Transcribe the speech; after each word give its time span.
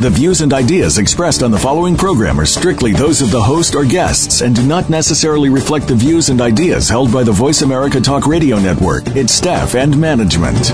The 0.00 0.08
views 0.08 0.40
and 0.40 0.54
ideas 0.54 0.96
expressed 0.96 1.42
on 1.42 1.50
the 1.50 1.58
following 1.58 1.94
program 1.94 2.40
are 2.40 2.46
strictly 2.46 2.94
those 2.94 3.20
of 3.20 3.30
the 3.30 3.42
host 3.42 3.74
or 3.74 3.84
guests 3.84 4.40
and 4.40 4.56
do 4.56 4.66
not 4.66 4.88
necessarily 4.88 5.50
reflect 5.50 5.88
the 5.88 5.94
views 5.94 6.30
and 6.30 6.40
ideas 6.40 6.88
held 6.88 7.12
by 7.12 7.22
the 7.22 7.32
Voice 7.32 7.60
America 7.60 8.00
Talk 8.00 8.26
Radio 8.26 8.58
Network, 8.58 9.06
its 9.08 9.34
staff, 9.34 9.74
and 9.74 10.00
management. 10.00 10.72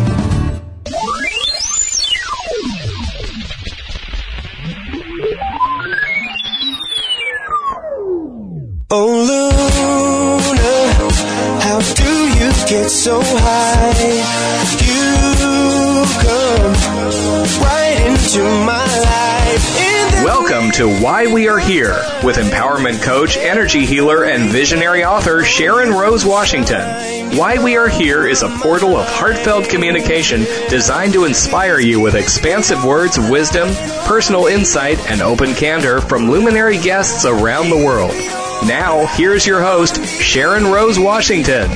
Oh, 8.92 9.26
Luna, 9.26 10.38
how 11.62 11.80
do 11.80 12.28
you 12.38 12.52
get 12.68 12.88
so 12.88 13.20
high? 13.20 13.75
Why 20.86 21.26
We 21.26 21.48
Are 21.48 21.58
Here 21.58 22.00
with 22.22 22.36
empowerment 22.36 23.02
coach, 23.02 23.36
energy 23.36 23.84
healer, 23.84 24.24
and 24.24 24.48
visionary 24.48 25.04
author 25.04 25.42
Sharon 25.42 25.90
Rose 25.90 26.24
Washington. 26.24 27.36
Why 27.36 27.58
We 27.62 27.76
Are 27.76 27.88
Here 27.88 28.24
is 28.24 28.42
a 28.42 28.48
portal 28.60 28.96
of 28.96 29.08
heartfelt 29.08 29.68
communication 29.68 30.44
designed 30.70 31.12
to 31.14 31.24
inspire 31.24 31.80
you 31.80 31.98
with 31.98 32.14
expansive 32.14 32.84
words 32.84 33.18
of 33.18 33.28
wisdom, 33.28 33.68
personal 34.04 34.46
insight, 34.46 34.98
and 35.10 35.20
open 35.22 35.54
candor 35.54 36.00
from 36.00 36.30
luminary 36.30 36.78
guests 36.78 37.24
around 37.24 37.68
the 37.68 37.84
world. 37.84 38.14
Now, 38.64 39.06
here's 39.06 39.44
your 39.44 39.60
host, 39.60 40.04
Sharon 40.04 40.66
Rose 40.66 41.00
Washington. 41.00 41.68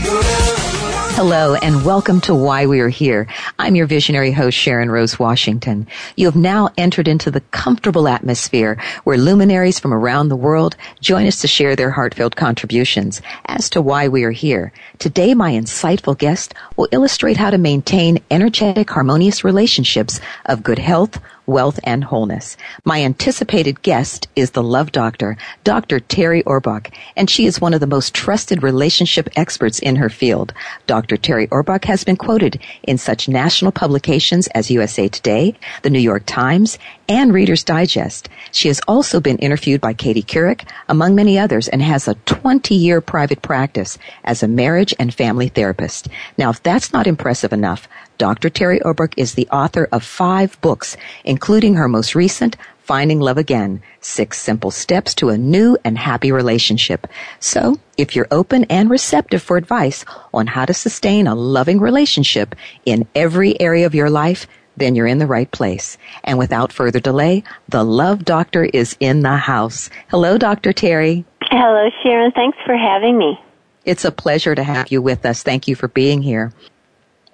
Hello 1.22 1.54
and 1.54 1.84
welcome 1.84 2.22
to 2.22 2.34
Why 2.34 2.64
We 2.64 2.80
Are 2.80 2.88
Here. 2.88 3.26
I'm 3.58 3.76
your 3.76 3.86
visionary 3.86 4.32
host, 4.32 4.56
Sharon 4.56 4.90
Rose 4.90 5.18
Washington. 5.18 5.86
You 6.16 6.24
have 6.24 6.34
now 6.34 6.70
entered 6.78 7.08
into 7.08 7.30
the 7.30 7.42
comfortable 7.42 8.08
atmosphere 8.08 8.80
where 9.04 9.18
luminaries 9.18 9.78
from 9.78 9.92
around 9.92 10.30
the 10.30 10.36
world 10.36 10.78
join 11.02 11.26
us 11.26 11.42
to 11.42 11.46
share 11.46 11.76
their 11.76 11.91
heartfelt 11.91 12.36
contributions 12.36 13.20
as 13.44 13.68
to 13.68 13.82
why 13.82 14.08
we 14.08 14.24
are 14.24 14.30
here. 14.30 14.72
Today, 14.98 15.34
my 15.34 15.52
insightful 15.52 16.16
guest 16.16 16.54
will 16.78 16.88
illustrate 16.91 17.36
how 17.36 17.50
to 17.50 17.58
maintain 17.58 18.22
energetic, 18.30 18.88
harmonious 18.88 19.44
relationships 19.44 20.22
of 20.46 20.62
good 20.62 20.78
health, 20.78 21.20
wealth, 21.50 21.78
and 21.84 22.02
wholeness. 22.02 22.56
My 22.84 23.02
anticipated 23.02 23.82
guest 23.82 24.28
is 24.36 24.52
the 24.52 24.62
love 24.62 24.92
doctor, 24.92 25.36
Dr. 25.64 26.00
Terri 26.00 26.42
Orbuch, 26.44 26.92
and 27.16 27.28
she 27.28 27.44
is 27.44 27.60
one 27.60 27.74
of 27.74 27.80
the 27.80 27.86
most 27.86 28.14
trusted 28.14 28.62
relationship 28.62 29.28
experts 29.36 29.78
in 29.80 29.96
her 29.96 30.08
field. 30.08 30.54
Dr. 30.86 31.16
Terri 31.16 31.48
Orbuch 31.48 31.84
has 31.84 32.04
been 32.04 32.16
quoted 32.16 32.60
in 32.84 32.96
such 32.96 33.28
national 33.28 33.72
publications 33.72 34.46
as 34.48 34.70
USA 34.70 35.08
Today, 35.08 35.54
the 35.82 35.90
New 35.90 35.98
York 35.98 36.22
Times, 36.26 36.78
and 37.08 37.34
Reader's 37.34 37.64
Digest. 37.64 38.28
She 38.52 38.68
has 38.68 38.80
also 38.86 39.20
been 39.20 39.38
interviewed 39.38 39.80
by 39.80 39.92
Katie 39.92 40.22
Couric, 40.22 40.68
among 40.88 41.16
many 41.16 41.38
others, 41.38 41.66
and 41.66 41.82
has 41.82 42.06
a 42.06 42.14
20 42.14 42.74
year 42.74 43.00
private 43.00 43.42
practice 43.42 43.98
as 44.25 44.42
a 44.42 44.48
marriage 44.48 44.94
and 44.98 45.12
family 45.12 45.48
therapist. 45.48 46.08
Now, 46.38 46.50
if 46.50 46.62
that's 46.62 46.92
not 46.92 47.08
impressive 47.08 47.52
enough, 47.52 47.88
Dr. 48.20 48.50
Terri 48.50 48.82
Orbuch 48.82 49.14
is 49.16 49.32
the 49.32 49.48
author 49.48 49.88
of 49.91 50.04
five 50.04 50.60
books, 50.60 50.94
including 51.25 51.76
her 51.76 51.88
most 51.88 52.14
recent, 52.14 52.54
Finding 52.81 53.19
Love 53.19 53.38
Again, 53.38 53.81
Six 54.03 54.38
Simple 54.38 54.70
Steps 54.70 55.14
to 55.14 55.31
a 55.31 55.38
New 55.38 55.78
and 55.86 55.97
Happy 55.97 56.31
Relationship. 56.31 57.06
So, 57.38 57.81
if 57.97 58.14
you're 58.14 58.28
open 58.31 58.64
and 58.64 58.91
receptive 58.91 59.41
for 59.41 59.56
advice 59.56 60.04
on 60.34 60.48
how 60.48 60.66
to 60.66 60.75
sustain 60.75 61.26
a 61.26 61.34
loving 61.34 61.81
relationship 61.81 62.54
in 62.84 63.08
every 63.14 63.58
area 63.58 63.86
of 63.86 63.94
your 63.94 64.10
life, 64.10 64.47
then 64.76 64.94
you're 64.94 65.06
in 65.06 65.19
the 65.19 65.26
right 65.26 65.50
place. 65.50 65.97
And 66.22 66.38
without 66.38 66.75
further 66.75 67.00
delay, 67.00 67.42
the 67.70 67.82
Love 67.82 68.26
Doctor 68.26 68.64
is 68.64 68.98
in 69.00 69.22
the 69.22 69.37
house. 69.38 69.88
Hello, 70.08 70.37
Dr. 70.37 70.75
Terri. 70.75 71.25
Hello, 71.44 71.88
Sharon. 72.02 72.32
Thanks 72.32 72.58
for 72.66 72.76
having 72.76 73.16
me. 73.16 73.41
It's 73.87 74.04
a 74.04 74.12
pleasure 74.12 74.54
to 74.54 74.62
have 74.62 74.92
you 74.92 75.00
with 75.00 75.25
us. 75.25 75.42
Thank 75.42 75.66
you 75.69 75.75
for 75.75 75.88
being 75.88 76.20
here. 76.20 76.52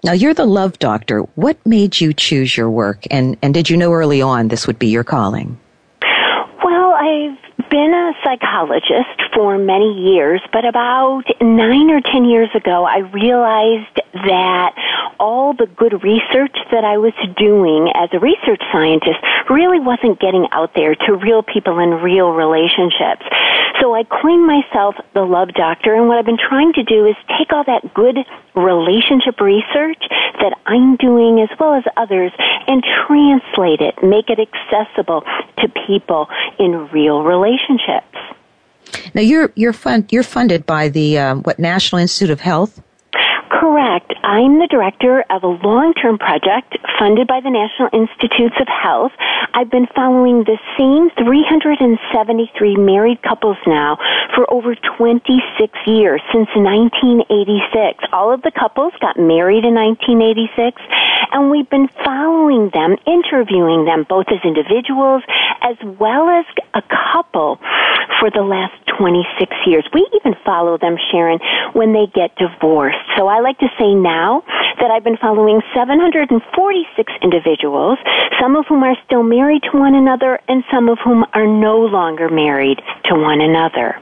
Now, 0.04 0.12
you're 0.12 0.34
the 0.34 0.44
love 0.44 0.78
doctor. 0.78 1.20
What 1.34 1.64
made 1.66 2.00
you 2.00 2.12
choose 2.12 2.56
your 2.56 2.70
work? 2.70 3.04
And, 3.10 3.36
and 3.42 3.52
did 3.52 3.68
you 3.68 3.76
know 3.76 3.92
early 3.92 4.22
on 4.22 4.48
this 4.48 4.66
would 4.66 4.78
be 4.78 4.88
your 4.88 5.04
calling? 5.04 5.58
Well, 6.64 6.92
I've 6.92 7.45
been 7.76 7.92
a 7.92 8.12
psychologist 8.24 9.20
for 9.34 9.58
many 9.58 9.92
years, 9.92 10.40
but 10.50 10.64
about 10.64 11.24
nine 11.42 11.90
or 11.90 12.00
ten 12.00 12.24
years 12.24 12.48
ago, 12.54 12.84
I 12.84 13.00
realized 13.12 14.00
that 14.14 14.72
all 15.20 15.52
the 15.52 15.66
good 15.66 16.02
research 16.02 16.56
that 16.72 16.84
I 16.84 16.96
was 16.96 17.12
doing 17.36 17.92
as 17.94 18.08
a 18.14 18.18
research 18.18 18.62
scientist 18.72 19.20
really 19.50 19.78
wasn't 19.78 20.20
getting 20.20 20.46
out 20.52 20.72
there 20.74 20.94
to 20.94 21.16
real 21.16 21.42
people 21.42 21.78
in 21.78 21.90
real 22.00 22.30
relationships. 22.30 23.28
So 23.80 23.94
I 23.94 24.04
coined 24.04 24.46
myself 24.46 24.94
the 25.12 25.22
love 25.22 25.52
doctor, 25.52 25.94
and 25.94 26.08
what 26.08 26.16
I've 26.16 26.24
been 26.24 26.40
trying 26.40 26.72
to 26.74 26.82
do 26.82 27.04
is 27.04 27.14
take 27.36 27.52
all 27.52 27.64
that 27.64 27.92
good 27.92 28.16
relationship 28.54 29.38
research 29.38 30.00
that 30.40 30.56
I'm 30.64 30.96
doing 30.96 31.40
as 31.40 31.50
well 31.60 31.74
as 31.74 31.84
others 31.96 32.32
and 32.66 32.82
translate 33.06 33.80
it, 33.80 34.02
make 34.02 34.30
it 34.30 34.40
accessible 34.40 35.24
to 35.58 35.68
people 35.86 36.28
in 36.58 36.88
real 36.88 37.22
relationships. 37.22 37.65
Now 39.14 39.22
you're 39.22 39.52
you're 39.54 39.72
fund, 39.72 40.12
you're 40.12 40.22
funded 40.22 40.66
by 40.66 40.88
the 40.88 41.18
um, 41.18 41.42
what 41.42 41.58
National 41.58 42.00
Institute 42.00 42.30
of 42.30 42.40
Health. 42.40 42.82
Correct. 43.48 44.12
I'm 44.22 44.58
the 44.58 44.66
director 44.66 45.24
of 45.30 45.42
a 45.42 45.48
long-term 45.48 46.18
project 46.18 46.76
funded 46.98 47.26
by 47.26 47.40
the 47.40 47.50
National 47.50 47.88
Institutes 47.92 48.54
of 48.60 48.68
Health. 48.68 49.12
I've 49.54 49.70
been 49.70 49.86
following 49.94 50.44
the 50.44 50.58
same 50.76 51.08
373 51.16 52.76
married 52.76 53.22
couples 53.22 53.56
now 53.66 53.98
for 54.34 54.44
over 54.52 54.74
26 54.74 55.72
years, 55.86 56.20
since 56.32 56.48
1986. 56.54 58.04
All 58.12 58.32
of 58.32 58.42
the 58.42 58.52
couples 58.52 58.92
got 59.00 59.16
married 59.16 59.64
in 59.64 59.74
1986, 59.74 60.76
and 61.36 61.50
we've 61.50 61.68
been 61.68 61.88
following 62.02 62.70
them, 62.72 62.96
interviewing 63.06 63.84
them 63.84 64.06
both 64.08 64.24
as 64.28 64.40
individuals 64.42 65.22
as 65.60 65.76
well 66.00 66.30
as 66.30 66.46
a 66.72 66.80
couple 66.80 67.60
for 68.18 68.30
the 68.30 68.40
last 68.40 68.72
26 68.96 69.52
years. 69.66 69.84
We 69.92 70.08
even 70.16 70.34
follow 70.46 70.78
them, 70.78 70.96
Sharon, 71.12 71.38
when 71.74 71.92
they 71.92 72.06
get 72.06 72.34
divorced. 72.36 73.04
So 73.18 73.28
I 73.28 73.40
like 73.40 73.58
to 73.58 73.68
say 73.78 73.92
now 73.92 74.44
that 74.80 74.90
I've 74.90 75.04
been 75.04 75.18
following 75.18 75.60
746 75.74 77.12
individuals, 77.20 77.98
some 78.40 78.56
of 78.56 78.64
whom 78.66 78.82
are 78.82 78.96
still 79.04 79.22
married 79.22 79.62
to 79.70 79.78
one 79.78 79.94
another 79.94 80.40
and 80.48 80.64
some 80.72 80.88
of 80.88 80.98
whom 81.04 81.26
are 81.34 81.46
no 81.46 81.80
longer 81.84 82.30
married 82.30 82.80
to 83.04 83.14
one 83.14 83.42
another. 83.42 84.00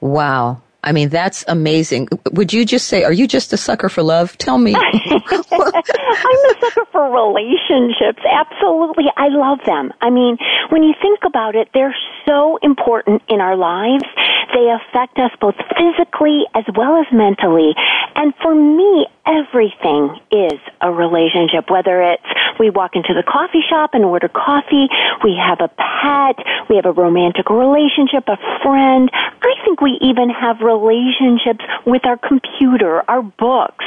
Wow. 0.00 0.60
I 0.84 0.92
mean, 0.92 1.08
that's 1.08 1.44
amazing. 1.48 2.08
Would 2.32 2.52
you 2.52 2.66
just 2.66 2.88
say, 2.88 3.04
are 3.04 3.12
you 3.12 3.26
just 3.26 3.54
a 3.54 3.56
sucker 3.56 3.88
for 3.88 4.02
love? 4.02 4.36
Tell 4.36 4.58
me. 4.58 4.74
I'm 4.78 4.82
a 4.92 6.54
sucker 6.60 6.84
for 6.92 7.10
relationships. 7.10 8.22
Absolutely. 8.30 9.04
I 9.16 9.28
love 9.28 9.60
them. 9.64 9.92
I 10.02 10.10
mean, 10.10 10.36
when 10.68 10.82
you 10.82 10.92
think 11.00 11.20
about 11.26 11.56
it, 11.56 11.68
they're 11.72 11.96
so 12.26 12.58
important 12.62 13.22
in 13.28 13.40
our 13.40 13.56
lives. 13.56 14.04
They 14.52 14.68
affect 14.68 15.18
us 15.18 15.30
both 15.40 15.56
physically 15.72 16.42
as 16.54 16.64
well 16.76 17.00
as 17.00 17.06
mentally. 17.12 17.72
And 18.14 18.34
for 18.42 18.54
me, 18.54 19.06
everything 19.26 20.20
is 20.30 20.58
a 20.80 20.92
relationship, 20.92 21.70
whether 21.70 22.02
it's 22.02 22.22
we 22.58 22.70
walk 22.70 22.92
into 22.94 23.14
the 23.14 23.22
coffee 23.22 23.62
shop 23.68 23.90
and 23.94 24.04
order 24.04 24.28
coffee, 24.28 24.88
we 25.22 25.34
have 25.36 25.60
a 25.60 25.68
pet, 25.68 26.44
we 26.68 26.76
have 26.76 26.86
a 26.86 26.92
romantic 26.92 27.50
relationship, 27.50 28.24
a 28.28 28.36
friend. 28.62 29.10
I 29.12 29.54
think 29.64 29.80
we 29.80 29.98
even 30.00 30.30
have 30.30 30.60
relationships 30.60 31.64
with 31.86 32.06
our 32.06 32.16
computer, 32.16 33.02
our 33.08 33.22
books. 33.22 33.84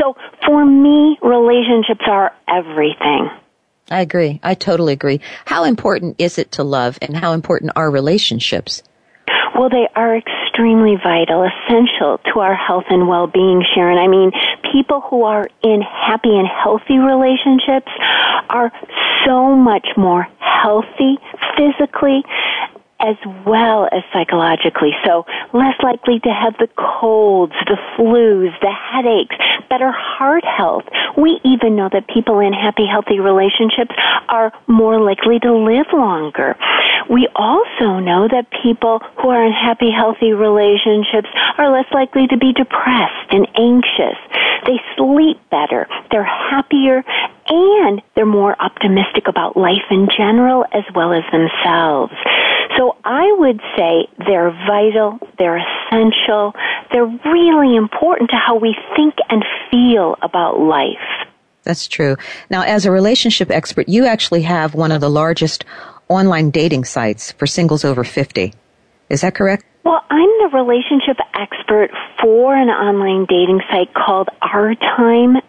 So 0.00 0.16
for 0.46 0.64
me, 0.64 1.18
relationships 1.22 2.04
are 2.06 2.32
everything. 2.48 3.30
I 3.90 4.00
agree. 4.00 4.40
I 4.42 4.54
totally 4.54 4.94
agree. 4.94 5.20
How 5.44 5.64
important 5.64 6.16
is 6.18 6.38
it 6.38 6.52
to 6.52 6.64
love 6.64 6.98
and 7.02 7.16
how 7.16 7.32
important 7.32 7.72
are 7.76 7.90
relationships? 7.90 8.82
Well, 9.54 9.68
they 9.68 9.86
are 9.94 10.20
extremely 10.52 10.96
vital, 11.02 11.44
essential 11.44 12.18
to 12.32 12.40
our 12.40 12.54
health 12.54 12.84
and 12.90 13.08
well-being, 13.08 13.64
Sharon. 13.74 13.98
I 13.98 14.06
mean, 14.06 14.32
people 14.72 15.00
who 15.00 15.24
are 15.24 15.48
in 15.62 15.80
happy 15.80 16.36
and 16.36 16.46
healthy 16.46 16.98
relationships 16.98 17.90
are 18.50 18.70
so 19.24 19.54
much 19.54 19.86
more 19.96 20.26
healthy 20.38 21.18
physically 21.56 22.22
as 23.02 23.16
well 23.44 23.88
as 23.92 24.02
psychologically. 24.12 24.92
So 25.04 25.26
less 25.52 25.74
likely 25.82 26.20
to 26.20 26.30
have 26.30 26.54
the 26.58 26.68
colds, 26.76 27.52
the 27.66 27.76
flus, 27.96 28.54
the 28.60 28.70
headaches, 28.70 29.36
better 29.68 29.90
heart 29.90 30.44
health. 30.44 30.84
We 31.16 31.40
even 31.44 31.76
know 31.76 31.88
that 31.92 32.08
people 32.08 32.38
in 32.38 32.52
happy, 32.52 32.86
healthy 32.86 33.18
relationships 33.18 33.94
are 34.28 34.52
more 34.68 35.00
likely 35.00 35.40
to 35.40 35.52
live 35.52 35.86
longer. 35.92 36.56
We 37.10 37.28
also 37.34 37.98
know 37.98 38.28
that 38.28 38.46
people 38.62 39.00
who 39.20 39.28
are 39.28 39.44
in 39.44 39.52
happy, 39.52 39.90
healthy 39.90 40.32
relationships 40.32 41.28
are 41.58 41.70
less 41.70 41.90
likely 41.92 42.28
to 42.28 42.36
be 42.38 42.52
depressed 42.52 43.30
and 43.30 43.48
anxious. 43.56 44.18
They 44.66 44.80
sleep 44.96 45.40
better. 45.50 45.88
They're 46.10 46.22
happier 46.22 47.04
and 47.48 48.00
they're 48.14 48.26
more 48.26 48.54
optimistic 48.60 49.26
about 49.26 49.56
life 49.56 49.90
in 49.90 50.08
general 50.16 50.64
as 50.72 50.84
well 50.94 51.12
as 51.12 51.24
themselves. 51.32 52.12
I 53.04 53.32
would 53.38 53.60
say 53.76 54.06
they're 54.26 54.50
vital, 54.66 55.18
they're 55.38 55.58
essential, 55.58 56.54
they're 56.92 57.06
really 57.24 57.76
important 57.76 58.30
to 58.30 58.36
how 58.36 58.56
we 58.56 58.76
think 58.96 59.14
and 59.28 59.44
feel 59.70 60.16
about 60.22 60.60
life. 60.60 61.26
That's 61.64 61.86
true. 61.88 62.16
Now, 62.50 62.62
as 62.62 62.86
a 62.86 62.90
relationship 62.90 63.50
expert, 63.50 63.88
you 63.88 64.06
actually 64.06 64.42
have 64.42 64.74
one 64.74 64.92
of 64.92 65.00
the 65.00 65.10
largest 65.10 65.64
online 66.08 66.50
dating 66.50 66.84
sites 66.84 67.32
for 67.32 67.46
singles 67.46 67.84
over 67.84 68.04
50. 68.04 68.52
Is 69.08 69.20
that 69.20 69.34
correct? 69.34 69.64
Well, 69.84 70.00
I'm 70.10 70.30
the 70.38 70.50
relationship 70.54 71.18
expert 71.34 71.90
for 72.20 72.54
an 72.54 72.68
online 72.68 73.26
dating 73.28 73.60
site 73.68 73.92
called 73.92 74.28
ourtime.com. 74.40 75.42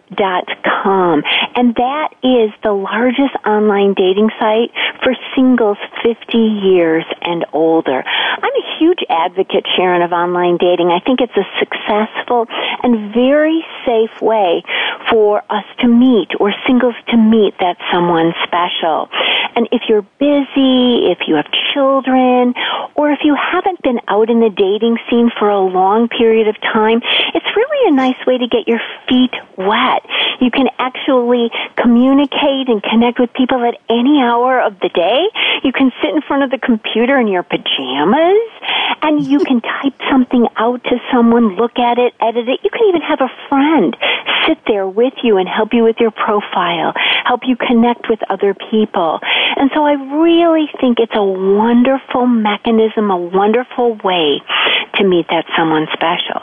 And 1.54 1.74
that 1.76 2.08
is 2.24 2.50
the 2.64 2.72
largest 2.72 3.36
online 3.46 3.94
dating 3.94 4.30
site 4.40 4.72
for 5.04 5.14
singles 5.36 5.78
50 6.02 6.36
years 6.36 7.04
and 7.22 7.46
older. 7.52 8.02
I'm 8.02 8.42
a 8.42 8.78
huge 8.78 9.04
advocate, 9.08 9.66
Sharon, 9.76 10.02
of 10.02 10.10
online 10.10 10.56
dating. 10.56 10.88
I 10.90 10.98
think 10.98 11.20
it's 11.20 11.36
a 11.36 11.46
successful 11.60 12.46
and 12.82 13.14
very 13.14 13.64
safe 13.86 14.20
way 14.20 14.64
for 15.10 15.42
us 15.48 15.64
to 15.78 15.86
meet 15.86 16.32
or 16.40 16.52
singles 16.66 16.96
to 17.10 17.16
meet 17.16 17.54
that 17.60 17.76
someone 17.92 18.34
special. 18.42 19.08
And 19.54 19.68
if 19.70 19.82
you're 19.88 20.02
busy, 20.18 21.06
if 21.06 21.28
you 21.28 21.36
have 21.36 21.46
children, 21.72 22.54
or 22.96 23.12
if 23.12 23.20
you 23.22 23.36
haven't 23.36 23.80
been 23.82 24.00
out 24.08 24.23
out 24.24 24.30
in 24.30 24.40
the 24.40 24.50
dating 24.50 24.96
scene 25.08 25.30
for 25.38 25.48
a 25.50 25.60
long 25.60 26.08
period 26.08 26.48
of 26.48 26.56
time, 26.60 27.00
it's 27.34 27.46
really 27.56 27.88
a 27.88 27.94
nice 27.94 28.16
way 28.26 28.38
to 28.38 28.48
get 28.48 28.66
your 28.66 28.80
feet 29.08 29.32
wet. 29.58 30.02
You 30.40 30.50
can 30.50 30.68
actually 30.78 31.50
communicate 31.76 32.68
and 32.68 32.82
connect 32.82 33.20
with 33.20 33.32
people 33.34 33.62
at 33.64 33.76
any 33.90 34.20
hour 34.20 34.60
of 34.60 34.80
the 34.80 34.88
day. 34.88 35.28
You 35.62 35.72
can 35.72 35.92
sit 36.02 36.14
in 36.14 36.22
front 36.22 36.42
of 36.42 36.50
the 36.50 36.58
computer 36.58 37.18
in 37.18 37.28
your 37.28 37.42
pajamas 37.42 38.40
and 39.02 39.24
you 39.26 39.38
can 39.40 39.60
type 39.82 39.94
something 40.10 40.46
out 40.56 40.82
to 40.84 40.96
someone, 41.12 41.56
look 41.56 41.78
at 41.78 41.98
it, 41.98 42.14
edit 42.20 42.48
it. 42.48 42.60
You 42.64 42.70
can 42.70 42.88
even 42.88 43.02
have 43.02 43.20
a 43.20 43.30
friend 43.48 43.96
sit 44.46 44.58
there 44.66 44.86
with 44.86 45.14
you 45.22 45.38
and 45.38 45.48
help 45.48 45.72
you 45.72 45.84
with 45.84 45.96
your 45.98 46.10
profile, 46.10 46.92
help 47.24 47.40
you 47.44 47.56
connect 47.56 48.08
with 48.08 48.20
other 48.30 48.54
people. 48.70 49.18
And 49.56 49.70
so 49.74 49.84
I 49.84 49.92
really 49.92 50.68
think 50.80 50.98
it's 51.00 51.14
a 51.14 51.24
wonderful 51.24 52.26
mechanism, 52.26 53.10
a 53.10 53.16
wonderful 53.16 53.98
way 54.04 54.13
to 54.96 55.04
meet 55.04 55.26
that 55.28 55.44
someone 55.56 55.86
special. 55.92 56.40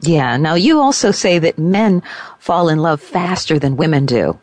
Yeah. 0.00 0.36
Now 0.36 0.54
you 0.54 0.80
also 0.80 1.12
say 1.12 1.38
that 1.38 1.58
men 1.58 2.02
fall 2.38 2.68
in 2.68 2.78
love 2.78 3.00
faster 3.00 3.58
than 3.58 3.76
women 3.76 4.06
do. 4.06 4.38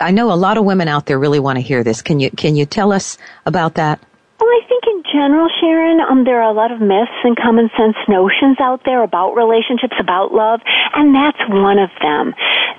I 0.00 0.12
know 0.12 0.32
a 0.32 0.34
lot 0.34 0.56
of 0.56 0.64
women 0.64 0.86
out 0.86 1.06
there 1.06 1.18
really 1.18 1.40
want 1.40 1.56
to 1.56 1.62
hear 1.62 1.82
this. 1.82 2.00
Can 2.00 2.20
you 2.20 2.30
can 2.30 2.54
you 2.54 2.64
tell 2.64 2.92
us 2.92 3.18
about 3.44 3.74
that? 3.74 3.98
Well, 4.38 4.48
I 4.48 4.60
think 4.68 4.79
in 4.79 4.79
general, 5.12 5.48
Sharon, 5.60 6.00
um, 6.00 6.24
there 6.24 6.40
are 6.42 6.50
a 6.50 6.54
lot 6.54 6.72
of 6.72 6.80
myths 6.80 7.10
and 7.24 7.36
common 7.36 7.70
sense 7.76 7.96
notions 8.08 8.58
out 8.60 8.82
there 8.84 9.02
about 9.02 9.34
relationships, 9.34 9.94
about 9.98 10.32
love, 10.32 10.60
and 10.94 11.14
that's 11.14 11.40
one 11.48 11.78
of 11.78 11.90
them. 12.00 12.34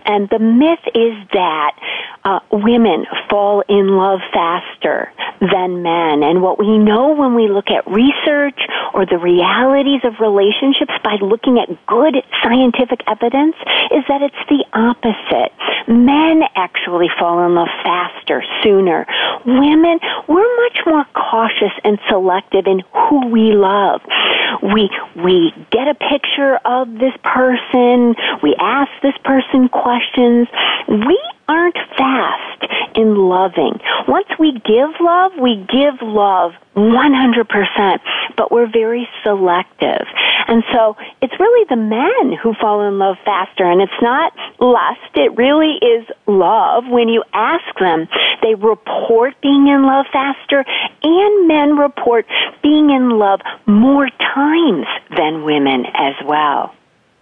And 0.05 0.29
the 0.29 0.39
myth 0.39 0.83
is 0.95 1.15
that 1.33 1.77
uh, 2.23 2.39
women 2.51 3.05
fall 3.29 3.63
in 3.67 3.87
love 3.87 4.19
faster 4.33 5.11
than 5.41 5.81
men. 5.81 6.23
And 6.23 6.41
what 6.41 6.59
we 6.59 6.77
know 6.77 7.15
when 7.15 7.33
we 7.33 7.49
look 7.49 7.69
at 7.69 7.85
research 7.87 8.59
or 8.93 9.05
the 9.05 9.17
realities 9.17 10.01
of 10.03 10.19
relationships 10.19 10.93
by 11.03 11.17
looking 11.21 11.57
at 11.57 11.69
good 11.87 12.15
scientific 12.43 13.01
evidence 13.07 13.55
is 13.89 14.03
that 14.07 14.21
it's 14.21 14.43
the 14.49 14.65
opposite. 14.73 15.51
Men 15.87 16.43
actually 16.55 17.09
fall 17.17 17.45
in 17.45 17.55
love 17.55 17.69
faster, 17.83 18.43
sooner. 18.61 19.07
Women, 19.45 19.99
we're 20.27 20.55
much 20.61 20.77
more 20.85 21.05
cautious 21.15 21.73
and 21.83 21.97
selective 22.07 22.20
in 22.67 22.81
who 22.93 23.27
we 23.27 23.53
love. 23.53 24.01
We, 24.61 24.89
we 25.23 25.53
get 25.71 25.87
a 25.87 25.95
picture 25.95 26.59
of 26.65 26.87
this 26.99 27.13
person, 27.23 28.15
we 28.43 28.55
ask 28.59 28.91
this 29.01 29.17
person 29.23 29.69
questions. 29.69 30.47
We 30.87 31.19
aren't 31.51 31.77
fast 31.97 32.63
in 32.95 33.15
loving. 33.15 33.79
Once 34.07 34.27
we 34.39 34.53
give 34.53 34.89
love, 35.01 35.31
we 35.39 35.55
give 35.67 36.01
love 36.01 36.53
100%, 36.75 37.99
but 38.37 38.51
we're 38.51 38.71
very 38.71 39.07
selective. 39.23 40.07
And 40.47 40.63
so 40.71 40.95
it's 41.21 41.33
really 41.39 41.65
the 41.69 41.75
men 41.75 42.37
who 42.41 42.53
fall 42.53 42.87
in 42.87 42.97
love 42.97 43.17
faster, 43.25 43.65
and 43.65 43.81
it's 43.81 44.01
not 44.01 44.33
lust, 44.59 45.11
it 45.15 45.35
really 45.35 45.75
is 45.81 46.07
love. 46.25 46.85
When 46.87 47.09
you 47.09 47.23
ask 47.33 47.77
them, 47.79 48.07
they 48.41 48.55
report 48.55 49.35
being 49.41 49.67
in 49.67 49.83
love 49.83 50.05
faster, 50.11 50.63
and 51.03 51.47
men 51.47 51.77
report 51.77 52.25
being 52.63 52.91
in 52.91 53.09
love 53.09 53.41
more 53.65 54.09
times 54.19 54.87
than 55.17 55.43
women 55.43 55.85
as 55.93 56.15
well. 56.25 56.73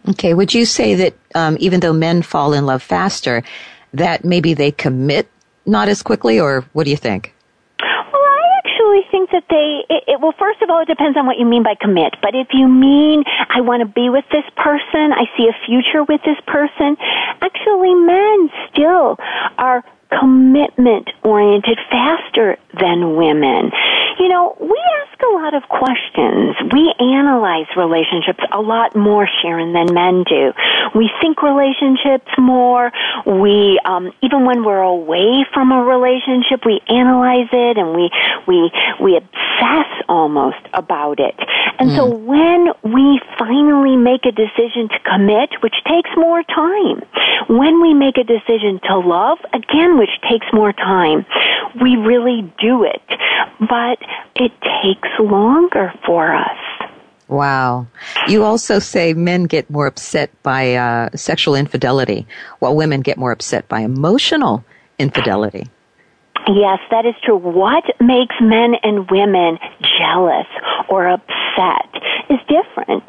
Okay, 0.09 0.33
would 0.33 0.53
you 0.53 0.65
say 0.65 0.95
that 0.95 1.13
um, 1.35 1.57
even 1.59 1.81
though 1.81 1.93
men 1.93 2.21
fall 2.21 2.53
in 2.53 2.65
love 2.65 2.81
faster, 2.81 3.43
that 3.93 4.23
maybe 4.23 4.53
they 4.53 4.71
commit 4.71 5.27
not 5.65 5.87
as 5.87 6.01
quickly, 6.01 6.39
or 6.39 6.61
what 6.73 6.85
do 6.85 6.91
you 6.91 6.97
think? 6.97 7.33
Well, 7.79 8.21
I 8.21 8.61
actually 8.65 9.01
think 9.11 9.29
that 9.31 9.43
they, 9.49 9.85
it, 9.89 10.03
it, 10.07 10.21
well, 10.21 10.33
first 10.37 10.61
of 10.61 10.69
all, 10.69 10.81
it 10.81 10.87
depends 10.87 11.17
on 11.17 11.25
what 11.25 11.37
you 11.37 11.45
mean 11.45 11.63
by 11.63 11.75
commit. 11.79 12.15
But 12.21 12.35
if 12.35 12.47
you 12.53 12.67
mean, 12.67 13.23
I 13.49 13.61
want 13.61 13.81
to 13.81 13.87
be 13.87 14.09
with 14.09 14.25
this 14.31 14.45
person, 14.55 15.13
I 15.13 15.25
see 15.37 15.47
a 15.47 15.55
future 15.65 16.03
with 16.03 16.21
this 16.25 16.39
person, 16.47 16.97
actually 17.41 17.93
men 17.93 18.49
still 18.71 19.17
are 19.57 19.83
commitment 20.19 21.09
oriented 21.23 21.77
faster 21.89 22.57
than 22.79 23.15
women. 23.15 23.71
You 24.19 24.27
know, 24.27 24.55
we 24.59 24.77
ask 25.01 25.21
a 25.21 25.31
lot 25.31 25.53
of 25.53 25.63
questions. 25.69 26.55
We 26.73 26.93
analyze 26.99 27.67
relationships 27.77 28.43
a 28.51 28.59
lot 28.59 28.93
more, 28.93 29.27
Sharon, 29.41 29.71
than 29.71 29.93
men 29.93 30.23
do. 30.27 30.51
We 30.93 31.09
think 31.21 31.41
relationships 31.41 32.27
more. 32.37 32.91
We, 33.25 33.79
um, 33.85 34.11
even 34.21 34.45
when 34.45 34.65
we're 34.65 34.81
away 34.81 35.45
from 35.53 35.71
a 35.71 35.83
relationship, 35.83 36.65
we 36.65 36.81
analyze 36.89 37.47
it 37.53 37.77
and 37.77 37.95
we, 37.95 38.11
we, 38.45 38.71
we 39.01 39.15
obsess 39.15 39.87
almost 40.09 40.67
about 40.73 41.19
it. 41.19 41.35
And 41.79 41.89
mm. 41.91 41.95
so 41.95 42.13
when 42.13 42.67
we 42.83 43.21
finally 43.37 43.95
make 43.95 44.25
a 44.25 44.31
decision 44.31 44.89
to 44.89 44.99
commit, 44.99 45.51
which 45.63 45.75
takes 45.87 46.09
more 46.17 46.43
time, 46.43 47.01
when 47.47 47.81
we 47.81 47.93
make 47.93 48.17
a 48.17 48.23
decision 48.23 48.81
to 48.83 48.99
love, 48.99 49.37
again, 49.53 49.97
which 49.97 50.11
takes 50.29 50.47
more 50.51 50.73
time, 50.73 51.25
we 51.81 51.95
really 51.95 52.51
do 52.59 52.83
it. 52.83 53.01
But 53.59 53.99
it 54.35 54.51
takes 54.83 55.09
longer 55.19 55.93
for 56.05 56.33
us. 56.33 56.57
Wow. 57.27 57.85
You 58.27 58.43
also 58.43 58.79
say 58.79 59.13
men 59.13 59.43
get 59.43 59.69
more 59.69 59.85
upset 59.85 60.31
by 60.41 60.73
uh, 60.75 61.09
sexual 61.15 61.53
infidelity, 61.55 62.25
while 62.57 62.75
women 62.75 63.01
get 63.01 63.17
more 63.17 63.31
upset 63.31 63.67
by 63.67 63.81
emotional 63.81 64.63
infidelity. 64.97 65.67
Yes, 66.47 66.79
that 66.89 67.05
is 67.05 67.13
true. 67.23 67.37
What 67.37 67.83
makes 67.99 68.35
men 68.41 68.73
and 68.81 69.09
women 69.11 69.59
jealous 69.99 70.47
or 70.89 71.07
upset 71.07 72.01
is 72.29 72.39
different. 72.47 73.03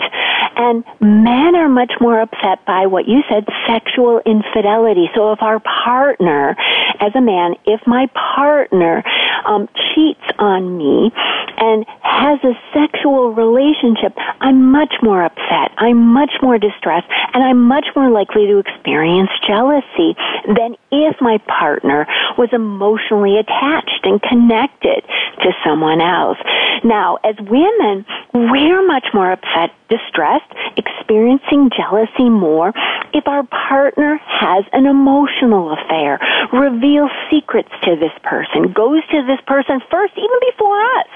And 0.56 0.84
men 1.00 1.54
are 1.54 1.68
much 1.68 1.92
more 2.00 2.20
upset 2.20 2.64
by 2.66 2.86
what 2.86 3.06
you 3.08 3.22
said, 3.28 3.46
sexual 3.66 4.20
infidelity. 4.26 5.08
So 5.14 5.32
if 5.32 5.42
our 5.42 5.60
partner, 5.60 6.56
as 7.00 7.12
a 7.14 7.20
man, 7.20 7.54
if 7.66 7.80
my 7.86 8.08
partner 8.14 9.02
um, 9.46 9.68
cheats 9.94 10.24
on 10.38 10.76
me 10.76 11.12
and 11.58 11.86
has 12.02 12.38
a 12.44 12.52
sexual 12.72 13.32
relationship, 13.32 14.16
I'm 14.40 14.70
much 14.70 14.94
more 15.02 15.24
upset. 15.24 15.72
I'm 15.78 15.98
much 16.12 16.32
more 16.42 16.58
distressed, 16.58 17.06
and 17.34 17.42
I'm 17.42 17.62
much 17.62 17.86
more 17.94 18.10
likely 18.10 18.46
to 18.46 18.58
experience 18.58 19.30
jealousy 19.46 20.16
than 20.46 20.76
if 20.90 21.16
my 21.20 21.38
partner 21.46 22.06
was 22.36 22.48
emotionally 22.52 23.38
attached 23.38 24.04
and 24.04 24.20
connected 24.22 25.02
to 25.42 25.52
someone 25.64 26.00
else. 26.00 26.38
Now, 26.84 27.18
as 27.24 27.36
women, 27.38 28.04
we're 28.32 28.86
much 28.86 29.06
more 29.12 29.32
upset, 29.32 29.70
distressed, 29.88 30.50
experiencing 30.76 31.70
jealousy 31.76 32.28
more 32.28 32.72
if 33.12 33.26
our 33.26 33.42
partner 33.44 34.20
has 34.24 34.64
an 34.72 34.86
emotional 34.86 35.72
affair, 35.72 36.18
reveals 36.52 37.10
secrets 37.30 37.70
to 37.82 37.96
this 37.96 38.12
person, 38.22 38.72
goes 38.72 39.02
to 39.10 39.26
this 39.26 39.40
person 39.46 39.80
first, 39.90 40.14
even 40.16 40.38
before 40.50 40.80
us, 40.98 41.08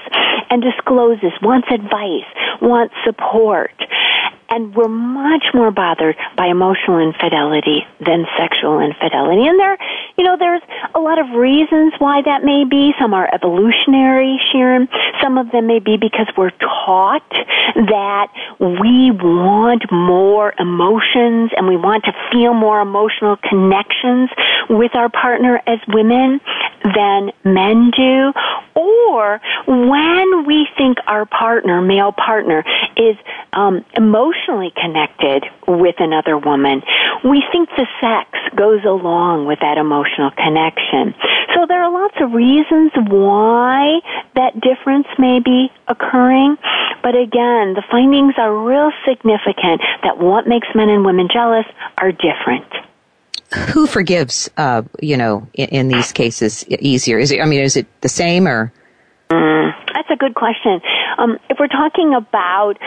and 0.49 0.61
discloses, 0.61 1.31
wants 1.41 1.67
advice, 1.71 2.27
wants 2.61 2.93
support. 3.03 3.73
And 4.49 4.75
we're 4.75 4.87
much 4.87 5.45
more 5.53 5.71
bothered 5.71 6.15
by 6.37 6.47
emotional 6.47 6.99
infidelity 6.99 7.81
than 7.99 8.25
sexual 8.37 8.79
infidelity. 8.79 9.47
And 9.47 9.59
there, 9.65 9.77
you 10.17 10.23
know, 10.23 10.37
there's 10.37 10.61
a 10.93 10.99
lot 10.99 11.19
of 11.19 11.29
reasons 11.35 11.93
why 11.99 12.21
that 12.21 12.43
may 12.43 12.65
be. 12.65 12.93
Some 12.99 13.13
are 13.13 13.27
evolutionary, 13.33 14.39
Sharon. 14.51 14.87
Some 15.21 15.37
of 15.37 15.51
them 15.51 15.67
may 15.67 15.79
be 15.79 15.97
because 15.97 16.27
we're 16.37 16.51
taught 16.51 17.29
that 17.75 18.27
we 18.59 19.11
want 19.11 19.83
more 19.91 20.53
emotions 20.59 21.51
and 21.55 21.67
we 21.67 21.77
want 21.77 22.03
to 22.05 22.13
feel 22.31 22.53
more 22.53 22.79
emotional 22.79 23.37
connections 23.37 24.29
with 24.69 24.95
our 24.95 25.09
partner 25.09 25.61
as 25.67 25.79
women 25.87 26.39
than 26.83 27.31
men 27.43 27.91
do. 27.95 28.33
Or 28.75 29.41
when 29.67 30.45
we 30.45 30.67
think 30.77 30.97
our 31.07 31.25
partner, 31.25 31.81
male 31.81 32.11
partner, 32.11 32.63
is 32.97 33.15
um, 33.53 33.85
emotionally 33.95 34.71
connected 34.75 35.45
with 35.67 35.95
another 35.99 36.37
woman, 36.37 36.83
we 37.23 37.43
think 37.51 37.69
the 37.77 37.87
sex 38.01 38.29
goes 38.55 38.83
along 38.83 39.45
with 39.45 39.54
that 39.61 39.77
emotional 39.77 40.31
connection. 40.31 41.13
So 41.53 41.65
there 41.67 41.83
are 41.83 41.91
lots 41.91 42.15
of 42.19 42.33
reasons 42.33 42.91
why 43.07 43.99
that 44.35 44.59
difference 44.59 45.07
may 45.17 45.39
be 45.39 45.71
occurring. 45.87 46.57
But 47.01 47.15
again, 47.15 47.73
the 47.73 47.83
findings 47.89 48.33
are 48.37 48.53
real 48.53 48.91
significant 49.07 49.81
that 50.03 50.17
what 50.17 50.47
makes 50.47 50.67
men 50.75 50.89
and 50.89 51.05
women 51.05 51.27
jealous 51.31 51.65
are 51.97 52.11
different 52.11 52.65
who 53.73 53.87
forgives, 53.87 54.49
uh, 54.57 54.81
you 54.99 55.15
know, 55.15 55.47
in, 55.53 55.69
in, 55.69 55.87
these 55.87 56.11
cases 56.11 56.65
easier? 56.67 57.19
Is 57.19 57.31
it, 57.31 57.41
I 57.41 57.45
mean, 57.45 57.61
is 57.61 57.77
it 57.77 57.87
the 58.01 58.09
same 58.09 58.47
or? 58.47 58.73
Mm, 59.29 59.73
that's 59.93 60.09
a 60.11 60.15
good 60.15 60.35
question. 60.35 60.81
Um, 61.17 61.39
if 61.49 61.57
we're 61.59 61.67
talking 61.67 62.13
about 62.13 62.77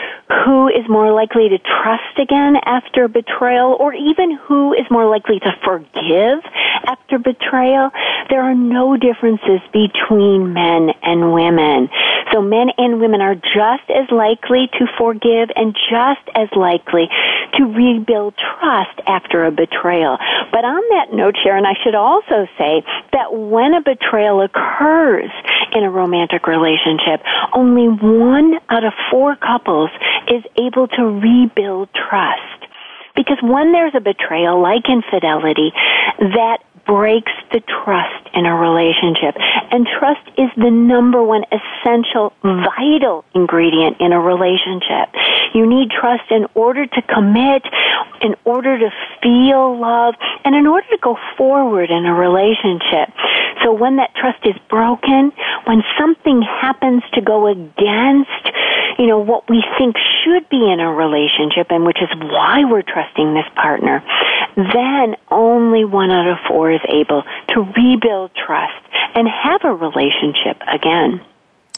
who 0.45 0.69
is 0.69 0.89
more 0.89 1.11
likely 1.11 1.49
to 1.49 1.59
trust 1.59 2.15
again 2.17 2.57
after 2.65 3.09
betrayal, 3.09 3.77
or 3.81 3.93
even 3.93 4.39
who 4.47 4.73
is 4.73 4.87
more 4.91 5.09
likely 5.09 5.41
to 5.41 5.51
forgive 5.65 6.39
after 6.87 7.19
betrayal, 7.19 7.91
there 8.31 8.43
are 8.43 8.55
no 8.55 8.97
differences 8.97 9.61
between 9.73 10.53
men 10.53 10.91
and 11.03 11.33
women. 11.33 11.89
So 12.33 12.41
men 12.41 12.69
and 12.79 13.01
women 13.01 13.21
are 13.21 13.35
just 13.35 13.89
as 13.91 14.09
likely 14.13 14.69
to 14.79 14.87
forgive 14.97 15.49
and 15.57 15.75
just 15.91 16.23
as 16.37 16.49
likely 16.55 17.09
to 17.55 17.65
rebuild 17.65 18.35
trust 18.37 19.01
after 19.07 19.45
a 19.45 19.51
betrayal. 19.51 20.19
But 20.53 20.65
on 20.65 20.83
that 20.91 21.13
note, 21.13 21.37
Sharon, 21.43 21.67
I 21.67 21.75
should 21.83 21.95
also 21.95 22.47
say 22.59 22.85
that 23.13 23.33
when 23.33 23.75
a 23.75 23.81
betrayal 23.81 24.43
occurs 24.43 25.31
in 25.73 25.83
a 25.83 25.91
romantic 25.91 26.28
relationship, 26.47 27.25
only 27.55 27.89
one 27.89 28.55
out 28.69 28.85
of 28.85 28.93
four 29.11 29.37
couples 29.37 29.91
is 30.29 30.45
able 30.57 30.89
to 30.89 31.03
rebuild 31.03 31.89
trust. 31.95 32.67
Because 33.17 33.39
when 33.43 33.73
there's 33.73 33.95
a 33.97 34.01
betrayal, 34.01 34.63
like 34.63 34.89
infidelity, 34.89 35.73
that 36.21 36.59
breaks 36.89 37.33
the 37.53 37.61
trust 37.61 38.29
in 38.33 38.47
a 38.47 38.57
relationship. 38.57 39.37
And 39.71 39.87
trust 39.87 40.27
is 40.39 40.49
the 40.57 40.71
number 40.71 41.23
one 41.23 41.45
essential, 41.53 42.33
vital 42.43 43.25
ingredient 43.35 44.01
in 44.01 44.13
a 44.13 44.21
relationship. 44.21 45.13
You 45.55 45.67
need 45.67 45.91
trust 45.91 46.25
in 46.31 46.47
order 46.55 46.87
to 46.87 47.03
commit, 47.03 47.63
in 48.23 48.35
order 48.45 48.79
to 48.79 48.91
feel 49.23 49.79
love, 49.79 50.15
and 50.45 50.57
in 50.57 50.67
order 50.67 50.87
to 50.89 50.99
go 50.99 51.19
forward 51.37 51.91
in 51.91 52.07
a 52.07 52.15
relationship. 52.15 53.13
So 53.63 53.73
when 53.73 53.97
that 53.97 54.15
trust 54.15 54.45
is 54.45 54.57
broken, 54.71 55.33
when 55.65 55.83
something 55.99 56.43
happens 56.43 57.03
to 57.13 57.21
go 57.21 57.49
against, 57.49 58.31
you 58.99 59.07
know, 59.07 59.19
what 59.19 59.49
we 59.51 59.63
think 59.77 59.97
should 60.25 60.49
be 60.49 60.71
in 60.71 60.81
a 60.81 60.93
relationship 60.93 61.67
and 61.71 61.85
which 61.85 62.01
is 62.01 62.09
why 62.19 62.65
we're 62.65 62.83
trusting 62.83 63.35
this 63.35 63.47
partner, 63.57 64.03
then 64.57 65.17
only 65.31 65.85
one 65.85 66.11
out 66.11 66.27
of 66.27 66.39
four 66.49 66.73
is 66.79 66.85
able 66.89 67.23
to 67.49 67.61
rebuild 67.77 68.31
trust 68.35 68.85
and 69.15 69.29
have 69.29 69.61
a 69.65 69.75
relationship 69.75 70.63
again. 70.73 71.21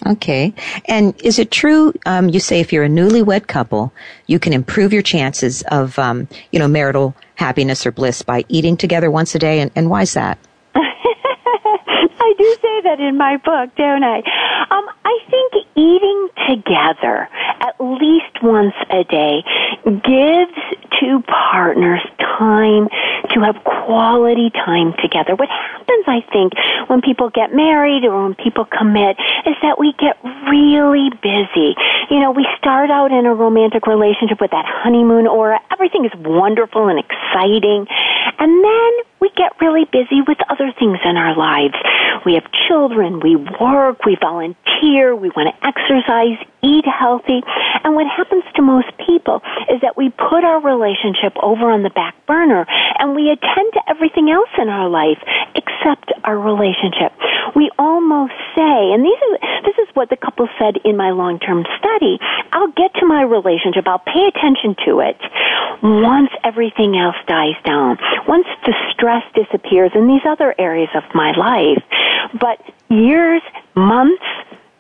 Okay. 0.07 0.55
And 0.87 1.15
is 1.23 1.39
it 1.39 1.51
true, 1.51 1.93
um, 2.07 2.29
you 2.29 2.41
say 2.41 2.61
if 2.61 2.73
you're 2.73 2.85
a 2.85 2.89
newlywed 2.89 3.47
couple, 3.47 3.93
you 4.27 4.39
can 4.39 4.53
improve 4.53 4.93
your 4.93 5.03
chances 5.03 5.63
of, 5.71 5.99
um, 5.99 6.27
you 6.53 6.59
know, 6.59 6.69
marital 6.69 7.15
happiness 7.35 7.85
or 7.85 7.93
bliss 7.93 8.23
by 8.23 8.45
eating 8.49 8.77
together 8.77 9.11
once 9.11 9.35
a 9.35 9.39
day? 9.39 9.61
And, 9.61 9.71
and 9.77 9.91
why 9.91 10.03
is 10.03 10.15
that? 10.15 10.39
I 10.75 12.35
do 12.39 12.57
say 12.63 12.81
that 12.85 13.01
in 13.01 13.19
my 13.19 13.37
book, 13.37 13.77
don't 13.77 14.03
I? 14.03 14.19
Um, 14.71 14.87
I 15.05 15.19
think 15.29 15.53
eating 15.81 16.29
together 16.49 17.29
at 17.61 17.75
least 17.81 18.43
once 18.43 18.75
a 18.91 19.05
day 19.05 19.43
gives 20.05 20.53
two 21.01 21.23
partners 21.25 22.01
time 22.19 22.89
to 23.33 23.41
have 23.41 23.57
quality 23.65 24.51
time 24.51 24.93
together. 25.01 25.35
What 25.35 25.49
happens, 25.49 26.05
I 26.07 26.21
think, 26.33 26.53
when 26.89 27.01
people 27.01 27.31
get 27.31 27.55
married 27.55 28.05
or 28.05 28.25
when 28.25 28.35
people 28.35 28.67
commit 28.67 29.17
is 29.47 29.57
that 29.63 29.79
we 29.79 29.95
get 29.99 30.21
really 30.49 31.09
busy. 31.23 31.77
You 32.11 32.21
know, 32.21 32.33
we 32.33 32.47
start 32.59 32.91
out 32.91 33.13
in 33.13 33.25
a 33.25 33.35
romantic 33.35 33.87
relationship 33.87 34.41
with 34.41 34.51
that 34.51 34.67
honeymoon 34.67 35.27
aura. 35.27 35.61
Everything 35.73 36.05
is 36.05 36.13
wonderful 36.21 36.89
and 36.89 36.99
exciting. 36.99 37.87
And 38.39 38.65
then 38.65 38.93
we 39.21 39.31
get 39.37 39.53
really 39.61 39.85
busy 39.85 40.23
with 40.27 40.39
other 40.49 40.73
things 40.79 40.99
in 41.05 41.17
our 41.17 41.37
lives. 41.37 41.75
We 42.25 42.35
have 42.35 42.45
children, 42.69 43.21
we 43.21 43.37
work, 43.37 44.05
we 44.05 44.17
volunteer, 44.21 45.15
we 45.15 45.31
want 45.37 45.53
to 45.53 45.57
exercise, 45.67 46.41
eat 46.63 46.85
healthy. 46.85 47.43
And 47.85 47.95
what 47.95 48.07
happens 48.07 48.45
to 48.57 48.63
most 48.63 48.89
people 49.07 49.43
is 49.69 49.81
that 49.83 49.97
we 49.97 50.11
put 50.11 50.45
our 50.45 50.61
relationship 50.61 51.37
over 51.43 51.71
on 51.71 51.83
the 51.83 51.91
back 51.91 52.15
burner 52.27 52.67
and 52.99 53.15
we 53.15 53.31
attend 53.31 53.73
to 53.75 53.83
everything 53.89 54.31
else 54.31 54.51
in 54.59 54.69
our 54.69 54.89
life 54.89 55.19
except 55.55 56.13
our 56.25 56.39
relationship. 56.39 57.13
We 57.57 57.71
almost 57.79 58.37
say, 58.55 58.93
and 58.95 59.05
these 59.05 59.21
are, 59.21 59.37
this 59.65 59.77
is 59.81 59.89
what 59.95 60.09
the 60.09 60.17
couple 60.17 60.49
said 60.59 60.77
in 60.85 60.97
my 60.97 61.11
long-term 61.11 61.67
study, 61.79 62.19
I'll 62.53 62.73
get 62.73 62.95
to 63.01 63.07
my 63.07 63.23
relationship, 63.23 63.89
I'll 63.89 64.05
pay 64.05 64.29
attention 64.29 64.77
to 64.87 65.01
it 65.01 65.19
once 65.83 66.31
everything 66.45 66.97
else 66.97 67.17
dies 67.27 67.57
down, 67.65 67.99
once 68.29 68.47
the 68.67 68.75
stress 68.93 69.10
disappears 69.35 69.93
in 69.95 70.07
these 70.07 70.23
other 70.27 70.55
areas 70.59 70.91
of 70.95 71.03
my 71.15 71.33
life. 71.37 71.83
But 72.39 72.59
years, 72.89 73.43
months, 73.75 74.23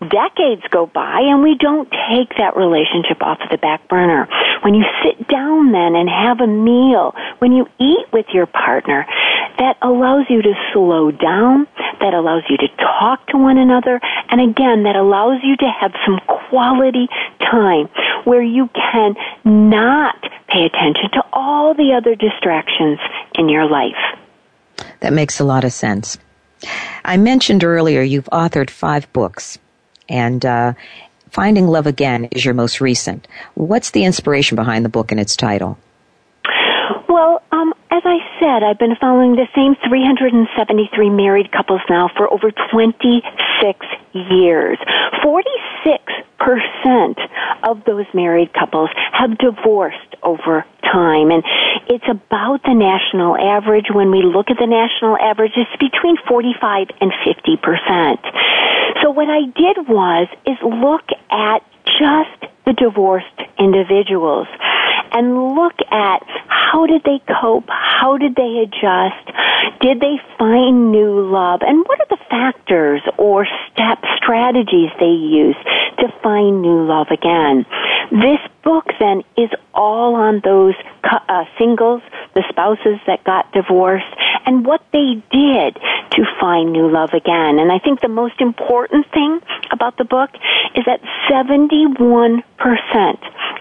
decades 0.00 0.62
go 0.70 0.86
by 0.86 1.20
and 1.20 1.42
we 1.42 1.56
don't 1.58 1.88
take 2.08 2.30
that 2.38 2.56
relationship 2.56 3.22
off 3.22 3.38
of 3.42 3.50
the 3.50 3.58
back 3.58 3.86
burner. 3.88 4.28
When 4.62 4.74
you 4.74 4.84
sit 5.04 5.28
down 5.28 5.72
then 5.72 5.94
and 5.94 6.08
have 6.08 6.40
a 6.40 6.46
meal, 6.46 7.14
when 7.38 7.52
you 7.52 7.66
eat 7.78 8.06
with 8.12 8.26
your 8.32 8.46
partner, 8.46 9.06
that 9.58 9.76
allows 9.82 10.24
you 10.30 10.40
to 10.42 10.54
slow 10.72 11.10
down, 11.10 11.66
that 12.00 12.14
allows 12.14 12.42
you 12.48 12.56
to 12.56 12.68
talk 12.76 13.26
to 13.28 13.36
one 13.36 13.58
another, 13.58 14.00
and 14.30 14.40
again, 14.40 14.84
that 14.84 14.96
allows 14.96 15.40
you 15.42 15.56
to 15.56 15.68
have 15.68 15.92
some 16.06 16.18
quality 16.48 17.08
time 17.40 17.88
where 18.24 18.42
you 18.42 18.68
can 18.74 19.14
not 19.44 20.16
pay 20.48 20.64
attention 20.64 21.10
to 21.12 21.22
all 21.32 21.74
the 21.74 21.92
other 21.92 22.14
distractions 22.14 22.98
in 23.34 23.48
your 23.48 23.68
life. 23.68 24.00
That 25.00 25.12
makes 25.12 25.40
a 25.40 25.44
lot 25.44 25.64
of 25.64 25.72
sense. 25.72 26.18
I 27.04 27.16
mentioned 27.16 27.64
earlier 27.64 28.02
you've 28.02 28.28
authored 28.32 28.70
five 28.70 29.10
books, 29.12 29.58
and 30.10 30.44
uh, 30.44 30.74
Finding 31.30 31.66
Love 31.66 31.86
Again 31.86 32.26
is 32.26 32.44
your 32.44 32.54
most 32.54 32.80
recent. 32.80 33.26
What's 33.54 33.92
the 33.92 34.04
inspiration 34.04 34.56
behind 34.56 34.84
the 34.84 34.90
book 34.90 35.12
and 35.12 35.20
its 35.20 35.36
title? 35.36 35.78
Well, 37.08 37.42
as 37.90 38.02
I 38.04 38.18
said, 38.38 38.62
I've 38.62 38.78
been 38.78 38.94
following 38.96 39.34
the 39.34 39.48
same 39.54 39.74
373 39.88 41.10
married 41.10 41.50
couples 41.50 41.80
now 41.90 42.08
for 42.16 42.32
over 42.32 42.52
26 42.52 43.86
years. 44.12 44.78
46% 45.22 47.28
of 47.64 47.84
those 47.84 48.06
married 48.14 48.52
couples 48.52 48.90
have 49.12 49.36
divorced 49.38 50.14
over 50.22 50.64
time. 50.82 51.32
And 51.32 51.42
it's 51.88 52.08
about 52.08 52.62
the 52.62 52.74
national 52.74 53.36
average. 53.36 53.86
When 53.92 54.12
we 54.12 54.22
look 54.22 54.50
at 54.50 54.58
the 54.58 54.66
national 54.66 55.16
average, 55.16 55.56
it's 55.56 55.76
between 55.80 56.16
45 56.28 56.90
and 57.00 57.12
50%. 57.26 59.02
So 59.02 59.10
what 59.10 59.28
I 59.28 59.46
did 59.46 59.88
was, 59.88 60.28
is 60.46 60.56
look 60.62 61.08
at 61.30 61.64
just 61.98 62.46
the 62.66 62.72
divorced 62.72 63.26
individuals 63.58 64.46
and 65.12 65.54
look 65.54 65.74
at 65.90 66.22
how 66.80 66.86
did 66.86 67.02
they 67.04 67.20
cope? 67.42 67.68
How 67.68 68.16
did 68.16 68.36
they 68.36 68.64
adjust? 68.64 69.28
Did 69.80 70.00
they 70.00 70.16
find 70.38 70.92
new 70.92 71.28
love? 71.30 71.60
And 71.62 71.84
what 71.86 72.00
are 72.00 72.06
the 72.10 72.18
factors 72.28 73.02
or 73.18 73.46
step 73.72 73.98
strategies 74.16 74.90
they 74.98 75.06
use 75.06 75.56
to 75.98 76.08
find 76.22 76.62
new 76.62 76.86
love 76.86 77.08
again. 77.10 77.66
This 78.10 78.40
book 78.62 78.86
then 78.98 79.22
is 79.36 79.50
all 79.74 80.14
on 80.14 80.40
those 80.44 80.74
uh, 81.04 81.44
singles, 81.58 82.02
the 82.34 82.44
spouses 82.48 82.98
that 83.06 83.24
got 83.24 83.52
divorced, 83.52 84.06
and 84.46 84.64
what 84.64 84.82
they 84.92 85.22
did 85.30 85.74
to 86.12 86.24
find 86.40 86.72
new 86.72 86.90
love 86.90 87.10
again. 87.12 87.58
And 87.58 87.70
I 87.70 87.78
think 87.78 88.00
the 88.00 88.08
most 88.08 88.40
important 88.40 89.06
thing 89.12 89.40
about 89.70 89.96
the 89.96 90.04
book 90.04 90.30
is 90.74 90.84
that 90.86 91.00
71% 91.30 92.42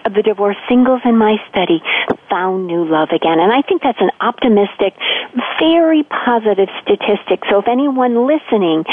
of 0.04 0.14
the 0.14 0.22
divorced 0.22 0.60
singles 0.68 1.00
in 1.04 1.16
my 1.16 1.36
study 1.50 1.82
found 2.28 2.66
new 2.66 2.84
love 2.84 3.10
again. 3.10 3.38
And 3.38 3.52
I 3.52 3.62
think 3.62 3.82
that's 3.82 4.00
an 4.00 4.10
optimistic, 4.20 4.94
very 5.58 5.99
positive 6.02 6.68
statistic. 6.82 7.40
So 7.50 7.58
if 7.60 7.68
anyone 7.68 8.26
listening 8.26 8.84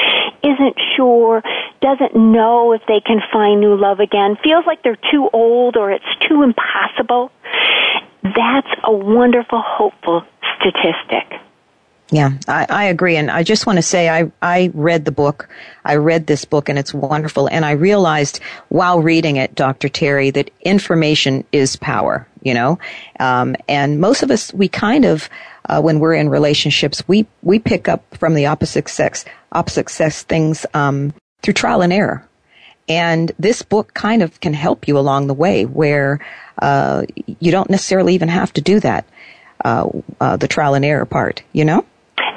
isn't 0.43 0.75
sure, 0.95 1.43
doesn't 1.81 2.15
know 2.15 2.73
if 2.73 2.81
they 2.87 2.99
can 2.99 3.21
find 3.31 3.61
new 3.61 3.75
love 3.75 3.99
again, 3.99 4.37
feels 4.43 4.65
like 4.65 4.83
they're 4.83 4.99
too 5.11 5.29
old 5.33 5.77
or 5.77 5.91
it's 5.91 6.05
too 6.27 6.43
impossible, 6.43 7.31
that's 8.23 8.67
a 8.83 8.91
wonderful, 8.91 9.61
hopeful 9.65 10.23
statistic. 10.59 11.41
Yeah, 12.09 12.31
I, 12.47 12.65
I, 12.69 12.83
agree. 12.85 13.17
And 13.17 13.29
I 13.29 13.43
just 13.43 13.65
want 13.65 13.77
to 13.77 13.83
say 13.83 14.07
I, 14.07 14.31
I 14.41 14.71
read 14.73 15.03
the 15.03 15.11
book. 15.11 15.49
I 15.83 15.95
read 15.95 16.25
this 16.25 16.45
book 16.45 16.69
and 16.69 16.79
it's 16.79 16.93
wonderful. 16.93 17.49
And 17.49 17.65
I 17.65 17.71
realized 17.71 18.39
while 18.69 19.01
reading 19.01 19.35
it, 19.35 19.55
Dr. 19.55 19.89
Terri, 19.89 20.33
that 20.33 20.49
information 20.61 21.43
is 21.51 21.75
power, 21.75 22.25
you 22.43 22.53
know? 22.53 22.79
Um, 23.19 23.57
and 23.67 23.99
most 23.99 24.23
of 24.23 24.31
us, 24.31 24.53
we 24.53 24.69
kind 24.69 25.03
of, 25.03 25.29
uh, 25.67 25.81
when 25.81 25.99
we're 25.99 26.13
in 26.13 26.29
relationships, 26.29 27.07
we, 27.07 27.25
we 27.43 27.59
pick 27.59 27.87
up 27.87 28.03
from 28.17 28.33
the 28.33 28.45
opposite 28.47 28.87
sex, 28.87 29.25
opposite 29.51 29.89
sex 29.89 30.23
things, 30.23 30.65
um, 30.73 31.13
through 31.41 31.53
trial 31.53 31.81
and 31.81 31.93
error. 31.93 32.27
And 32.89 33.31
this 33.37 33.61
book 33.61 33.93
kind 33.93 34.23
of 34.23 34.39
can 34.39 34.53
help 34.53 34.87
you 34.87 34.97
along 34.97 35.27
the 35.27 35.33
way 35.33 35.65
where, 35.65 36.19
uh, 36.61 37.03
you 37.39 37.51
don't 37.51 37.69
necessarily 37.69 38.15
even 38.15 38.29
have 38.29 38.53
to 38.53 38.61
do 38.61 38.79
that, 38.79 39.05
uh, 39.65 39.89
uh 40.21 40.37
the 40.37 40.47
trial 40.47 40.73
and 40.73 40.85
error 40.85 41.05
part, 41.05 41.43
you 41.51 41.65
know? 41.65 41.85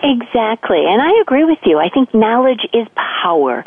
Exactly. 0.02 0.84
And 0.86 1.00
I 1.00 1.20
agree 1.20 1.44
with 1.44 1.58
you. 1.64 1.78
I 1.78 1.90
think 1.90 2.14
knowledge 2.14 2.66
is 2.72 2.86
power. 3.22 3.64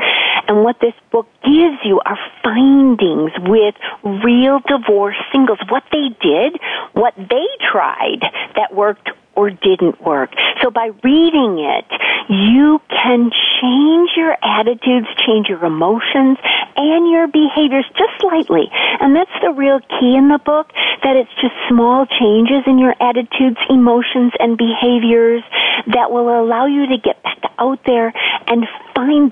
And 0.47 0.63
what 0.63 0.79
this 0.79 0.93
book 1.11 1.27
gives 1.43 1.77
you 1.83 2.01
are 2.05 2.17
findings 2.43 3.31
with 3.39 3.75
real 4.03 4.59
divorced 4.67 5.19
singles, 5.31 5.59
what 5.69 5.83
they 5.91 6.09
did, 6.21 6.59
what 6.93 7.13
they 7.17 7.47
tried 7.71 8.21
that 8.55 8.73
worked 8.73 9.09
or 9.35 9.49
didn't 9.49 9.99
work. 10.01 10.29
So 10.61 10.69
by 10.69 10.91
reading 11.03 11.59
it, 11.59 11.85
you 12.29 12.79
can 12.89 13.31
change 13.61 14.11
your 14.15 14.37
attitudes, 14.43 15.07
change 15.25 15.47
your 15.49 15.63
emotions, 15.65 16.37
and 16.77 17.09
your 17.09 17.27
behaviors 17.27 17.85
just 17.97 18.13
slightly. 18.19 18.69
And 18.71 19.15
that's 19.15 19.31
the 19.41 19.51
real 19.51 19.79
key 19.99 20.15
in 20.15 20.29
the 20.29 20.39
book, 20.39 20.71
that 21.03 21.15
it's 21.15 21.33
just 21.41 21.53
small 21.67 22.05
changes 22.05 22.63
in 22.67 22.77
your 22.77 22.95
attitudes, 23.01 23.57
emotions, 23.69 24.33
and 24.39 24.57
behaviors 24.57 25.43
that 25.87 26.11
will 26.11 26.29
allow 26.29 26.65
you 26.65 26.87
to 26.87 26.97
get 26.97 27.21
back 27.23 27.39
out 27.57 27.79
there 27.85 28.13
and 28.47 28.67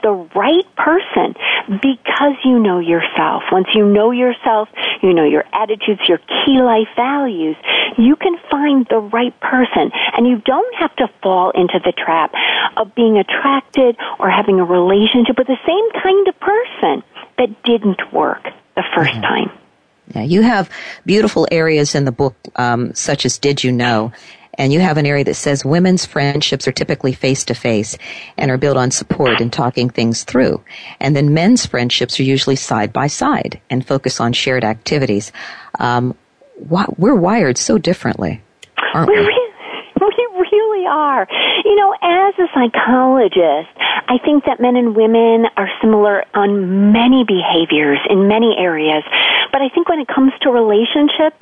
the 0.01 0.11
right 0.35 0.67
person 0.75 1.35
because 1.81 2.35
you 2.43 2.59
know 2.59 2.79
yourself. 2.79 3.43
Once 3.51 3.67
you 3.73 3.85
know 3.85 4.11
yourself, 4.11 4.69
you 5.01 5.13
know 5.13 5.25
your 5.25 5.43
attitudes, 5.53 6.01
your 6.07 6.19
key 6.19 6.61
life 6.61 6.87
values, 6.95 7.55
you 7.97 8.15
can 8.15 8.37
find 8.49 8.85
the 8.89 8.99
right 8.99 9.37
person 9.39 9.91
and 10.15 10.27
you 10.27 10.37
don't 10.45 10.75
have 10.75 10.95
to 10.97 11.07
fall 11.21 11.51
into 11.51 11.79
the 11.83 11.91
trap 11.91 12.33
of 12.77 12.93
being 12.95 13.17
attracted 13.17 13.95
or 14.19 14.29
having 14.29 14.59
a 14.59 14.65
relationship 14.65 15.37
with 15.37 15.47
the 15.47 15.59
same 15.65 16.01
kind 16.01 16.27
of 16.27 16.39
person 16.39 17.03
that 17.37 17.63
didn't 17.63 18.13
work 18.13 18.43
the 18.75 18.81
1st 18.95 19.11
mm-hmm. 19.11 19.21
time. 19.21 19.51
Yeah, 20.15 20.23
you 20.23 20.41
have 20.41 20.69
beautiful 21.05 21.47
areas 21.51 21.95
in 21.95 22.05
the 22.05 22.11
book, 22.11 22.35
um, 22.57 22.93
such 22.93 23.25
as 23.25 23.37
Did 23.37 23.63
You 23.63 23.71
Know? 23.71 24.11
And 24.55 24.73
you 24.73 24.79
have 24.79 24.97
an 24.97 25.05
area 25.05 25.23
that 25.23 25.35
says 25.35 25.63
women's 25.63 26.05
friendships 26.05 26.67
are 26.67 26.71
typically 26.73 27.13
face 27.13 27.45
to 27.45 27.55
face 27.55 27.97
and 28.37 28.51
are 28.51 28.57
built 28.57 28.77
on 28.77 28.91
support 28.91 29.39
and 29.39 29.51
talking 29.51 29.89
things 29.89 30.23
through. 30.23 30.61
And 30.99 31.15
then 31.15 31.33
men's 31.33 31.65
friendships 31.65 32.19
are 32.19 32.23
usually 32.23 32.57
side 32.57 32.91
by 32.91 33.07
side 33.07 33.61
and 33.69 33.85
focus 33.85 34.19
on 34.19 34.33
shared 34.33 34.63
activities. 34.63 35.31
Um, 35.79 36.15
we're 36.69 37.15
wired 37.15 37.57
so 37.57 37.77
differently, 37.77 38.41
aren't 38.93 39.09
we? 39.09 39.40
Are. 40.91 41.27
You 41.63 41.75
know, 41.75 41.95
as 42.01 42.35
a 42.37 42.47
psychologist, 42.53 43.71
I 43.79 44.19
think 44.19 44.45
that 44.45 44.59
men 44.59 44.75
and 44.75 44.95
women 44.95 45.47
are 45.55 45.69
similar 45.79 46.25
on 46.35 46.91
many 46.91 47.23
behaviors 47.23 47.99
in 48.09 48.27
many 48.27 48.55
areas. 48.59 49.03
But 49.51 49.61
I 49.61 49.69
think 49.69 49.87
when 49.87 49.99
it 49.99 50.07
comes 50.07 50.33
to 50.41 50.51
relationships, 50.51 51.39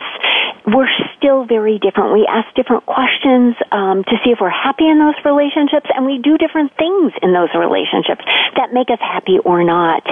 we're 0.67 0.89
still 1.17 1.45
very 1.45 1.79
different. 1.79 2.13
We 2.13 2.27
ask 2.29 2.45
different 2.53 2.85
questions 2.85 3.55
um, 3.71 4.03
to 4.05 4.15
see 4.23 4.31
if 4.31 4.39
we're 4.39 4.53
happy 4.53 4.88
in 4.88 4.99
those 4.99 5.17
relationships, 5.25 5.89
and 5.95 6.05
we 6.05 6.19
do 6.19 6.38
different 6.38 6.75
things 6.77 7.13
in 7.21 7.33
those 7.33 7.49
relationships 7.57 8.21
that 8.55 8.73
make 8.73 8.89
us 8.89 8.99
happy 9.01 9.39
or 9.39 9.63
not. 9.63 10.03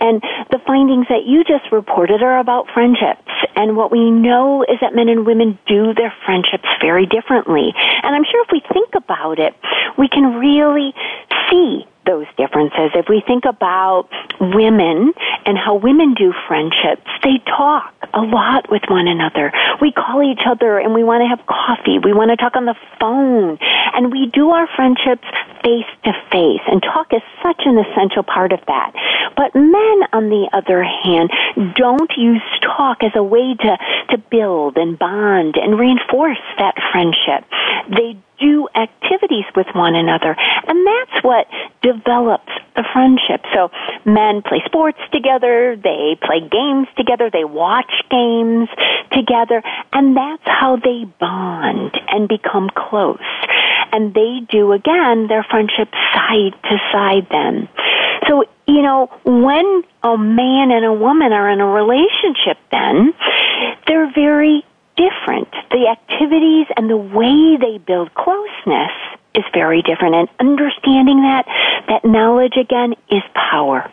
And 0.00 0.22
the 0.50 0.60
findings 0.66 1.06
that 1.08 1.24
you 1.26 1.42
just 1.44 1.70
reported 1.72 2.22
are 2.22 2.38
about 2.38 2.68
friendships. 2.74 3.26
And 3.56 3.76
what 3.76 3.90
we 3.90 4.10
know 4.10 4.62
is 4.62 4.78
that 4.80 4.94
men 4.94 5.08
and 5.08 5.26
women 5.26 5.58
do 5.66 5.94
their 5.94 6.12
friendships 6.24 6.68
very 6.80 7.06
differently. 7.06 7.72
And 7.74 8.14
I'm 8.14 8.24
sure 8.24 8.42
if 8.42 8.50
we 8.52 8.62
think 8.72 8.83
about 8.94 9.38
it, 9.38 9.54
we 9.98 10.08
can 10.08 10.36
really 10.36 10.92
see 11.50 11.86
those 12.06 12.26
differences. 12.36 12.90
If 12.94 13.08
we 13.08 13.22
think 13.26 13.44
about 13.44 14.08
women 14.40 15.12
and 15.46 15.56
how 15.56 15.76
women 15.76 16.14
do 16.14 16.32
friendships, 16.46 17.08
they 17.22 17.38
talk 17.46 17.92
a 18.12 18.20
lot 18.20 18.70
with 18.70 18.82
one 18.88 19.08
another. 19.08 19.52
We 19.80 19.92
call 19.92 20.22
each 20.22 20.44
other 20.46 20.78
and 20.78 20.94
we 20.94 21.02
want 21.02 21.22
to 21.22 21.28
have 21.28 21.46
coffee. 21.46 21.98
We 21.98 22.12
want 22.12 22.30
to 22.30 22.36
talk 22.36 22.56
on 22.56 22.66
the 22.66 22.76
phone. 23.00 23.58
And 23.94 24.12
we 24.12 24.30
do 24.32 24.50
our 24.50 24.68
friendships 24.76 25.24
face 25.62 25.88
to 26.04 26.12
face. 26.30 26.60
And 26.68 26.82
talk 26.82 27.12
is 27.12 27.22
such 27.42 27.62
an 27.64 27.78
essential 27.78 28.22
part 28.22 28.52
of 28.52 28.60
that. 28.66 28.92
But 29.36 29.54
men, 29.54 29.98
on 30.12 30.28
the 30.28 30.48
other 30.52 30.84
hand, 30.84 31.30
don't 31.74 32.10
use 32.16 32.42
talk 32.60 33.02
as 33.02 33.12
a 33.14 33.22
way 33.22 33.54
to, 33.54 33.78
to 34.10 34.18
build 34.30 34.76
and 34.76 34.98
bond 34.98 35.56
and 35.56 35.78
reinforce 35.78 36.42
that 36.58 36.74
friendship. 36.92 37.48
They 37.88 38.16
do 38.38 38.68
activities 38.74 39.44
with 39.56 39.66
one 39.74 39.94
another. 39.94 40.36
And 40.66 40.86
that's 40.86 41.24
what 41.24 41.46
develops 41.82 42.52
the 42.76 42.84
friendship. 42.92 43.44
So 43.54 43.70
men 44.04 44.42
play 44.42 44.62
sports 44.66 44.98
together, 45.12 45.76
they 45.76 46.16
play 46.22 46.40
games 46.40 46.88
together, 46.96 47.30
they 47.30 47.44
watch 47.44 47.92
games 48.10 48.68
together, 49.12 49.62
and 49.92 50.16
that's 50.16 50.42
how 50.44 50.76
they 50.76 51.04
bond 51.20 51.92
and 52.08 52.28
become 52.28 52.70
close. 52.74 53.18
And 53.92 54.12
they 54.12 54.40
do 54.50 54.72
again 54.72 55.28
their 55.28 55.44
friendship 55.48 55.88
side 56.12 56.54
to 56.64 56.78
side 56.92 57.26
then. 57.30 57.68
So, 58.28 58.44
you 58.66 58.82
know, 58.82 59.10
when 59.24 59.84
a 60.02 60.16
man 60.16 60.70
and 60.70 60.84
a 60.84 60.92
woman 60.92 61.32
are 61.32 61.50
in 61.50 61.60
a 61.60 61.66
relationship 61.66 62.58
then, 62.72 63.12
they're 63.86 64.10
very 64.12 64.64
different. 64.96 65.48
The 65.70 65.88
activities 65.88 66.66
and 66.76 66.88
the 66.88 66.96
way 66.96 67.56
they 67.56 67.78
build 67.78 68.14
closeness 68.14 68.92
is 69.34 69.44
very 69.52 69.82
different. 69.82 70.14
And 70.14 70.28
understanding 70.38 71.22
that, 71.22 71.46
that 71.88 72.04
knowledge 72.04 72.56
again 72.56 72.94
is 73.10 73.22
power. 73.34 73.90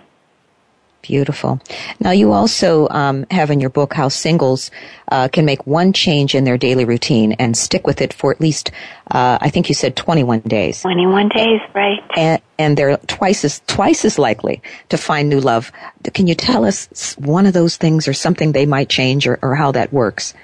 Beautiful. 1.02 1.60
Now, 2.00 2.12
you 2.12 2.32
also 2.32 2.88
um, 2.90 3.26
have 3.32 3.50
in 3.50 3.60
your 3.60 3.72
book 3.72 3.94
how 3.94 4.08
singles 4.08 4.70
uh, 5.12 5.30
can 5.30 5.46
make 5.46 5.66
one 5.66 5.94
change 5.94 6.36
in 6.36 6.44
their 6.44 6.58
daily 6.58 6.86
routine 6.86 7.34
and 7.34 7.58
stick 7.58 7.88
with 7.88 8.02
it 8.02 8.14
for 8.14 8.32
at 8.32 8.40
least, 8.40 8.72
uh, 9.10 9.40
I 9.42 9.50
think 9.50 9.68
you 9.68 9.74
said 9.74 9.96
21 9.96 10.42
days. 10.42 10.82
21 10.82 11.30
days, 11.30 11.60
right? 11.74 12.00
And, 12.16 12.42
and 12.60 12.78
they're 12.78 12.98
twice 12.98 13.44
as 13.44 13.62
twice 13.66 14.06
as 14.06 14.20
likely 14.20 14.62
to 14.90 14.98
find 14.98 15.28
new 15.28 15.40
love. 15.40 15.72
Can 16.14 16.28
you 16.28 16.36
tell 16.36 16.66
us 16.66 17.16
one 17.18 17.48
of 17.48 17.54
those 17.54 17.78
things, 17.78 18.08
or 18.08 18.14
something 18.14 18.52
they 18.52 18.68
might 18.68 18.90
change, 18.90 19.28
or, 19.28 19.40
or 19.42 19.56
how 19.56 19.72
that 19.72 19.92
works? 19.92 20.36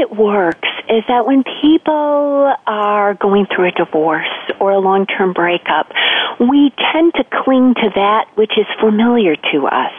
It 0.00 0.16
works 0.16 0.66
is 0.88 1.04
that 1.08 1.26
when 1.26 1.44
people 1.60 2.54
are 2.66 3.12
going 3.14 3.46
through 3.54 3.68
a 3.68 3.72
divorce 3.72 4.32
or 4.58 4.72
a 4.72 4.78
long-term 4.78 5.34
breakup, 5.34 5.92
we 6.40 6.72
tend 6.90 7.12
to 7.14 7.24
cling 7.44 7.74
to 7.74 7.90
that 7.94 8.28
which 8.34 8.52
is 8.56 8.64
familiar 8.80 9.36
to 9.36 9.66
us 9.66 9.92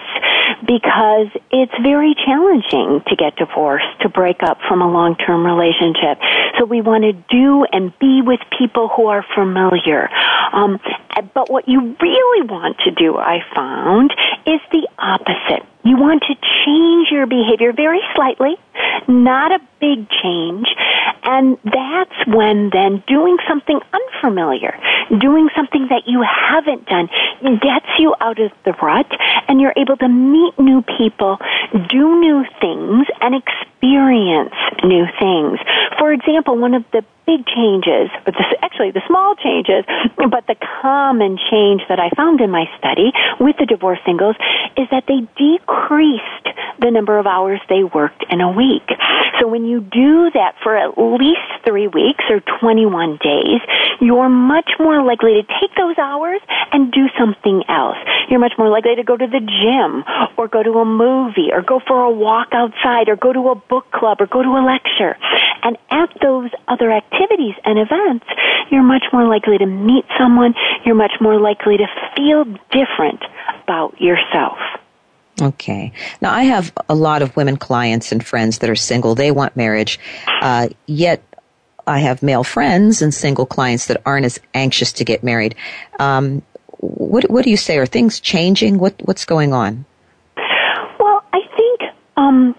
because 0.66 1.30
it's 1.52 1.74
very 1.84 2.16
challenging 2.26 3.04
to 3.08 3.16
get 3.16 3.36
divorced, 3.36 3.86
to 4.02 4.10
break 4.10 4.42
up 4.42 4.58
from 4.68 4.82
a 4.82 4.90
long-term 4.90 5.46
relationship. 5.46 6.18
So 6.58 6.66
we 6.66 6.82
want 6.82 7.04
to 7.04 7.14
do 7.30 7.66
and 7.72 7.94
be 8.00 8.24
with 8.26 8.40
people 8.58 8.90
who 8.90 9.06
are 9.06 9.24
familiar. 9.36 10.10
Um, 10.52 10.80
but 11.36 11.52
what 11.52 11.70
you 11.70 11.96
really 12.02 12.48
want 12.48 12.78
to 12.86 12.92
do, 12.92 13.18
I 13.18 13.40
found, 13.54 14.12
is 14.48 14.62
the 14.72 14.88
opposite. 14.98 15.64
You 15.84 15.98
want 15.98 16.24
to 16.28 16.36
change 16.66 17.08
your 17.12 17.26
behavior 17.26 17.74
very 17.74 18.02
slightly, 18.16 18.56
not 19.08 19.52
a 19.52 19.60
big 19.80 20.08
change, 20.10 20.68
And 21.24 21.58
that's 21.64 22.28
when 22.28 22.70
then 22.72 23.04
doing 23.08 23.38
something 23.48 23.80
unfamiliar, 23.94 24.78
doing 25.20 25.50
something 25.56 25.88
that 25.90 26.04
you 26.08 26.24
haven't 26.24 26.88
done 26.88 27.10
gets 27.62 27.86
you 28.00 28.16
out 28.20 28.40
of 28.40 28.52
the 28.66 28.74
rut 28.82 29.08
and 29.48 29.62
you're 29.62 29.74
able 29.78 29.98
to 29.98 30.08
meet 30.08 30.58
new 30.58 30.82
people, 30.98 31.38
do 31.90 32.20
new 32.20 32.44
things, 32.60 33.06
and 33.22 33.36
experience 33.36 34.56
new 34.84 35.06
things. 35.20 35.60
For 36.00 36.12
example, 36.12 36.58
one 36.58 36.74
of 36.74 36.84
the 36.92 37.04
big 37.26 37.46
changes, 37.46 38.10
this, 38.26 38.36
actually 38.62 38.92
the 38.92 39.02
small 39.08 39.36
changes, 39.36 39.86
but 40.18 40.46
the 40.48 40.56
common 40.82 41.38
change 41.50 41.82
that 41.88 42.00
I 42.00 42.10
found 42.16 42.42
in 42.42 42.50
my 42.50 42.66
study 42.78 43.12
with 43.40 43.58
the 43.58 43.66
divorced 43.66 44.02
singles 44.06 44.36
is 44.76 44.88
that 44.92 45.06
they 45.08 45.22
decreased 45.72 46.48
the 46.80 46.90
number 46.90 47.20
of 47.20 47.28
hours 47.28 47.60
they 47.70 47.84
worked 47.84 48.26
in 48.30 48.42
a 48.42 48.52
week. 48.52 48.88
So 49.40 49.48
when 49.48 49.66
you 49.66 49.82
do 49.82 50.32
that 50.34 50.56
for 50.64 50.76
at 50.76 50.98
least 50.98 51.66
three 51.66 51.88
weeks 51.88 52.24
or 52.30 52.42
21 52.60 53.20
days, 53.22 53.62
you're 54.00 54.30
much 54.30 54.72
more 54.80 55.04
likely 55.04 55.42
to 55.42 55.44
take 55.44 55.72
those 55.78 55.98
hours 55.98 56.42
and 56.72 56.92
do 56.92 57.08
something 57.18 57.64
else. 57.70 57.98
You're 58.30 58.40
much 58.40 58.54
more 58.58 58.70
likely 58.70 58.96
to 58.96 59.04
go 59.04 59.16
to 59.16 59.28
the 59.28 59.40
gym 59.40 60.04
or 60.38 60.48
go 60.48 60.64
to 60.64 60.80
a 60.80 60.86
movie 60.86 61.50
or 61.52 61.62
go 61.62 61.80
for 61.86 62.02
a 62.04 62.12
walk 62.12 62.50
outside 62.52 63.10
or 63.10 63.16
go 63.16 63.32
to 63.34 63.50
a 63.50 63.56
book 63.56 63.92
club 63.92 64.22
or 64.22 64.28
go 64.28 64.42
to 64.42 64.50
a 64.50 64.64
lecture. 64.66 65.18
And 65.64 65.78
at 65.92 66.10
those 66.22 66.50
other 66.68 66.92
activities 66.92 67.56
and 67.64 67.78
events, 67.78 68.26
you're 68.72 68.84
much 68.84 69.06
more 69.14 69.28
likely 69.28 69.58
to 69.60 69.66
meet 69.66 70.06
someone. 70.18 70.56
You're 70.86 70.96
much 70.96 71.14
more 71.22 71.40
likely 71.40 71.78
to 71.78 71.88
feel 72.16 72.46
different 72.72 73.22
about 73.64 74.02
yourself. 74.02 74.58
Okay. 75.40 75.94
Now, 76.22 76.34
I 76.34 76.44
have 76.44 76.74
a 76.90 76.96
lot 76.96 77.22
of 77.22 77.36
women 77.36 77.58
clients 77.58 78.12
and 78.12 78.26
friends 78.26 78.60
that 78.60 78.70
are 78.70 78.76
single. 78.76 79.16
They 79.16 79.32
want 79.32 79.56
marriage, 79.56 80.00
uh, 80.42 80.70
yet 80.88 81.24
I 81.88 82.00
have 82.00 82.22
male 82.22 82.44
friends 82.44 83.02
and 83.02 83.14
single 83.14 83.46
clients 83.46 83.88
that 83.88 84.02
aren't 84.06 84.26
as 84.26 84.40
anxious 84.54 84.94
to 84.94 85.06
get 85.06 85.24
married. 85.24 85.56
Um, 86.00 86.44
what, 86.78 87.30
what 87.30 87.44
do 87.44 87.50
you 87.50 87.58
say? 87.58 87.78
Are 87.78 87.86
things 87.86 88.20
changing? 88.20 88.78
What, 88.78 88.96
what's 89.06 89.26
going 89.26 89.54
on? 89.54 89.86
Well, 91.00 91.24
I 91.34 91.40
think 91.56 91.82
um, 92.18 92.56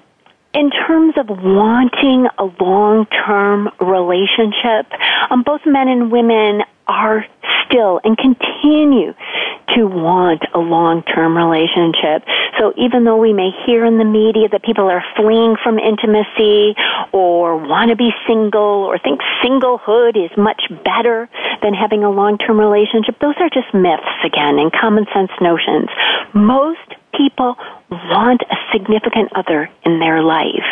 in 0.54 0.70
terms 0.70 1.14
of 1.16 1.28
wanting 1.28 2.26
a 2.38 2.44
long-term 2.62 3.70
relationship, 3.80 4.86
um, 5.30 5.42
both 5.44 5.60
men 5.66 5.88
and 5.88 6.10
women 6.10 6.62
are 6.86 7.24
still 7.64 8.00
and 8.04 8.16
continue 8.18 9.14
to 9.74 9.86
want 9.86 10.44
a 10.54 10.58
long-term 10.58 11.36
relationship. 11.36 12.24
So 12.58 12.74
even 12.76 13.04
though 13.04 13.16
we 13.16 13.32
may 13.32 13.50
hear 13.64 13.84
in 13.84 13.98
the 13.98 14.04
media 14.04 14.48
that 14.50 14.62
people 14.62 14.90
are 14.90 15.02
fleeing 15.16 15.56
from 15.62 15.78
intimacy 15.78 16.74
or 17.12 17.56
want 17.56 17.90
to 17.90 17.96
be 17.96 18.10
single 18.26 18.84
or 18.84 18.98
think 18.98 19.20
singlehood 19.42 20.16
is 20.16 20.30
much 20.36 20.62
better 20.84 21.28
than 21.62 21.72
having 21.72 22.04
a 22.04 22.10
long-term 22.10 22.58
relationship, 22.58 23.18
those 23.20 23.34
are 23.40 23.48
just 23.48 23.72
myths 23.72 24.20
again 24.24 24.58
and 24.58 24.72
common 24.72 25.06
sense 25.14 25.30
notions. 25.40 25.88
Most 26.34 27.00
people 27.16 27.56
want 27.90 28.42
a 28.42 28.56
significant 28.72 29.32
other 29.34 29.68
in 29.84 30.00
their 30.00 30.22
life. 30.22 30.68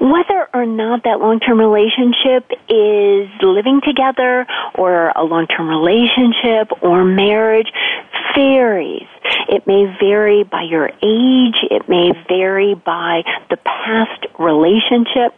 Whether 0.00 0.48
or 0.52 0.66
not 0.66 1.04
that 1.04 1.20
long-term 1.20 1.58
relationship 1.58 2.50
is 2.68 3.28
living 3.42 3.80
together 3.84 4.46
or 4.74 5.10
a 5.14 5.22
long-term 5.22 5.68
relationship 5.68 6.70
or 6.82 7.04
marriage 7.04 7.70
varies. 8.34 9.06
It 9.48 9.66
may 9.66 9.86
vary 10.00 10.42
by 10.42 10.62
your 10.62 10.88
age. 10.88 11.58
It 11.70 11.88
may 11.88 12.12
vary 12.28 12.74
by 12.74 13.22
the 13.50 13.56
past 13.56 14.26
relationship. 14.38 15.34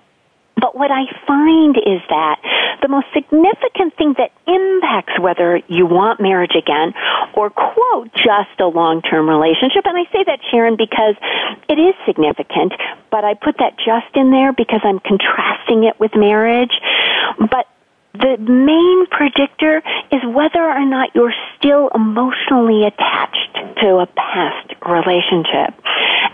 But 0.61 0.75
what 0.75 0.91
I 0.91 1.05
find 1.27 1.77
is 1.77 2.01
that 2.09 2.41
the 2.81 2.89
most 2.89 3.07
significant 3.13 3.97
thing 3.97 4.15
that 4.19 4.33
impacts 4.47 5.19
whether 5.21 5.61
you 5.69 5.87
want 5.87 6.21
marriage 6.21 6.57
again 6.57 6.95
or 7.35 7.51
quote 7.51 8.13
just 8.15 8.59
a 8.61 8.67
long-term 8.67 9.29
relationship, 9.29 9.85
and 9.85 9.97
I 9.97 10.05
say 10.13 10.25
that 10.25 10.41
Sharon 10.51 10.77
because 10.77 11.15
it 11.69 11.79
is 11.79 11.95
significant, 12.07 12.73
but 13.11 13.25
I 13.25 13.35
put 13.35 13.59
that 13.59 13.77
just 13.77 14.15
in 14.15 14.31
there 14.31 14.53
because 14.53 14.81
I'm 14.83 15.01
contrasting 15.01 15.85
it 15.85 16.01
with 16.01 16.15
marriage. 16.15 16.73
But 17.39 17.69
the 18.15 18.39
main 18.39 19.07
predictor 19.13 19.83
is 20.11 20.25
whether 20.25 20.63
or 20.63 20.85
not 20.87 21.15
you're 21.15 21.35
still 21.59 21.91
emotionally 21.95 22.87
attached 22.87 23.53
to 23.83 23.99
a 23.99 24.07
past 24.07 24.73
relationship. 24.89 25.75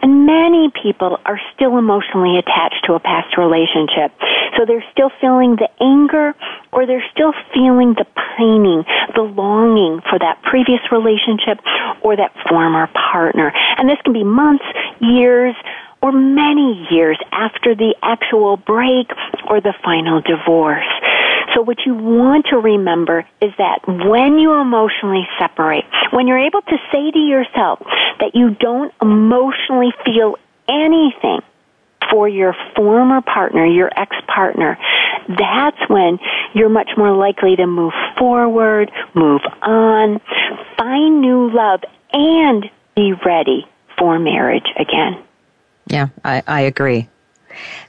And 0.02 0.26
many 0.26 0.70
people 0.82 1.18
are 1.24 1.40
still 1.54 1.78
emotionally 1.78 2.36
attached 2.38 2.84
to 2.86 2.94
a 2.94 3.00
past 3.00 3.38
relationship. 3.38 4.10
So 4.56 4.66
they're 4.66 4.84
still 4.90 5.10
feeling 5.20 5.56
the 5.56 5.70
anger 5.80 6.34
or 6.72 6.86
they're 6.86 7.06
still 7.12 7.32
feeling 7.54 7.94
the 7.94 8.06
pining, 8.36 8.84
the 9.14 9.22
longing 9.22 10.00
for 10.10 10.18
that 10.18 10.42
previous 10.42 10.80
relationship 10.90 11.60
or 12.02 12.16
that 12.16 12.34
former 12.48 12.88
partner. 12.88 13.52
And 13.78 13.88
this 13.88 13.98
can 14.02 14.12
be 14.12 14.24
months, 14.24 14.64
years, 15.00 15.54
or 16.02 16.10
many 16.10 16.86
years 16.90 17.16
after 17.30 17.76
the 17.76 17.94
actual 18.02 18.56
break 18.56 19.06
or 19.48 19.60
the 19.60 19.72
final 19.84 20.20
divorce. 20.20 20.90
So 21.54 21.62
what 21.62 21.78
you 21.84 21.94
want 21.94 22.46
to 22.46 22.56
remember 22.56 23.26
is 23.40 23.52
that 23.58 23.80
when 23.86 24.38
you 24.38 24.54
emotionally 24.54 25.26
separate, 25.38 25.84
when 26.12 26.26
you're 26.26 26.38
able 26.38 26.62
to 26.62 26.76
say 26.90 27.10
to 27.10 27.18
yourself 27.18 27.80
that 28.20 28.32
you 28.34 28.50
don't 28.54 28.92
emotionally 29.02 29.92
feel 30.04 30.36
anything 30.68 31.40
for 32.10 32.28
your 32.28 32.54
former 32.76 33.20
partner, 33.20 33.66
your 33.66 33.90
ex-partner, 33.96 34.78
that's 35.28 35.88
when 35.88 36.18
you're 36.54 36.68
much 36.68 36.90
more 36.96 37.14
likely 37.14 37.56
to 37.56 37.66
move 37.66 37.92
forward, 38.18 38.90
move 39.14 39.42
on, 39.62 40.20
find 40.76 41.20
new 41.20 41.50
love, 41.50 41.80
and 42.12 42.70
be 42.96 43.14
ready 43.24 43.66
for 43.98 44.18
marriage 44.18 44.66
again. 44.78 45.22
Yeah, 45.86 46.08
I, 46.24 46.42
I 46.46 46.60
agree. 46.62 47.08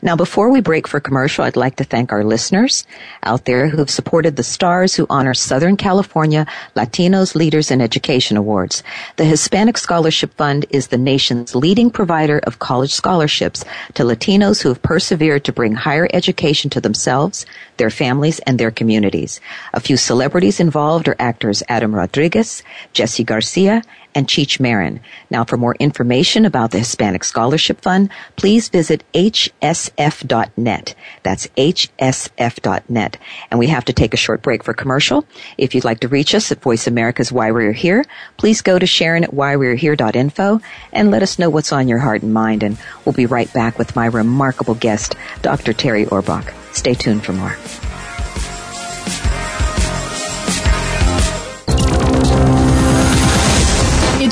Now, 0.01 0.15
before 0.15 0.49
we 0.49 0.61
break 0.61 0.87
for 0.87 0.99
commercial, 0.99 1.43
I'd 1.43 1.55
like 1.55 1.77
to 1.77 1.83
thank 1.83 2.11
our 2.11 2.23
listeners 2.23 2.85
out 3.23 3.45
there 3.45 3.69
who 3.69 3.77
have 3.77 3.89
supported 3.89 4.35
the 4.35 4.43
stars 4.43 4.95
who 4.95 5.07
honor 5.09 5.33
Southern 5.33 5.77
California 5.77 6.45
Latinos 6.75 7.35
Leaders 7.35 7.71
in 7.71 7.81
Education 7.81 8.37
Awards. 8.37 8.83
The 9.17 9.25
Hispanic 9.25 9.77
Scholarship 9.77 10.33
Fund 10.35 10.65
is 10.69 10.87
the 10.87 10.97
nation's 10.97 11.55
leading 11.55 11.89
provider 11.89 12.39
of 12.39 12.59
college 12.59 12.93
scholarships 12.93 13.63
to 13.93 14.03
Latinos 14.03 14.61
who 14.61 14.69
have 14.69 14.81
persevered 14.81 15.43
to 15.45 15.53
bring 15.53 15.73
higher 15.73 16.07
education 16.13 16.69
to 16.71 16.81
themselves, 16.81 17.45
their 17.77 17.89
families, 17.89 18.39
and 18.39 18.59
their 18.59 18.71
communities. 18.71 19.39
A 19.73 19.79
few 19.79 19.97
celebrities 19.97 20.59
involved 20.59 21.07
are 21.07 21.15
actors 21.19 21.63
Adam 21.69 21.95
Rodriguez, 21.95 22.63
Jesse 22.93 23.23
Garcia, 23.23 23.81
and 24.15 24.27
Cheech 24.27 24.59
Marin. 24.59 24.99
Now, 25.29 25.43
for 25.43 25.57
more 25.57 25.75
information 25.75 26.45
about 26.45 26.71
the 26.71 26.79
Hispanic 26.79 27.23
Scholarship 27.23 27.81
Fund, 27.81 28.09
please 28.35 28.69
visit 28.69 29.03
hsf.net. 29.13 30.95
That's 31.23 31.47
hsf.net. 31.47 33.17
And 33.51 33.59
we 33.59 33.67
have 33.67 33.85
to 33.85 33.93
take 33.93 34.13
a 34.13 34.17
short 34.17 34.41
break 34.41 34.63
for 34.63 34.73
commercial. 34.73 35.25
If 35.57 35.73
you'd 35.73 35.85
like 35.85 35.99
to 36.01 36.07
reach 36.07 36.35
us 36.35 36.51
at 36.51 36.61
Voice 36.61 36.87
America's 36.87 37.31
Why 37.31 37.51
We're 37.51 37.73
Here, 37.73 38.05
please 38.37 38.61
go 38.61 38.79
to 38.79 38.85
Sharon 38.85 39.23
at 39.23 39.31
whywe'rehere.info 39.31 40.61
and 40.91 41.11
let 41.11 41.23
us 41.23 41.39
know 41.39 41.49
what's 41.49 41.73
on 41.73 41.87
your 41.87 41.99
heart 41.99 42.21
and 42.21 42.33
mind. 42.33 42.63
And 42.63 42.77
we'll 43.05 43.13
be 43.13 43.25
right 43.25 43.51
back 43.53 43.77
with 43.77 43.95
my 43.95 44.05
remarkable 44.05 44.75
guest, 44.75 45.15
Dr. 45.41 45.73
Terri 45.73 46.05
Orbuch. 46.07 46.53
Stay 46.73 46.93
tuned 46.93 47.23
for 47.23 47.33
more. 47.33 47.55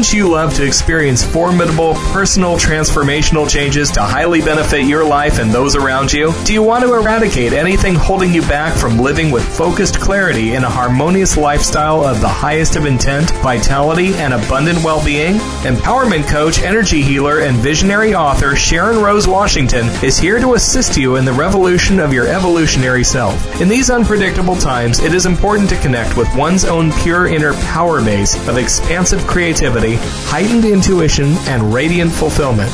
Wouldn't 0.00 0.16
you 0.16 0.30
love 0.30 0.54
to 0.54 0.64
experience 0.64 1.22
formidable, 1.22 1.92
personal, 1.92 2.56
transformational 2.56 3.46
changes 3.46 3.90
to 3.90 4.00
highly 4.00 4.40
benefit 4.40 4.86
your 4.86 5.04
life 5.04 5.38
and 5.38 5.50
those 5.50 5.76
around 5.76 6.10
you? 6.10 6.32
Do 6.46 6.54
you 6.54 6.62
want 6.62 6.84
to 6.84 6.94
eradicate 6.94 7.52
anything 7.52 7.96
holding 7.96 8.32
you 8.32 8.40
back 8.40 8.74
from 8.74 8.96
living 8.96 9.30
with 9.30 9.46
focused 9.58 10.00
clarity 10.00 10.54
in 10.54 10.64
a 10.64 10.70
harmonious 10.70 11.36
lifestyle 11.36 12.02
of 12.02 12.22
the 12.22 12.28
highest 12.28 12.76
of 12.76 12.86
intent, 12.86 13.30
vitality, 13.42 14.14
and 14.14 14.32
abundant 14.32 14.82
well-being? 14.82 15.34
Empowerment 15.64 16.26
coach, 16.26 16.60
energy 16.62 17.02
healer, 17.02 17.40
and 17.40 17.58
visionary 17.58 18.14
author 18.14 18.56
Sharon 18.56 19.02
Rose 19.02 19.28
Washington 19.28 19.84
is 20.02 20.16
here 20.16 20.40
to 20.40 20.54
assist 20.54 20.96
you 20.96 21.16
in 21.16 21.26
the 21.26 21.32
revolution 21.34 22.00
of 22.00 22.14
your 22.14 22.26
evolutionary 22.26 23.04
self. 23.04 23.60
In 23.60 23.68
these 23.68 23.90
unpredictable 23.90 24.56
times, 24.56 25.00
it 25.00 25.12
is 25.12 25.26
important 25.26 25.68
to 25.68 25.80
connect 25.82 26.16
with 26.16 26.34
one's 26.34 26.64
own 26.64 26.90
pure 27.02 27.26
inner 27.26 27.52
power 27.52 28.02
base 28.02 28.34
of 28.48 28.56
expansive 28.56 29.26
creativity 29.26 29.89
heightened 29.96 30.64
intuition, 30.64 31.36
and 31.48 31.72
radiant 31.72 32.12
fulfillment. 32.12 32.70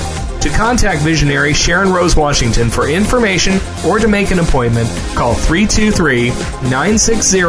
To 0.46 0.52
contact 0.52 1.02
visionary 1.02 1.52
Sharon 1.52 1.92
Rose 1.92 2.14
Washington 2.14 2.70
for 2.70 2.88
information 2.88 3.58
or 3.84 3.98
to 3.98 4.06
make 4.06 4.30
an 4.30 4.38
appointment, 4.38 4.88
call 5.16 5.34
323 5.34 6.28
960 6.70 7.40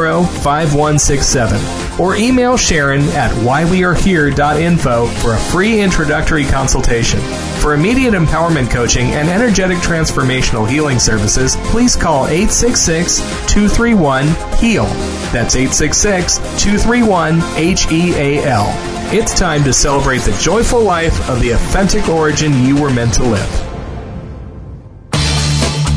5167 0.41 1.99
or 1.99 2.15
email 2.15 2.57
Sharon 2.57 3.01
at 3.09 3.29
whywearehere.info 3.43 5.05
for 5.07 5.33
a 5.33 5.37
free 5.37 5.79
introductory 5.79 6.45
consultation. 6.45 7.19
For 7.61 7.75
immediate 7.75 8.15
empowerment 8.15 8.71
coaching 8.71 9.11
and 9.11 9.29
energetic 9.29 9.77
transformational 9.77 10.67
healing 10.67 10.97
services, 10.97 11.55
please 11.65 11.95
call 11.95 12.25
866 12.25 13.19
231 13.47 14.25
HEAL. 14.57 14.85
That's 15.31 15.55
866 15.55 16.37
231 16.37 17.41
H 17.57 17.91
E 17.91 18.13
A 18.15 18.43
L. 18.43 18.96
It's 19.09 19.39
time 19.39 19.63
to 19.63 19.71
celebrate 19.71 20.23
the 20.23 20.33
joyful 20.33 20.81
life 20.81 21.29
of 21.29 21.39
the 21.39 21.51
authentic 21.51 22.09
origin 22.09 22.65
you 22.65 22.75
were 22.75 22.89
meant 22.89 23.13
to 23.13 23.23
live. 23.23 23.49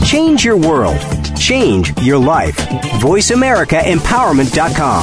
Change 0.06 0.44
your 0.44 0.56
world. 0.56 0.96
Change 1.36 1.92
your 2.02 2.18
life. 2.18 2.54
VoiceAmericaEmpowerment.com. 3.00 5.02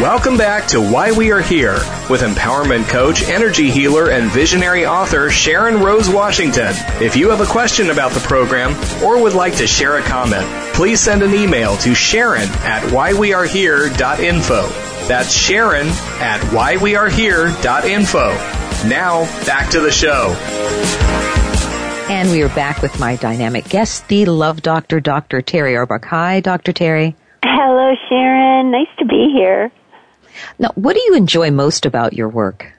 Welcome 0.00 0.36
back 0.36 0.68
to 0.68 0.80
Why 0.80 1.10
We 1.10 1.32
Are 1.32 1.40
Here 1.40 1.74
with 2.08 2.20
empowerment 2.20 2.88
coach, 2.88 3.24
energy 3.24 3.68
healer, 3.68 4.10
and 4.10 4.30
visionary 4.30 4.86
author 4.86 5.28
Sharon 5.28 5.82
Rose 5.82 6.08
Washington. 6.08 6.72
If 7.02 7.16
you 7.16 7.30
have 7.30 7.40
a 7.40 7.46
question 7.46 7.90
about 7.90 8.12
the 8.12 8.20
program 8.20 8.76
or 9.02 9.20
would 9.20 9.34
like 9.34 9.56
to 9.56 9.66
share 9.66 9.98
a 9.98 10.02
comment, 10.02 10.46
please 10.78 11.00
send 11.00 11.24
an 11.24 11.34
email 11.34 11.76
to 11.78 11.92
Sharon 11.92 12.48
at 12.62 12.84
whywearehere.info. 12.84 14.68
That's 15.08 15.32
Sharon 15.32 15.88
at 15.88 16.40
whywearehere.info. 16.52 18.88
Now, 18.88 19.24
back 19.44 19.72
to 19.72 19.80
the 19.80 19.90
show. 19.90 20.36
And 22.08 22.30
we 22.30 22.42
are 22.42 22.48
back 22.50 22.80
with 22.80 23.00
my 23.00 23.16
dynamic 23.16 23.68
guest, 23.68 24.06
the 24.06 24.26
love 24.26 24.62
doctor, 24.62 25.00
Dr. 25.00 25.42
Terri 25.42 25.84
Orbuch. 25.84 26.04
Hi, 26.04 26.38
Dr. 26.38 26.72
Terri. 26.72 27.16
Hello, 27.42 27.94
Sharon. 28.08 28.70
Nice 28.70 28.86
to 29.00 29.04
be 29.04 29.32
here. 29.34 29.72
Now, 30.60 30.70
what 30.76 30.94
do 30.94 31.02
you 31.04 31.16
enjoy 31.16 31.50
most 31.50 31.86
about 31.86 32.12
your 32.12 32.28
work? 32.28 32.72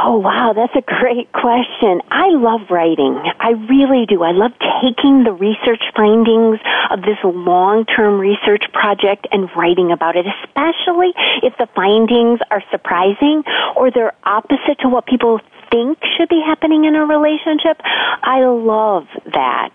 Oh, 0.00 0.18
wow, 0.18 0.52
that's 0.54 0.74
a 0.76 0.82
great 0.82 1.32
question. 1.32 2.00
I 2.08 2.30
love 2.30 2.70
writing. 2.70 3.18
I 3.40 3.50
really 3.68 4.06
do. 4.06 4.22
I 4.22 4.30
love 4.30 4.52
taking 4.80 5.24
the 5.24 5.32
research 5.32 5.82
findings 5.96 6.60
of 6.90 7.02
this 7.02 7.18
long-term 7.24 8.20
research 8.20 8.62
project 8.72 9.26
and 9.32 9.50
writing 9.56 9.90
about 9.90 10.14
it, 10.14 10.24
especially 10.44 11.10
if 11.42 11.52
the 11.58 11.66
findings 11.74 12.38
are 12.52 12.62
surprising 12.70 13.42
or 13.74 13.90
they're 13.90 14.14
opposite 14.22 14.78
to 14.82 14.88
what 14.88 15.06
people 15.06 15.40
think 15.70 15.98
should 16.16 16.28
be 16.28 16.42
happening 16.44 16.84
in 16.84 16.94
a 16.94 17.04
relationship. 17.04 17.80
I 17.84 18.44
love 18.44 19.06
that. 19.32 19.74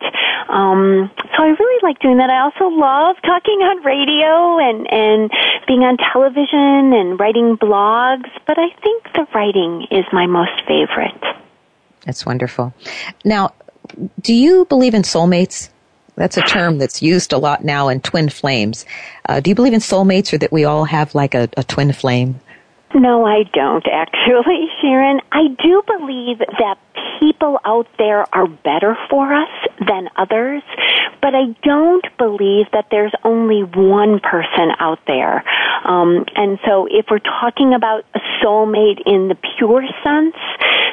Um, 0.50 1.12
so 1.36 1.44
I 1.44 1.56
really 1.58 1.80
like 1.84 2.00
doing 2.00 2.18
that. 2.18 2.30
I 2.30 2.42
also 2.42 2.68
love 2.68 3.16
talking 3.24 3.60
on 3.62 3.84
radio 3.84 4.60
and, 4.60 4.88
and 4.92 5.32
being 5.68 5.84
on 5.84 5.98
television 5.98 6.94
and 6.94 7.20
writing 7.20 7.58
blogs, 7.58 8.30
but 8.46 8.58
I 8.58 8.70
think 8.82 9.04
the 9.14 9.28
writing 9.34 9.88
is 9.92 10.06
my 10.12 10.26
most 10.26 10.62
favorite. 10.68 11.24
That's 12.06 12.26
wonderful. 12.26 12.74
Now, 13.24 13.54
do 14.22 14.34
you 14.34 14.66
believe 14.66 14.94
in 14.94 15.04
soulmates? 15.04 15.70
That's 16.16 16.38
a 16.38 16.42
term 16.42 16.78
that's 16.78 17.02
used 17.02 17.34
a 17.34 17.38
lot 17.38 17.64
now 17.64 17.88
in 17.90 18.00
twin 18.02 18.30
flames. 18.30 18.86
Uh, 19.28 19.40
do 19.40 19.50
you 19.50 19.56
believe 19.56 19.74
in 19.74 19.80
soulmates 19.80 20.32
or 20.32 20.38
that 20.38 20.52
we 20.52 20.64
all 20.64 20.86
have 20.86 21.16
like 21.16 21.34
a, 21.34 21.50
a 21.58 21.64
twin 21.64 21.92
flame? 21.92 22.40
No, 22.94 23.26
I 23.26 23.44
don't 23.54 23.86
actually, 23.88 24.68
Sharon. 24.82 25.20
I 25.32 25.48
do 25.62 25.82
believe 25.88 26.40
that 26.40 26.78
people 27.20 27.60
out 27.66 27.88
there 27.98 28.26
are 28.36 28.48
better 28.48 28.96
for 29.10 29.34
us 29.34 29.50
than 29.88 30.10
others, 30.16 30.62
but 31.22 31.34
I 31.34 31.56
don't 31.64 32.06
believe 32.18 32.68
that 32.74 32.88
there's 32.92 33.14
only 33.24 33.64
one 33.64 34.20
person 34.20 34.72
out 34.80 35.00
there. 35.08 35.44
Um, 35.86 36.26
and 36.36 36.60
so 36.66 36.88
if 36.90 37.08
we're 37.10 37.20
talking 37.20 37.74
about 37.74 38.06
a 38.14 38.20
soulmate 38.44 39.02
in 39.06 39.28
the 39.28 39.38
pure 39.58 39.84
sense, 40.04 40.36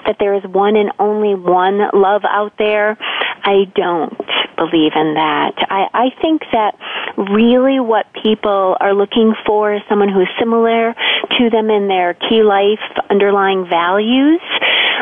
that 0.06 0.16
there 0.18 0.34
is 0.34 0.44
one 0.44 0.76
and 0.76 0.92
only 0.98 1.34
one 1.34 1.78
love 1.92 2.22
out 2.24 2.54
there, 2.58 2.96
I 3.42 3.64
don't 3.74 4.16
believe 4.56 4.92
in 4.94 5.14
that. 5.14 5.54
I, 5.68 5.88
I 5.92 6.20
think 6.20 6.42
that 6.52 6.76
really 7.16 7.80
what 7.80 8.06
people 8.22 8.76
are 8.80 8.94
looking 8.94 9.34
for 9.46 9.74
is 9.74 9.82
someone 9.88 10.08
who 10.08 10.20
is 10.20 10.28
similar 10.38 10.94
to 11.38 11.50
them 11.50 11.70
in 11.70 11.88
their 11.90 12.14
key 12.14 12.42
life 12.42 12.80
underlying 13.10 13.68
values, 13.68 14.40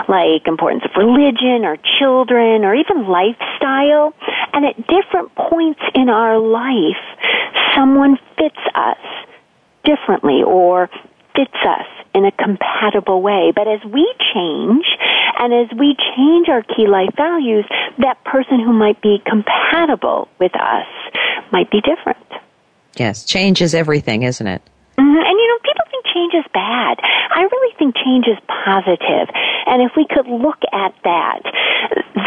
like 0.08 0.46
importance 0.46 0.82
of 0.84 0.90
religion 0.96 1.64
or 1.64 1.76
children 2.00 2.64
or 2.64 2.74
even 2.74 3.06
lifestyle. 3.06 4.14
And 4.52 4.66
at 4.66 4.76
different 4.88 5.34
points 5.36 5.80
in 5.94 6.08
our 6.08 6.38
life, 6.38 7.04
someone 7.76 8.18
fits 8.36 8.58
us 8.74 8.98
differently 9.84 10.42
or 10.42 10.90
fits 11.36 11.54
us 11.62 11.86
in 12.14 12.24
a 12.24 12.32
compatible 12.32 13.22
way. 13.22 13.52
But 13.54 13.68
as 13.68 13.80
we 13.84 14.04
change 14.34 14.86
and 15.38 15.54
as 15.54 15.68
we 15.78 15.96
change 16.16 16.48
our 16.48 16.62
key 16.62 16.86
life 16.88 17.14
values, 17.16 17.64
that 17.98 18.22
person 18.24 18.58
who 18.60 18.72
might 18.72 19.00
be 19.00 19.22
compatible 19.24 20.28
with 20.40 20.54
us 20.54 20.86
might 21.52 21.70
be 21.70 21.80
different. 21.80 22.18
Yes, 22.96 23.24
change 23.24 23.62
is 23.62 23.74
everything, 23.74 24.24
isn't 24.24 24.46
it? 24.46 24.62
Mm-hmm. 24.98 25.22
And 25.22 25.38
you 25.38 25.48
know, 25.48 25.58
people 25.62 25.84
think 25.90 26.04
change 26.28 26.44
is 26.44 26.50
bad. 26.52 26.98
I 27.02 27.42
really 27.42 27.74
think 27.78 27.94
change 27.96 28.26
is 28.26 28.38
positive. 28.46 29.28
And 29.66 29.82
if 29.82 29.92
we 29.96 30.06
could 30.08 30.26
look 30.26 30.58
at 30.72 30.94
that, 31.04 31.42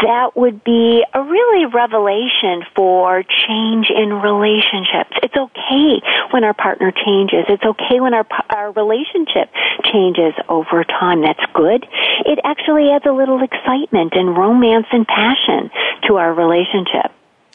that 0.02 0.36
would 0.36 0.64
be 0.64 1.04
a 1.12 1.22
really 1.22 1.66
revelation 1.66 2.64
for 2.74 3.22
change 3.22 3.86
in 3.90 4.12
relationships. 4.12 5.12
It's 5.22 5.36
okay 5.36 6.02
when 6.32 6.44
our 6.44 6.54
partner 6.54 6.92
changes. 6.92 7.44
It's 7.48 7.64
okay 7.64 8.00
when 8.00 8.14
our, 8.14 8.26
our 8.50 8.72
relationship 8.72 9.50
changes 9.92 10.34
over 10.48 10.84
time. 10.84 11.22
That's 11.22 11.44
good. 11.54 11.86
It 12.26 12.38
actually 12.44 12.90
adds 12.90 13.06
a 13.06 13.12
little 13.12 13.42
excitement 13.42 14.14
and 14.14 14.36
romance 14.36 14.86
and 14.92 15.06
passion 15.06 15.70
to 16.08 16.16
our 16.16 16.32
relationship. 16.32 17.12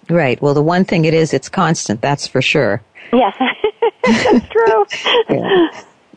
Right. 0.09 0.41
Well, 0.41 0.53
the 0.53 0.61
one 0.61 0.85
thing 0.85 1.05
it 1.05 1.13
is, 1.13 1.33
it's 1.33 1.49
constant. 1.49 2.01
That's 2.01 2.27
for 2.27 2.41
sure. 2.41 2.81
Yes, 3.11 3.35
that's 4.03 4.49
true. 4.49 4.85
yeah. 5.29 5.67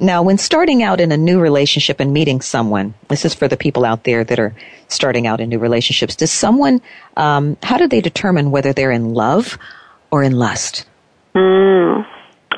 Now, 0.01 0.23
when 0.23 0.39
starting 0.39 0.83
out 0.83 0.99
in 0.99 1.13
a 1.13 1.17
new 1.19 1.41
relationship 1.41 2.01
and 2.01 2.11
meeting 2.15 2.41
someone, 2.41 2.95
this 3.09 3.27
is 3.27 3.35
for 3.35 3.49
the 3.49 3.57
people 3.59 3.85
out 3.85 4.05
there 4.05 4.25
that 4.25 4.39
are 4.39 4.55
starting 4.89 5.27
out 5.27 5.41
in 5.41 5.51
new 5.51 5.59
relationships. 5.59 6.17
Does 6.17 6.33
someone, 6.33 6.81
um, 7.19 7.59
how 7.63 7.77
do 7.77 7.87
they 7.87 8.01
determine 8.01 8.51
whether 8.51 8.73
they're 8.73 8.91
in 8.91 9.13
love 9.13 9.59
or 10.11 10.23
in 10.23 10.33
lust? 10.33 10.87
Mm. 11.35 12.07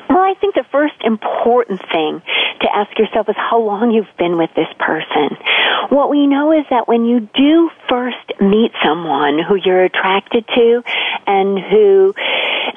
Well, 0.09 0.19
I 0.19 0.35
think 0.39 0.55
the 0.55 0.63
first 0.71 0.95
important 1.03 1.81
thing 1.91 2.21
to 2.61 2.67
ask 2.73 2.97
yourself 2.97 3.27
is 3.27 3.35
how 3.37 3.59
long 3.59 3.91
you've 3.91 4.07
been 4.17 4.37
with 4.37 4.51
this 4.55 4.69
person. 4.79 5.35
What 5.89 6.09
we 6.09 6.27
know 6.27 6.53
is 6.53 6.65
that 6.69 6.87
when 6.87 7.03
you 7.03 7.27
do 7.35 7.69
first 7.89 8.39
meet 8.39 8.71
someone 8.81 9.37
who 9.37 9.55
you're 9.55 9.83
attracted 9.83 10.47
to 10.47 10.83
and 11.27 11.59
who, 11.59 12.13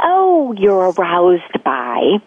oh, 0.03 0.55
you're 0.59 0.91
aroused 0.91 1.63
by, 1.63 2.19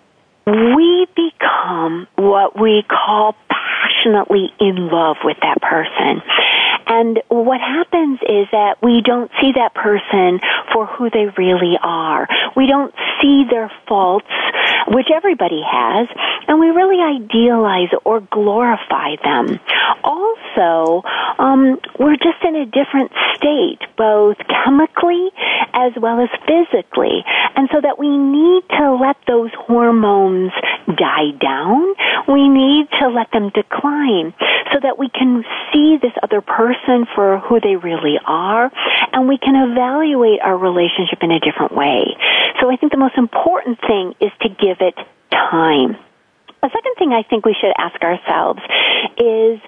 we 0.76 1.08
become 1.16 2.08
what 2.16 2.60
we 2.60 2.84
call 2.84 3.36
passionately 3.50 4.52
in 4.60 4.90
love 4.90 5.18
with 5.24 5.38
that 5.42 5.62
person. 5.62 6.22
And 6.90 7.22
what 7.30 7.62
happens 7.62 8.20
is 8.24 8.48
that 8.52 8.78
we 8.82 9.02
don't 9.06 9.30
see 9.40 9.54
that 9.54 9.76
person 9.76 10.42
for 10.74 10.88
who 10.88 11.10
they 11.10 11.28
really 11.38 11.78
are. 11.82 12.28
We 12.58 12.66
don't 12.66 12.94
see 13.22 13.46
their 13.50 13.72
faults, 13.88 14.26
which 14.88 15.08
everybody 15.14 15.62
has, 15.62 16.08
and 16.48 16.60
we 16.60 16.70
really 16.70 16.98
idealize 16.98 17.94
or 18.06 18.22
glorify 18.22 19.16
them. 19.24 19.60
Also, 20.04 21.04
um, 21.38 21.78
we're 22.00 22.18
just 22.18 22.42
in 22.44 22.56
a 22.56 22.66
different 22.66 23.12
state, 23.36 23.80
both 23.96 24.38
chemically 24.50 25.30
as 25.74 25.94
well 26.02 26.20
as 26.20 26.30
physically. 26.48 27.24
And 27.56 27.70
so 27.72 27.82
that 27.82 28.00
we 28.00 28.10
need 28.10 28.64
to 28.80 28.96
let 28.96 29.18
those 29.28 29.52
hormones 29.54 30.52
die 30.88 31.38
down. 31.40 31.94
We 32.28 32.50
need 32.50 32.88
to 33.00 33.10
let 33.10 33.32
them 33.32 33.52
decline 33.54 34.34
so 34.74 34.80
that 34.82 34.98
we 34.98 35.10
can 35.10 35.44
see 35.72 35.98
this 36.02 36.14
other 36.24 36.42
person 36.42 36.79
for 37.16 37.40
who 37.40 37.60
they 37.60 37.76
really 37.76 38.20
are 38.26 38.72
and 39.14 39.28
we 39.28 39.38
can 39.38 39.56
evaluate 39.56 40.40
our 40.42 40.58
relationship 40.58 41.20
in 41.22 41.32
a 41.32 41.40
different 41.40 41.76
way. 41.76 42.16
So 42.60 42.72
I 42.72 42.76
think 42.76 42.92
the 42.92 42.98
most 42.98 43.18
important 43.18 43.80
thing 43.82 44.16
is 44.20 44.32
to 44.42 44.50
give 44.50 44.78
it 44.82 44.96
time. 45.32 45.98
A 46.62 46.70
second 46.70 46.96
thing 46.98 47.14
I 47.14 47.24
think 47.24 47.46
we 47.46 47.56
should 47.60 47.72
ask 47.78 48.02
ourselves 48.02 48.60
is, 49.18 49.60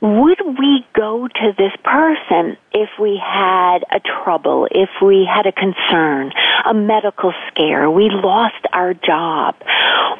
would 0.00 0.40
we 0.58 0.86
go 0.94 1.28
to 1.28 1.52
this 1.58 1.72
person 1.84 2.56
if 2.72 2.88
we 2.98 3.20
had 3.22 3.80
a 3.90 4.00
trouble, 4.00 4.66
if 4.70 4.88
we 5.02 5.28
had 5.28 5.46
a 5.46 5.52
concern, 5.52 6.32
a 6.64 6.72
medical 6.72 7.34
scare, 7.48 7.90
we 7.90 8.08
lost 8.08 8.64
our 8.72 8.94
job? 8.94 9.56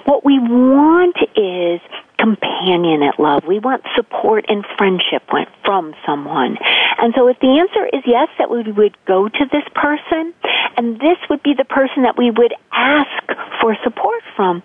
What 0.05 0.25
we 0.25 0.39
want 0.39 1.17
is 1.35 1.59
is 1.69 1.81
companionate 2.19 3.19
love. 3.19 3.45
We 3.47 3.59
want 3.59 3.85
support 3.95 4.47
and 4.49 4.65
friendship 4.77 5.23
from 5.65 5.95
someone. 6.05 6.59
And 6.99 7.15
so 7.17 7.29
if 7.29 7.39
the 7.41 7.59
answer 7.59 7.87
is 7.87 8.03
yes, 8.07 8.29
that 8.39 8.51
we 8.51 8.71
would 8.73 8.97
go 9.07 9.29
to 9.29 9.45
this 9.53 9.65
person, 9.75 10.35
and 10.77 10.99
this 10.99 11.19
would 11.31 11.43
be 11.43 11.55
the 11.55 11.65
person 11.65 12.03
that 12.03 12.17
we 12.17 12.31
would 12.31 12.55
ask 12.73 13.27
for 13.61 13.77
support 13.83 14.23
from, 14.37 14.63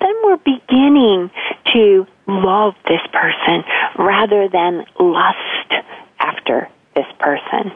then 0.00 0.14
we're 0.24 0.38
beginning 0.38 1.30
to 1.72 2.06
love 2.26 2.74
this 2.88 3.00
person 3.12 3.64
rather 3.98 4.48
than 4.48 4.84
lust 4.98 5.84
after 6.18 6.68
this 6.94 7.06
person. 7.18 7.72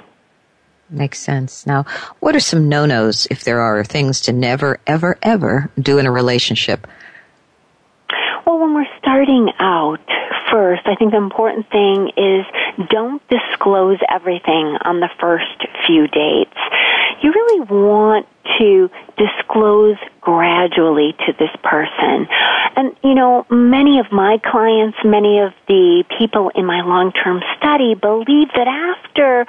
Makes 0.91 1.19
sense. 1.19 1.67
Now, 1.67 1.85
what 2.21 2.35
are 2.35 2.41
some 2.41 2.69
no-nos 2.69 3.27
if 3.31 3.45
there 3.45 3.61
are 3.61 3.85
things 3.85 4.23
to 4.23 4.33
never, 4.33 4.81
ever, 4.87 5.19
ever 5.23 5.71
do 5.79 5.99
in 5.99 6.07
a 6.07 6.11
relationship? 6.11 6.87
When 8.59 8.75
we're 8.75 8.99
starting 8.99 9.53
out, 9.61 10.01
first, 10.51 10.83
I 10.87 10.97
think 10.97 11.13
the 11.13 11.17
important 11.17 11.71
thing 11.71 12.11
is 12.17 12.45
don't 12.91 13.23
disclose 13.29 13.99
everything 14.11 14.77
on 14.83 14.99
the 14.99 15.09
first 15.21 15.63
few 15.87 16.09
dates. 16.09 16.59
You 17.23 17.31
really 17.31 17.61
want 17.61 18.27
to 18.59 18.91
disclose 19.17 19.97
gradually 20.21 21.15
to 21.27 21.33
this 21.39 21.51
person. 21.63 22.27
And, 22.77 22.95
you 23.03 23.15
know, 23.15 23.47
many 23.51 23.99
of 23.99 24.13
my 24.13 24.39
clients, 24.45 24.99
many 25.05 25.41
of 25.41 25.53
the 25.67 26.05
people 26.19 26.51
in 26.55 26.67
my 26.67 26.83
long-term 26.83 27.43
study 27.57 27.95
believe 27.95 28.49
that 28.55 28.69
after 28.69 29.47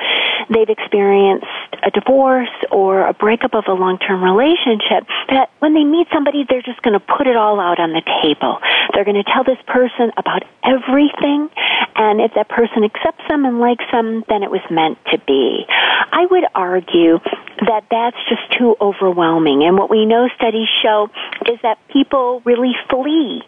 they've 0.49 0.69
experienced 0.69 1.45
a 1.83 1.91
divorce 1.91 2.49
or 2.71 3.05
a 3.05 3.13
breakup 3.13 3.53
of 3.53 3.65
a 3.67 3.73
long-term 3.73 4.23
relationship, 4.23 5.05
that 5.29 5.51
when 5.59 5.73
they 5.73 5.83
meet 5.83 6.07
somebody, 6.13 6.45
they're 6.47 6.61
just 6.61 6.81
going 6.81 6.97
to 6.97 7.05
put 7.17 7.27
it 7.27 7.35
all 7.35 7.59
out 7.59 7.79
on 7.79 7.91
the 7.91 8.01
table. 8.23 8.59
They're 8.93 9.05
going 9.05 9.21
to 9.21 9.29
tell 9.31 9.43
this 9.43 9.59
person 9.67 10.11
about 10.17 10.43
everything, 10.63 11.49
and 11.95 12.21
if 12.21 12.33
that 12.35 12.49
person 12.49 12.83
accepts 12.83 13.23
them 13.27 13.45
and 13.45 13.59
likes 13.59 13.85
them, 13.91 14.23
then 14.29 14.43
it 14.43 14.51
was 14.51 14.61
meant 14.71 14.97
to 15.11 15.17
be. 15.27 15.65
I 15.67 16.25
would 16.31 16.45
argue 16.55 17.19
that 17.67 17.83
that's 17.91 18.17
just 18.27 18.57
too 18.57 18.75
overwhelming. 18.81 19.63
And 19.63 19.77
what 19.77 19.89
we 19.89 20.05
know 20.05 20.27
studies 20.35 20.67
show 20.81 21.09
is 21.47 21.59
that 21.63 21.77
people 21.89 22.41
really 22.45 22.73
flee 22.89 23.43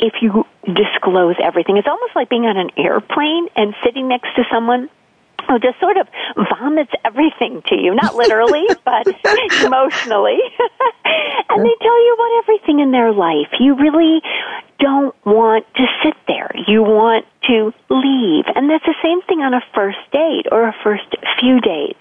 if 0.00 0.14
you 0.20 0.44
disclose 0.64 1.36
everything. 1.42 1.76
It's 1.76 1.88
almost 1.88 2.16
like 2.16 2.28
being 2.28 2.46
on 2.46 2.56
an 2.56 2.70
airplane 2.76 3.48
and 3.56 3.74
sitting 3.82 4.08
next 4.08 4.34
to 4.36 4.44
someone 4.50 4.90
who 5.48 5.58
just 5.58 5.78
sort 5.80 5.96
of 5.96 6.08
vomits 6.36 6.92
everything 7.04 7.62
to 7.66 7.76
you, 7.76 7.94
not 7.94 8.14
literally, 8.14 8.66
but 8.84 9.06
emotionally. 9.62 10.38
and 11.04 11.64
they 11.64 11.76
tell 11.80 12.04
you 12.04 12.14
about 12.14 12.42
everything 12.42 12.80
in 12.80 12.90
their 12.90 13.12
life. 13.12 13.48
You 13.60 13.76
really 13.76 14.22
don't 14.78 15.14
want 15.24 15.66
to 15.76 15.86
sit 16.02 16.14
there. 16.26 16.50
You 16.66 16.82
want 16.82 17.26
to 17.48 17.72
leave. 17.90 18.44
And 18.54 18.68
that's 18.70 18.84
the 18.84 18.94
same 19.02 19.22
thing 19.22 19.40
on 19.40 19.54
a 19.54 19.62
first 19.74 19.98
date 20.12 20.46
or 20.50 20.66
a 20.68 20.74
first 20.82 21.14
few 21.40 21.60
dates. 21.60 22.00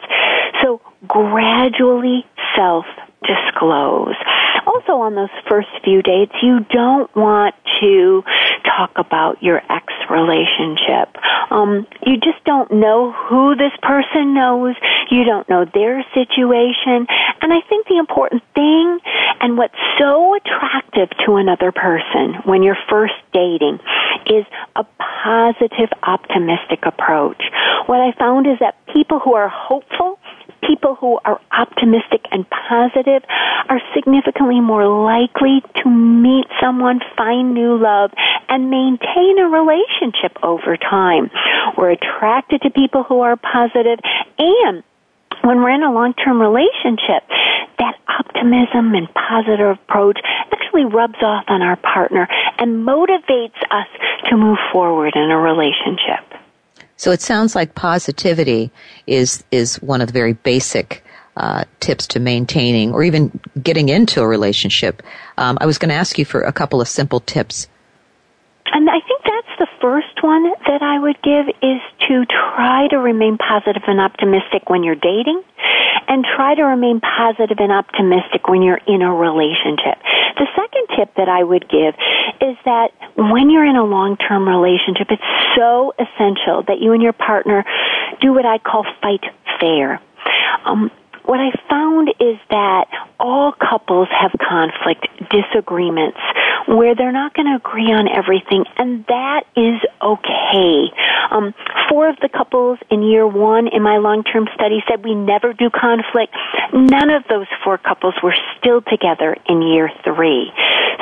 So 0.62 0.82
gradually 1.08 2.26
self 2.56 2.86
disclose. 3.24 4.16
Also 4.68 5.00
on 5.00 5.16
those 5.16 5.34
first 5.50 5.70
few 5.84 6.02
dates, 6.02 6.34
you 6.42 6.60
don't 6.72 7.13
want 7.16 7.56
to 7.82 8.24
talk 8.66 8.92
about 8.96 9.42
your 9.42 9.62
ex 9.70 9.94
relationship. 10.10 11.10
Um, 11.50 11.88
you 12.06 12.18
just 12.18 12.44
don't 12.46 12.72
know 12.72 13.12
who 13.12 13.56
this 13.56 13.72
person 13.82 14.34
knows. 14.34 14.76
You 15.10 15.24
don't 15.24 15.48
know 15.50 15.66
their 15.66 16.04
situation. 16.13 17.08
And 17.42 17.52
I 17.52 17.62
think 17.68 17.88
the 17.88 17.98
important 17.98 18.44
thing 18.56 19.00
and 19.42 19.58
what's 19.58 19.76
so 20.00 20.36
attractive 20.36 21.10
to 21.26 21.36
another 21.36 21.72
person 21.72 22.36
when 22.46 22.63
you're 22.63 22.78
first 22.89 23.16
dating 23.34 23.80
is 24.28 24.46
a 24.76 24.86
positive, 25.24 25.89
optimistic 26.04 26.86
approach. 26.86 27.42
What 27.88 28.00
I 28.02 28.12
found 28.18 28.48
is 28.48 28.60
that 28.60 28.76
people 28.94 29.20
who 29.20 29.34
are 29.34 29.50
hopeful 29.50 30.20
people 30.74 30.96
who 30.96 31.20
are 31.24 31.40
optimistic 31.52 32.26
and 32.32 32.46
positive 32.50 33.22
are 33.70 33.80
significantly 33.94 34.60
more 34.60 34.88
likely 35.06 35.62
to 35.84 35.90
meet 35.90 36.46
someone, 36.60 37.00
find 37.16 37.54
new 37.54 37.78
love, 37.78 38.10
and 38.50 38.72
maintain 38.72 39.38
a 39.38 39.48
relationship 39.48 40.34
over 40.42 40.76
time. 40.78 41.30
We're 41.78 41.92
attracted 41.92 42.62
to 42.64 42.72
people 42.72 43.04
who 43.04 43.20
are 43.22 43.38
positive 43.38 44.00
and 44.40 44.84
when 45.44 45.58
we're 45.58 45.76
in 45.76 45.84
a 45.84 45.92
long-term 45.92 46.40
relationship, 46.40 47.28
that 47.78 48.00
optimism 48.08 48.96
and 48.96 49.14
positive 49.14 49.78
approach 49.78 50.18
actually 50.54 50.86
rubs 50.86 51.22
off 51.22 51.44
on 51.50 51.62
our 51.62 51.76
partner 51.76 52.28
and 52.58 52.88
motivates 52.88 53.60
us 53.70 53.88
to 54.30 54.38
move 54.38 54.58
forward 54.72 55.14
in 55.16 55.30
a 55.32 55.38
relationship. 55.38 56.33
So 57.04 57.12
it 57.12 57.22
sounds 57.22 57.54
like 57.54 57.76
positivity 57.76 58.72
is 59.08 59.44
is 59.52 59.76
one 59.82 60.00
of 60.00 60.08
the 60.08 60.13
very 60.13 60.32
basic 60.32 61.04
uh, 61.36 61.66
tips 61.82 62.08
to 62.16 62.22
maintaining 62.22 62.94
or 62.94 63.04
even 63.04 63.38
getting 63.62 63.89
into 63.89 64.22
a 64.22 64.26
relationship. 64.26 65.04
Um, 65.38 65.58
I 65.60 65.66
was 65.66 65.78
going 65.78 65.89
to 65.89 65.96
ask 65.96 66.18
you 66.18 66.24
for 66.24 66.44
a 66.44 66.54
couple 66.54 66.80
of 66.80 66.88
simple 66.88 67.20
tips. 67.20 67.68
And 68.72 68.89
I 68.89 69.02
think 69.06 69.20
that's 69.26 69.60
the 69.60 69.68
first 69.82 70.24
one 70.24 70.44
that 70.66 70.82
I 70.82 70.98
would 70.98 71.22
give 71.22 71.50
is 71.62 71.82
to 72.08 72.24
try 72.56 72.88
to 72.92 73.00
remain 73.00 73.38
positive 73.38 73.84
and 73.86 74.00
optimistic 74.00 74.70
when 74.70 74.86
you're 74.86 74.96
dating 74.96 75.44
and 76.08 76.26
try 76.36 76.56
to 76.56 76.63
remain 76.63 77.00
positive 77.00 77.58
and 77.60 77.72
optimistic 77.72 78.48
when 78.48 78.62
you're 78.62 78.82
in 78.88 79.02
a 79.02 79.13
relationship. 79.13 79.98
The 80.38 80.48
second 80.56 80.98
tip 80.98 81.16
that 81.16 81.30
I 81.30 81.44
would 81.44 81.70
give 81.70 81.96
is 82.42 82.58
that 82.66 82.92
when 83.16 83.50
you're 83.50 83.66
in 83.66 83.76
a 83.76 83.84
long-term 83.84 84.48
relationship, 84.48 85.08
it's 85.10 85.24
so 85.56 85.94
essential 86.00 86.63
that 86.68 86.80
you 86.80 86.94
and 86.94 87.02
your 87.02 87.13
partner 87.13 87.66
do 88.22 88.34
what 88.34 88.46
I 88.46 88.58
call 88.58 88.86
fight 89.02 89.24
fair. 89.60 90.02
Um, 90.66 90.92
what 91.26 91.40
I 91.40 91.52
found 91.70 92.10
is 92.20 92.38
that 92.50 92.88
all 93.20 93.54
couples 93.54 94.08
have 94.12 94.32
conflict, 94.40 95.08
disagreements, 95.30 96.20
where 96.68 96.96
they're 96.96 97.12
not 97.12 97.34
going 97.34 97.48
to 97.48 97.56
agree 97.56 97.92
on 97.92 98.08
everything, 98.08 98.66
and 98.78 99.06
that 99.08 99.44
is 99.56 99.80
okay. 100.02 100.92
Um, 101.32 101.54
four 101.90 102.10
of 102.10 102.18
the 102.22 102.30
couples 102.30 102.80
in 102.90 103.04
year 103.04 103.28
one 103.28 103.68
in 103.68 103.82
my 103.82 103.98
long-term 103.98 104.48
study 104.54 104.84
said 104.88 105.04
we 105.04 105.16
never 105.16 105.54
do 105.54 105.70
conflict. 105.70 106.36
None 106.74 107.10
of 107.10 107.24
those 107.30 107.48
four 107.64 107.78
couples 107.78 108.16
were 108.22 108.36
still 108.58 108.82
together 108.82 109.36
in 109.48 109.62
year 109.62 109.90
three. 110.04 110.52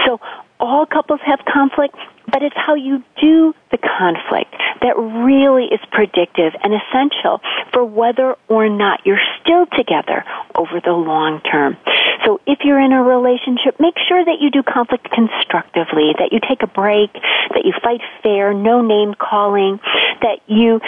So 0.05 0.19
all 0.59 0.85
couples 0.85 1.19
have 1.25 1.39
conflict, 1.51 1.95
but 2.31 2.43
it's 2.43 2.55
how 2.55 2.75
you 2.75 3.03
do 3.19 3.53
the 3.71 3.77
conflict 3.77 4.55
that 4.81 4.97
really 4.97 5.65
is 5.65 5.79
predictive 5.91 6.53
and 6.63 6.73
essential 6.73 7.41
for 7.71 7.85
whether 7.85 8.35
or 8.47 8.69
not 8.69 9.05
you're 9.05 9.21
still 9.41 9.65
together 9.77 10.23
over 10.55 10.81
the 10.83 10.91
long 10.91 11.41
term. 11.41 11.77
So 12.25 12.39
if 12.45 12.59
you're 12.63 12.79
in 12.79 12.93
a 12.93 13.03
relationship, 13.03 13.79
make 13.79 13.95
sure 14.07 14.23
that 14.23 14.39
you 14.39 14.51
do 14.51 14.63
conflict 14.63 15.09
constructively, 15.11 16.13
that 16.19 16.29
you 16.31 16.39
take 16.39 16.63
a 16.63 16.67
break, 16.67 17.11
that 17.13 17.63
you 17.65 17.73
fight 17.83 18.01
fair, 18.21 18.53
no 18.53 18.81
name 18.81 19.13
calling, 19.13 19.79
that 20.21 20.39
you 20.47 20.79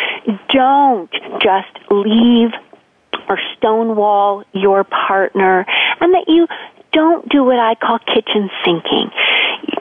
don't 0.49 1.11
just 1.41 1.91
leave 1.91 2.51
or 3.29 3.39
stonewall 3.57 4.43
your 4.53 4.83
partner, 4.83 5.65
and 6.01 6.13
that 6.13 6.25
you 6.27 6.47
don't 6.93 7.27
do 7.27 7.43
what 7.43 7.59
I 7.59 7.75
call 7.75 7.99
kitchen 7.99 8.49
sinking. 8.63 9.09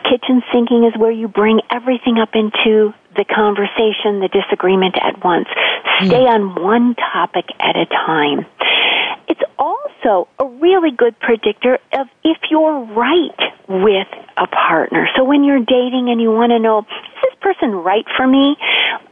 Kitchen 0.05 0.43
sinking 0.53 0.85
is 0.85 0.99
where 0.99 1.11
you 1.11 1.29
bring 1.29 1.61
everything 1.71 2.19
up 2.19 2.31
into 2.35 2.93
the 3.17 3.25
conversation, 3.25 4.21
the 4.21 4.29
disagreement 4.33 4.97
at 5.01 5.23
once. 5.23 5.47
Stay 6.05 6.25
mm. 6.25 6.29
on 6.29 6.63
one 6.63 6.95
topic 6.95 7.47
at 7.61 7.77
a 7.77 7.87
time. 7.87 8.47
It's 9.29 9.41
also 9.59 10.29
a 10.39 10.45
really 10.45 10.91
good 10.91 11.19
predictor 11.21 11.79
of 11.93 12.07
if 12.25 12.39
you're 12.51 12.85
right 12.85 13.41
with 13.69 14.09
a 14.37 14.47
partner. 14.47 15.09
So 15.17 15.25
when 15.25 15.45
you're 15.45 15.65
dating 15.65 16.09
and 16.11 16.21
you 16.21 16.31
want 16.31 16.51
to 16.51 16.59
know, 16.59 16.81
is 16.81 16.87
this 17.23 17.35
person 17.41 17.71
right 17.71 18.05
for 18.17 18.27
me? 18.27 18.57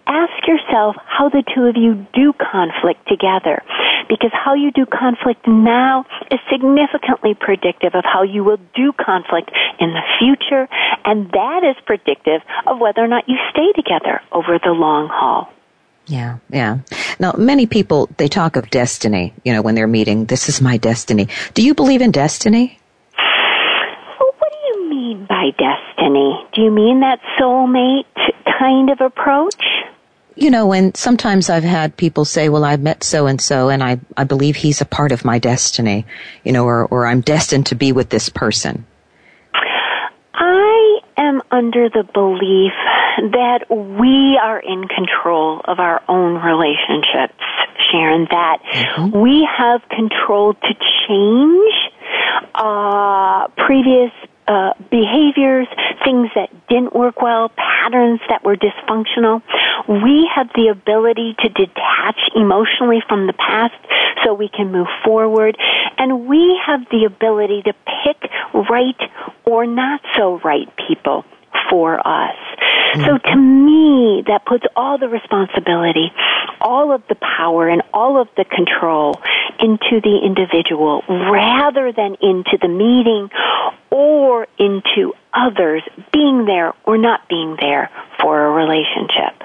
Ask 0.06 0.46
yourself 0.46 0.96
how 1.06 1.28
the 1.28 1.44
two 1.54 1.66
of 1.66 1.76
you 1.76 2.06
do 2.12 2.32
conflict 2.32 3.06
together. 3.06 3.62
Because 4.08 4.30
how 4.32 4.54
you 4.54 4.72
do 4.72 4.86
conflict 4.86 5.46
now 5.46 6.04
is 6.32 6.40
significantly 6.50 7.34
predictive 7.34 7.94
of 7.94 8.02
how 8.04 8.22
you 8.22 8.42
will 8.42 8.58
do 8.74 8.92
conflict 8.92 9.52
in 9.78 9.90
the 9.90 10.02
future, 10.18 10.68
and 11.04 11.30
that 11.30 11.62
is 11.62 11.76
predictive 11.86 12.42
of 12.66 12.80
whether 12.80 13.04
or 13.04 13.08
not 13.08 13.28
you 13.28 13.38
stay 13.50 13.70
together 13.72 14.20
over 14.32 14.58
the 14.58 14.72
long 14.72 15.08
haul. 15.08 15.48
Yeah, 16.10 16.38
yeah. 16.50 16.78
Now, 17.20 17.34
many 17.38 17.66
people, 17.66 18.10
they 18.16 18.26
talk 18.26 18.56
of 18.56 18.68
destiny, 18.68 19.32
you 19.44 19.52
know, 19.52 19.62
when 19.62 19.76
they're 19.76 19.86
meeting, 19.86 20.24
this 20.24 20.48
is 20.48 20.61
my 20.61 20.76
destiny. 20.76 21.28
Do 21.54 21.62
you 21.62 21.72
believe 21.72 22.02
in 22.02 22.11
destiny? 22.11 22.80
Well, 23.16 24.34
what 24.38 24.50
do 24.50 24.58
you 24.66 24.90
mean 24.90 25.26
by 25.26 25.50
destiny? 25.56 26.48
Do 26.52 26.62
you 26.62 26.72
mean 26.72 26.98
that 27.00 27.20
soulmate 27.38 28.06
kind 28.58 28.90
of 28.90 29.00
approach? 29.00 29.62
You 30.34 30.50
know, 30.50 30.66
when 30.66 30.96
sometimes 30.96 31.48
I've 31.48 31.62
had 31.62 31.96
people 31.96 32.24
say, 32.24 32.48
well, 32.48 32.64
I've 32.64 32.80
met 32.80 33.04
so 33.04 33.28
and 33.28 33.40
so 33.40 33.68
and 33.68 33.80
I, 33.80 34.00
I 34.16 34.24
believe 34.24 34.56
he's 34.56 34.80
a 34.80 34.86
part 34.86 35.12
of 35.12 35.24
my 35.24 35.38
destiny, 35.38 36.06
you 36.42 36.50
know, 36.50 36.64
or, 36.64 36.86
or 36.86 37.06
I'm 37.06 37.20
destined 37.20 37.66
to 37.66 37.76
be 37.76 37.92
with 37.92 38.08
this 38.08 38.28
person. 38.28 38.84
I 40.34 41.00
am 41.16 41.30
am 41.30 41.42
under 41.50 41.88
the 41.88 42.02
belief 42.12 42.72
that 43.32 43.66
we 43.70 44.38
are 44.42 44.58
in 44.58 44.88
control 44.88 45.61
of 45.64 45.78
our 45.78 46.02
own 46.08 46.42
relationships, 46.42 47.42
Sharon, 47.90 48.26
that 48.30 48.58
mm-hmm. 48.62 49.20
we 49.20 49.48
have 49.58 49.82
control 49.88 50.54
to 50.54 50.74
change 51.08 51.74
uh, 52.54 53.48
previous 53.56 54.12
uh, 54.50 54.74
behaviors, 54.90 55.68
things 56.04 56.28
that 56.34 56.50
didn't 56.68 56.94
work 56.94 57.22
well, 57.22 57.50
patterns 57.50 58.20
that 58.28 58.42
were 58.44 58.56
dysfunctional. 58.56 59.42
We 59.88 60.28
have 60.34 60.48
the 60.56 60.68
ability 60.68 61.36
to 61.38 61.48
detach 61.48 62.18
emotionally 62.34 63.00
from 63.08 63.28
the 63.28 63.32
past 63.32 63.74
so 64.24 64.34
we 64.34 64.48
can 64.48 64.72
move 64.72 64.88
forward. 65.04 65.56
And 65.98 66.26
we 66.26 66.61
have 66.66 66.80
the 66.90 67.04
ability 67.04 67.62
to 67.62 67.74
pick 68.04 68.30
right 68.52 69.00
or 69.44 69.66
not 69.66 70.00
so 70.16 70.40
right 70.40 70.68
people 70.88 71.24
for 71.68 72.04
us. 72.06 72.36
Mm-hmm. 72.91 73.05
So 73.05 73.18
to 73.18 73.36
me, 73.36 74.24
that 74.26 74.45
puts 74.45 74.64
all 74.74 74.99
the 74.99 75.09
responsibility, 75.09 76.11
all 76.61 76.93
of 76.93 77.03
the 77.09 77.14
power, 77.14 77.68
and 77.68 77.82
all 77.95 78.20
of 78.20 78.28
the 78.36 78.45
control 78.45 79.14
into 79.61 80.01
the 80.03 80.20
individual 80.24 81.03
rather 81.09 81.93
than 81.93 82.16
into 82.20 82.59
the 82.61 82.68
meeting 82.68 83.30
or 83.91 84.47
into 84.59 85.12
others 85.32 85.82
being 86.12 86.47
there 86.47 86.72
or 86.84 86.99
not 86.99 87.28
being 87.28 87.57
there 87.61 87.91
for 88.20 88.47
a 88.47 88.51
relationship. 88.51 89.41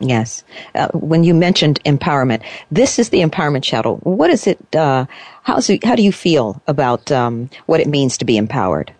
Yes. 0.00 0.42
Uh, 0.74 0.88
when 0.92 1.22
you 1.22 1.32
mentioned 1.32 1.80
empowerment, 1.84 2.42
this 2.70 2.98
is 2.98 3.10
the 3.10 3.20
empowerment 3.20 3.64
shadow. 3.64 3.96
What 3.98 4.30
is 4.30 4.46
it? 4.46 4.74
Uh, 4.74 5.06
how's 5.44 5.70
it, 5.70 5.84
how 5.84 5.94
do 5.94 6.02
you 6.02 6.12
feel 6.12 6.60
about 6.66 7.12
um, 7.12 7.48
what 7.66 7.80
it 7.80 7.86
means 7.86 8.18
to 8.18 8.24
be 8.24 8.36
empowered? 8.36 8.92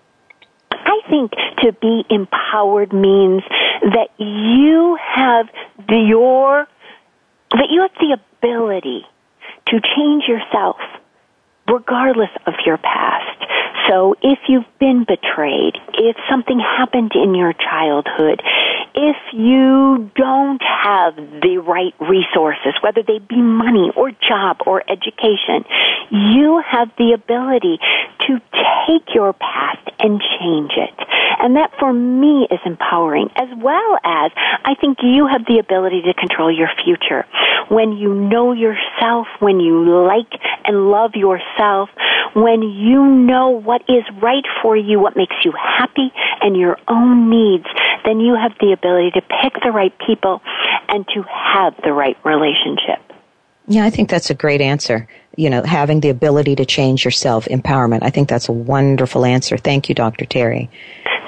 I 0.71 1.01
think 1.11 1.33
to 1.63 1.73
be 1.73 2.05
empowered 2.11 2.93
means 2.93 3.43
that 3.83 4.09
you 4.19 4.99
have 5.01 5.47
the, 5.89 5.99
your 5.99 6.67
that 7.51 7.69
you 7.71 7.83
have 7.83 7.91
the 8.01 8.17
ability 8.17 9.05
to 9.69 9.81
change 9.97 10.25
yourself 10.27 10.77
regardless 11.69 12.31
of 12.47 12.55
your 12.65 12.79
past. 12.79 13.45
So 13.89 14.15
if 14.23 14.39
you've 14.49 14.67
been 14.79 15.05
betrayed, 15.05 15.77
if 15.95 16.17
something 16.31 16.59
happened 16.59 17.13
in 17.15 17.35
your 17.35 17.53
childhood, 17.53 18.43
if 18.95 19.17
you 19.33 20.11
don't 20.15 20.63
have 20.63 21.17
the 21.17 21.63
right 21.67 21.95
resources, 22.01 22.75
whether 22.83 23.03
they 23.03 23.19
be 23.19 23.41
money 23.41 23.91
or 23.97 24.11
job 24.11 24.59
or 24.67 24.83
education, 24.91 25.65
you 26.11 26.63
have 26.67 26.91
the 26.99 27.13
ability 27.13 27.79
to 28.27 28.41
take 28.87 29.15
your 29.15 29.33
past 29.33 29.89
and 29.99 30.21
change 30.39 30.73
it. 30.77 30.95
And 31.41 31.57
that 31.57 31.73
for 31.79 31.93
me 31.93 32.47
is 32.51 32.61
empowering, 32.65 33.31
as 33.37 33.49
well 33.57 33.99
as 34.05 34.31
I 34.37 34.75
think 34.81 34.99
you 35.03 35.27
have 35.27 35.47
the 35.47 35.59
ability 35.59 36.03
to 36.03 36.15
control 36.15 36.55
your 36.55 36.69
future. 36.85 37.27
When 37.69 37.93
you 37.93 38.15
know 38.15 38.53
yourself, 38.53 39.27
when 39.41 39.59
you 39.61 40.07
like 40.07 40.31
and 40.65 40.91
love 40.91 41.15
yourself, 41.15 41.89
when 42.35 42.63
you 42.63 43.05
know 43.05 43.49
what 43.49 43.83
is 43.89 44.05
right 44.23 44.45
for 44.63 44.77
you, 44.77 45.01
what 45.01 45.17
makes 45.17 45.37
you 45.45 45.53
happy, 45.53 46.13
and 46.41 46.57
your 46.57 46.79
own 46.89 47.31
needs, 47.31 47.67
then 48.05 48.21
you 48.21 48.35
have 48.35 48.53
the 48.61 48.73
ability 48.83 49.11
to 49.13 49.23
pick 49.43 49.55
the 49.63 49.71
right 49.71 49.95
people 50.07 50.43
and 50.89 51.07
to 51.15 51.23
have 51.23 51.75
the 51.85 51.93
right 51.93 52.17
relationship. 52.25 53.01
Yeah, 53.69 53.85
I 53.85 53.91
think 53.91 54.11
that's 54.11 54.31
a 54.31 54.35
great 54.35 54.61
answer. 54.61 55.07
You 55.37 55.49
know, 55.49 55.63
having 55.63 56.01
the 56.01 56.11
ability 56.11 56.57
to 56.57 56.65
change 56.65 57.05
yourself, 57.05 57.47
empowerment. 57.47 58.01
I 58.03 58.11
think 58.11 58.29
that's 58.29 58.49
a 58.49 58.53
wonderful 58.53 59.25
answer. 59.25 59.57
Thank 59.57 59.89
you, 59.89 59.95
Dr. 59.95 60.25
Terri. 60.25 60.69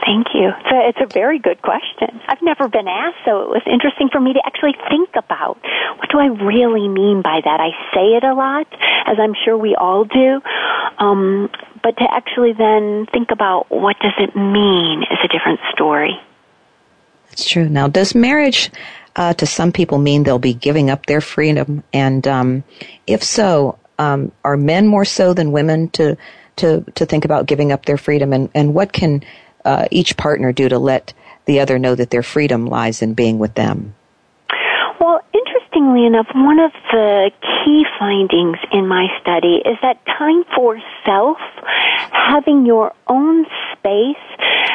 Thank 0.04 0.34
you. 0.34 0.50
So 0.68 0.76
it's 0.84 0.98
a 1.00 1.06
very 1.06 1.38
good 1.38 1.62
question. 1.62 2.20
I've 2.28 2.42
never 2.42 2.68
been 2.68 2.88
asked, 2.88 3.24
so 3.24 3.40
it 3.40 3.48
was 3.48 3.62
interesting 3.64 4.10
for 4.12 4.20
me 4.20 4.34
to 4.34 4.42
actually 4.44 4.74
think 4.90 5.08
about 5.16 5.56
what 5.96 6.10
do 6.10 6.18
I 6.18 6.26
really 6.26 6.88
mean 6.88 7.22
by 7.22 7.40
that. 7.42 7.60
I 7.60 7.70
say 7.94 8.12
it 8.12 8.24
a 8.24 8.34
lot, 8.34 8.66
as 9.06 9.16
I'm 9.18 9.32
sure 9.44 9.56
we 9.56 9.74
all 9.74 10.04
do, 10.04 10.42
um, 10.98 11.48
but 11.82 11.96
to 11.96 12.06
actually 12.10 12.52
then 12.52 13.06
think 13.12 13.30
about 13.30 13.70
what 13.70 13.96
does 14.00 14.12
it 14.18 14.36
mean 14.36 15.04
is 15.04 15.18
a 15.24 15.28
different 15.28 15.60
story. 15.72 16.20
That's 17.34 17.50
true. 17.50 17.68
Now, 17.68 17.88
does 17.88 18.14
marriage 18.14 18.70
uh, 19.16 19.34
to 19.34 19.44
some 19.44 19.72
people 19.72 19.98
mean 19.98 20.22
they'll 20.22 20.38
be 20.38 20.54
giving 20.54 20.88
up 20.88 21.06
their 21.06 21.20
freedom? 21.20 21.82
And 21.92 22.24
um, 22.28 22.62
if 23.08 23.24
so, 23.24 23.76
um, 23.98 24.30
are 24.44 24.56
men 24.56 24.86
more 24.86 25.04
so 25.04 25.34
than 25.34 25.50
women 25.50 25.88
to 25.90 26.16
to 26.56 26.82
to 26.94 27.04
think 27.04 27.24
about 27.24 27.46
giving 27.46 27.72
up 27.72 27.86
their 27.86 27.98
freedom? 27.98 28.32
And 28.32 28.50
and 28.54 28.72
what 28.72 28.92
can 28.92 29.24
uh, 29.64 29.88
each 29.90 30.16
partner 30.16 30.52
do 30.52 30.68
to 30.68 30.78
let 30.78 31.12
the 31.46 31.58
other 31.58 31.76
know 31.76 31.96
that 31.96 32.10
their 32.10 32.22
freedom 32.22 32.66
lies 32.66 33.02
in 33.02 33.14
being 33.14 33.40
with 33.40 33.54
them? 33.54 33.96
Well, 35.00 35.20
interestingly 35.74 36.06
enough, 36.06 36.26
one 36.34 36.58
of 36.58 36.72
the 36.92 37.30
key 37.40 37.84
findings 37.98 38.58
in 38.72 38.86
my 38.86 39.06
study 39.20 39.56
is 39.64 39.76
that 39.82 40.04
time 40.06 40.44
for 40.54 40.78
self, 41.04 41.38
having 42.12 42.66
your 42.66 42.92
own 43.08 43.44
space, 43.72 44.16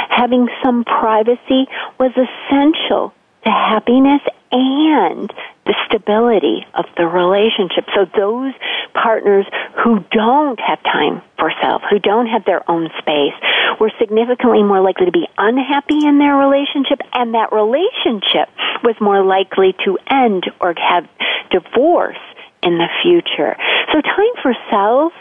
having 0.09 0.47
some 0.63 0.83
privacy 0.83 1.67
was 1.99 2.11
essential 2.11 3.13
to 3.43 3.49
happiness 3.49 4.21
and 4.51 5.31
the 5.65 5.75
stability 5.85 6.65
of 6.73 6.85
the 6.97 7.05
relationship. 7.05 7.85
So 7.93 8.05
those 8.17 8.53
partners 8.93 9.45
who 9.83 10.03
don't 10.11 10.59
have 10.59 10.81
time 10.83 11.21
for 11.37 11.53
self, 11.61 11.83
who 11.89 11.99
don't 11.99 12.25
have 12.27 12.45
their 12.45 12.67
own 12.69 12.89
space, 12.97 13.37
were 13.79 13.91
significantly 13.99 14.63
more 14.63 14.81
likely 14.81 15.05
to 15.05 15.11
be 15.11 15.27
unhappy 15.37 16.05
in 16.05 16.17
their 16.17 16.35
relationship 16.35 16.99
and 17.13 17.33
that 17.35 17.53
relationship 17.53 18.49
was 18.83 18.95
more 18.99 19.23
likely 19.23 19.75
to 19.85 19.97
end 20.09 20.49
or 20.59 20.73
have 20.77 21.07
divorce 21.51 22.17
in 22.63 22.77
the 22.77 22.87
future. 23.03 23.55
So 23.93 24.01
time 24.01 24.35
for 24.41 24.53
self, 24.69 25.13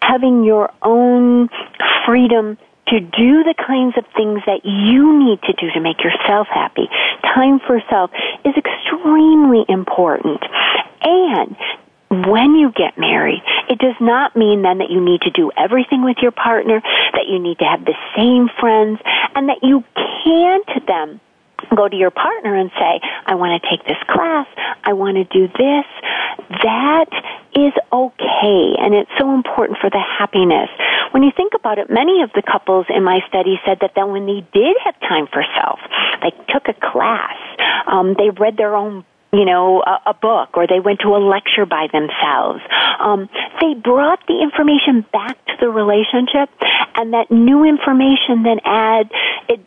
having 0.00 0.44
your 0.44 0.72
own 0.82 1.48
freedom 2.06 2.58
to 2.88 3.00
do 3.00 3.42
the 3.42 3.54
kinds 3.54 3.96
of 3.98 4.04
things 4.16 4.40
that 4.46 4.64
you 4.64 5.18
need 5.18 5.42
to 5.42 5.52
do 5.52 5.70
to 5.74 5.80
make 5.80 6.02
yourself 6.02 6.46
happy. 6.48 6.88
Time 7.22 7.60
for 7.66 7.82
self 7.90 8.10
is 8.44 8.54
extremely 8.56 9.64
important. 9.68 10.42
And 11.02 11.56
when 12.26 12.54
you 12.54 12.70
get 12.70 12.96
married, 12.96 13.42
it 13.68 13.78
does 13.78 13.96
not 14.00 14.36
mean 14.36 14.62
then 14.62 14.78
that 14.78 14.90
you 14.90 15.00
need 15.00 15.22
to 15.22 15.30
do 15.30 15.50
everything 15.56 16.04
with 16.04 16.18
your 16.22 16.30
partner, 16.30 16.80
that 17.12 17.26
you 17.28 17.38
need 17.38 17.58
to 17.58 17.64
have 17.64 17.84
the 17.84 17.96
same 18.16 18.48
friends, 18.60 19.00
and 19.34 19.48
that 19.48 19.58
you 19.62 19.82
can't 20.22 20.86
then 20.86 21.20
go 21.74 21.88
to 21.88 21.96
your 21.96 22.10
partner 22.10 22.54
and 22.54 22.70
say, 22.78 23.00
I 23.26 23.34
want 23.34 23.60
to 23.60 23.68
take 23.68 23.86
this 23.86 24.00
class, 24.08 24.46
I 24.84 24.92
want 24.92 25.16
to 25.16 25.24
do 25.24 25.48
this. 25.48 25.86
That 26.62 27.10
is 27.54 27.72
okay, 27.92 28.76
and 28.78 28.94
it's 28.94 29.10
so 29.18 29.34
important 29.34 29.78
for 29.80 29.90
the 29.90 30.00
happiness. 30.00 30.68
When 31.10 31.22
you 31.22 31.32
think 31.36 31.54
about 31.54 31.78
it, 31.78 31.88
many 31.88 32.22
of 32.22 32.30
the 32.34 32.42
couples 32.42 32.86
in 32.88 33.02
my 33.02 33.20
study 33.28 33.58
said 33.64 33.78
that 33.80 33.92
then 33.96 34.12
when 34.12 34.26
they 34.26 34.46
did 34.52 34.76
have 34.84 34.98
time 35.00 35.26
for 35.26 35.42
self, 35.56 35.80
they 36.22 36.30
took 36.52 36.68
a 36.68 36.74
class, 36.74 37.36
um, 37.86 38.14
they 38.18 38.30
read 38.30 38.56
their 38.56 38.76
own 38.76 39.04
you 39.32 39.44
know, 39.44 39.82
a, 39.82 40.10
a, 40.10 40.14
book 40.14 40.56
or 40.56 40.66
they 40.66 40.80
went 40.80 41.00
to 41.00 41.08
a 41.08 41.20
lecture 41.20 41.66
by 41.66 41.88
themselves. 41.92 42.60
Um, 42.98 43.28
they 43.60 43.74
brought 43.74 44.20
the 44.26 44.40
information 44.40 45.04
back 45.12 45.36
to 45.46 45.54
the 45.60 45.68
relationship 45.68 46.48
and 46.94 47.12
that 47.12 47.30
new 47.30 47.64
information 47.64 48.44
then 48.44 48.60
add 48.64 49.10
it 49.48 49.60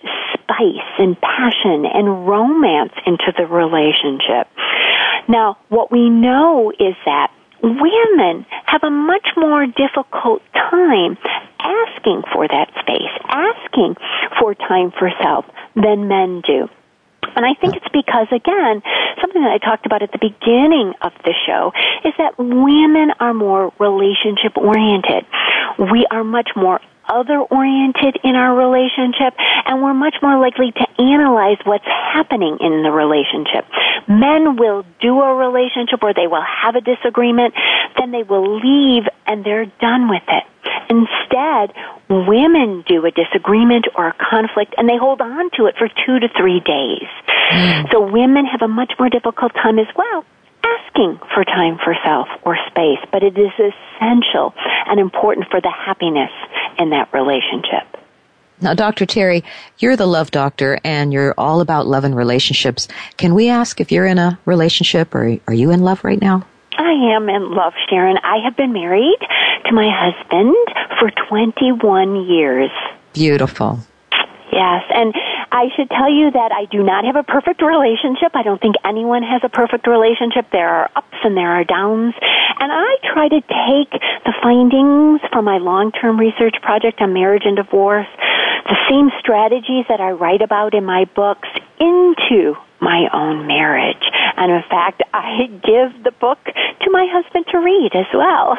spice 0.49 0.89
and 0.97 1.15
passion 1.21 1.85
and 1.85 2.27
romance 2.27 2.93
into 3.05 3.31
the 3.37 3.45
relationship. 3.45 4.47
Now, 5.27 5.57
what 5.69 5.91
we 5.91 6.09
know 6.09 6.71
is 6.71 6.95
that 7.05 7.31
women 7.61 8.45
have 8.65 8.83
a 8.83 8.89
much 8.89 9.27
more 9.37 9.65
difficult 9.67 10.41
time 10.53 11.17
asking 11.59 12.23
for 12.33 12.47
that 12.47 12.69
space, 12.79 13.13
asking 13.29 13.95
for 14.39 14.55
time 14.55 14.91
for 14.97 15.11
self 15.21 15.45
than 15.75 16.07
men 16.07 16.41
do. 16.41 16.67
And 17.35 17.45
I 17.45 17.53
think 17.53 17.75
it's 17.75 17.87
because, 17.93 18.27
again, 18.31 18.81
something 19.21 19.43
that 19.43 19.51
I 19.51 19.59
talked 19.59 19.85
about 19.85 20.01
at 20.01 20.11
the 20.11 20.17
beginning 20.17 20.93
of 21.01 21.11
the 21.23 21.33
show 21.45 21.71
is 22.03 22.13
that 22.17 22.37
women 22.39 23.11
are 23.19 23.33
more 23.33 23.71
relationship 23.77 24.57
oriented. 24.57 25.25
We 25.77 26.07
are 26.09 26.23
much 26.23 26.49
more 26.55 26.81
other 27.09 27.39
oriented 27.39 28.17
in 28.23 28.35
our 28.35 28.55
relationship 28.55 29.33
and 29.65 29.81
we're 29.81 29.93
much 29.93 30.15
more 30.21 30.39
likely 30.39 30.71
to 30.71 30.85
analyze 31.01 31.57
what's 31.65 31.85
happening 31.85 32.57
in 32.61 32.83
the 32.83 32.91
relationship. 32.91 33.65
Men 34.07 34.55
will 34.55 34.85
do 35.01 35.19
a 35.21 35.35
relationship 35.35 36.03
or 36.03 36.13
they 36.13 36.27
will 36.27 36.45
have 36.45 36.75
a 36.75 36.81
disagreement, 36.81 37.53
then 37.97 38.11
they 38.11 38.23
will 38.23 38.59
leave 38.59 39.03
and 39.25 39.43
they're 39.43 39.65
done 39.81 40.09
with 40.09 40.23
it. 40.27 40.43
Instead, 40.89 41.73
women 42.09 42.83
do 42.87 43.05
a 43.05 43.11
disagreement 43.11 43.87
or 43.95 44.07
a 44.07 44.15
conflict 44.29 44.73
and 44.77 44.87
they 44.87 44.97
hold 44.97 45.21
on 45.21 45.49
to 45.57 45.65
it 45.65 45.75
for 45.77 45.87
two 45.87 46.19
to 46.19 46.29
three 46.37 46.59
days. 46.59 47.09
Mm. 47.51 47.91
So 47.91 48.11
women 48.11 48.45
have 48.45 48.61
a 48.61 48.67
much 48.67 48.93
more 48.97 49.09
difficult 49.09 49.53
time 49.53 49.79
as 49.79 49.87
well 49.95 50.25
asking 50.63 51.19
for 51.33 51.43
time 51.43 51.77
for 51.83 51.95
self 52.03 52.27
or 52.43 52.57
space, 52.67 52.99
but 53.11 53.23
it 53.23 53.37
is 53.37 53.51
essential 53.57 54.53
and 54.87 54.99
important 54.99 55.47
for 55.49 55.61
the 55.61 55.71
happiness 55.71 56.31
in 56.77 56.89
that 56.91 57.13
relationship. 57.13 57.97
Now, 58.61 58.73
Dr. 58.73 59.05
Terri, 59.05 59.43
you're 59.77 59.95
the 59.95 60.05
love 60.05 60.31
doctor 60.31 60.79
and 60.83 61.13
you're 61.13 61.33
all 61.37 61.61
about 61.61 61.87
love 61.87 62.03
and 62.03 62.15
relationships. 62.15 62.89
Can 63.15 63.33
we 63.33 63.47
ask 63.49 63.79
if 63.79 63.91
you're 63.91 64.05
in 64.05 64.17
a 64.17 64.37
relationship 64.45 65.15
or 65.15 65.37
are 65.47 65.53
you 65.53 65.71
in 65.71 65.81
love 65.81 66.03
right 66.03 66.21
now? 66.21 66.45
I 66.77 66.91
am 67.15 67.29
in 67.29 67.51
love, 67.51 67.73
Sharon. 67.89 68.17
I 68.23 68.37
have 68.43 68.57
been 68.57 68.73
married 68.73 69.19
to 69.65 69.73
my 69.73 69.89
husband 69.89 70.55
for 70.99 71.11
21 71.29 72.25
years. 72.25 72.71
Beautiful. 73.13 73.79
Yes, 74.51 74.83
and 74.93 75.13
I 75.51 75.69
should 75.75 75.89
tell 75.89 76.09
you 76.09 76.31
that 76.31 76.51
I 76.51 76.65
do 76.65 76.83
not 76.83 77.05
have 77.05 77.15
a 77.15 77.23
perfect 77.23 77.61
relationship. 77.61 78.35
I 78.35 78.43
don't 78.43 78.61
think 78.61 78.75
anyone 78.83 79.23
has 79.23 79.41
a 79.43 79.49
perfect 79.49 79.87
relationship. 79.87 80.47
There 80.51 80.67
are 80.67 80.89
ups 80.95 81.17
and 81.23 81.37
there 81.37 81.49
are 81.49 81.63
downs. 81.63 82.15
And 82.59 82.71
I 82.71 82.97
try 83.13 83.29
to 83.29 83.41
take 83.41 83.91
the 84.25 84.33
findings 84.41 85.21
from 85.31 85.45
my 85.45 85.57
long-term 85.57 86.19
research 86.19 86.55
project 86.61 87.01
on 87.01 87.13
marriage 87.13 87.43
and 87.45 87.55
divorce, 87.55 88.07
the 88.65 88.77
same 88.89 89.11
strategies 89.19 89.85
that 89.87 90.01
I 90.01 90.11
write 90.11 90.41
about 90.41 90.73
in 90.73 90.85
my 90.85 91.05
books 91.15 91.49
into 91.79 92.55
my 92.81 93.07
own 93.13 93.47
marriage. 93.47 94.03
And 94.37 94.51
in 94.51 94.63
fact, 94.69 95.03
I 95.13 95.47
give 95.47 96.03
the 96.03 96.11
book 96.19 96.39
to 96.45 96.91
my 96.91 97.07
husband 97.11 97.45
to 97.51 97.59
read 97.59 97.91
as 97.93 98.07
well. 98.13 98.57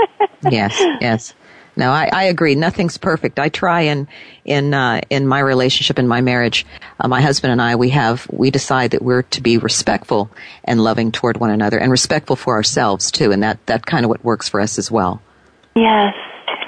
yes, 0.50 0.78
yes. 1.00 1.34
No, 1.78 1.92
I, 1.92 2.10
I 2.12 2.24
agree. 2.24 2.56
Nothing's 2.56 2.98
perfect. 2.98 3.38
I 3.38 3.50
try 3.50 3.82
in 3.82 4.08
in 4.44 4.74
uh, 4.74 5.00
in 5.10 5.28
my 5.28 5.38
relationship 5.38 6.00
in 6.00 6.08
my 6.08 6.20
marriage. 6.20 6.66
Uh, 6.98 7.06
my 7.06 7.20
husband 7.20 7.52
and 7.52 7.62
I 7.62 7.76
we 7.76 7.90
have 7.90 8.26
we 8.32 8.50
decide 8.50 8.90
that 8.90 9.02
we're 9.02 9.22
to 9.22 9.40
be 9.40 9.58
respectful 9.58 10.28
and 10.64 10.82
loving 10.82 11.12
toward 11.12 11.38
one 11.38 11.50
another, 11.50 11.78
and 11.78 11.92
respectful 11.92 12.34
for 12.34 12.54
ourselves 12.54 13.12
too. 13.12 13.30
And 13.30 13.44
that 13.44 13.64
that 13.66 13.86
kind 13.86 14.04
of 14.04 14.08
what 14.08 14.24
works 14.24 14.48
for 14.48 14.60
us 14.60 14.76
as 14.76 14.90
well. 14.90 15.22
Yes, 15.76 16.14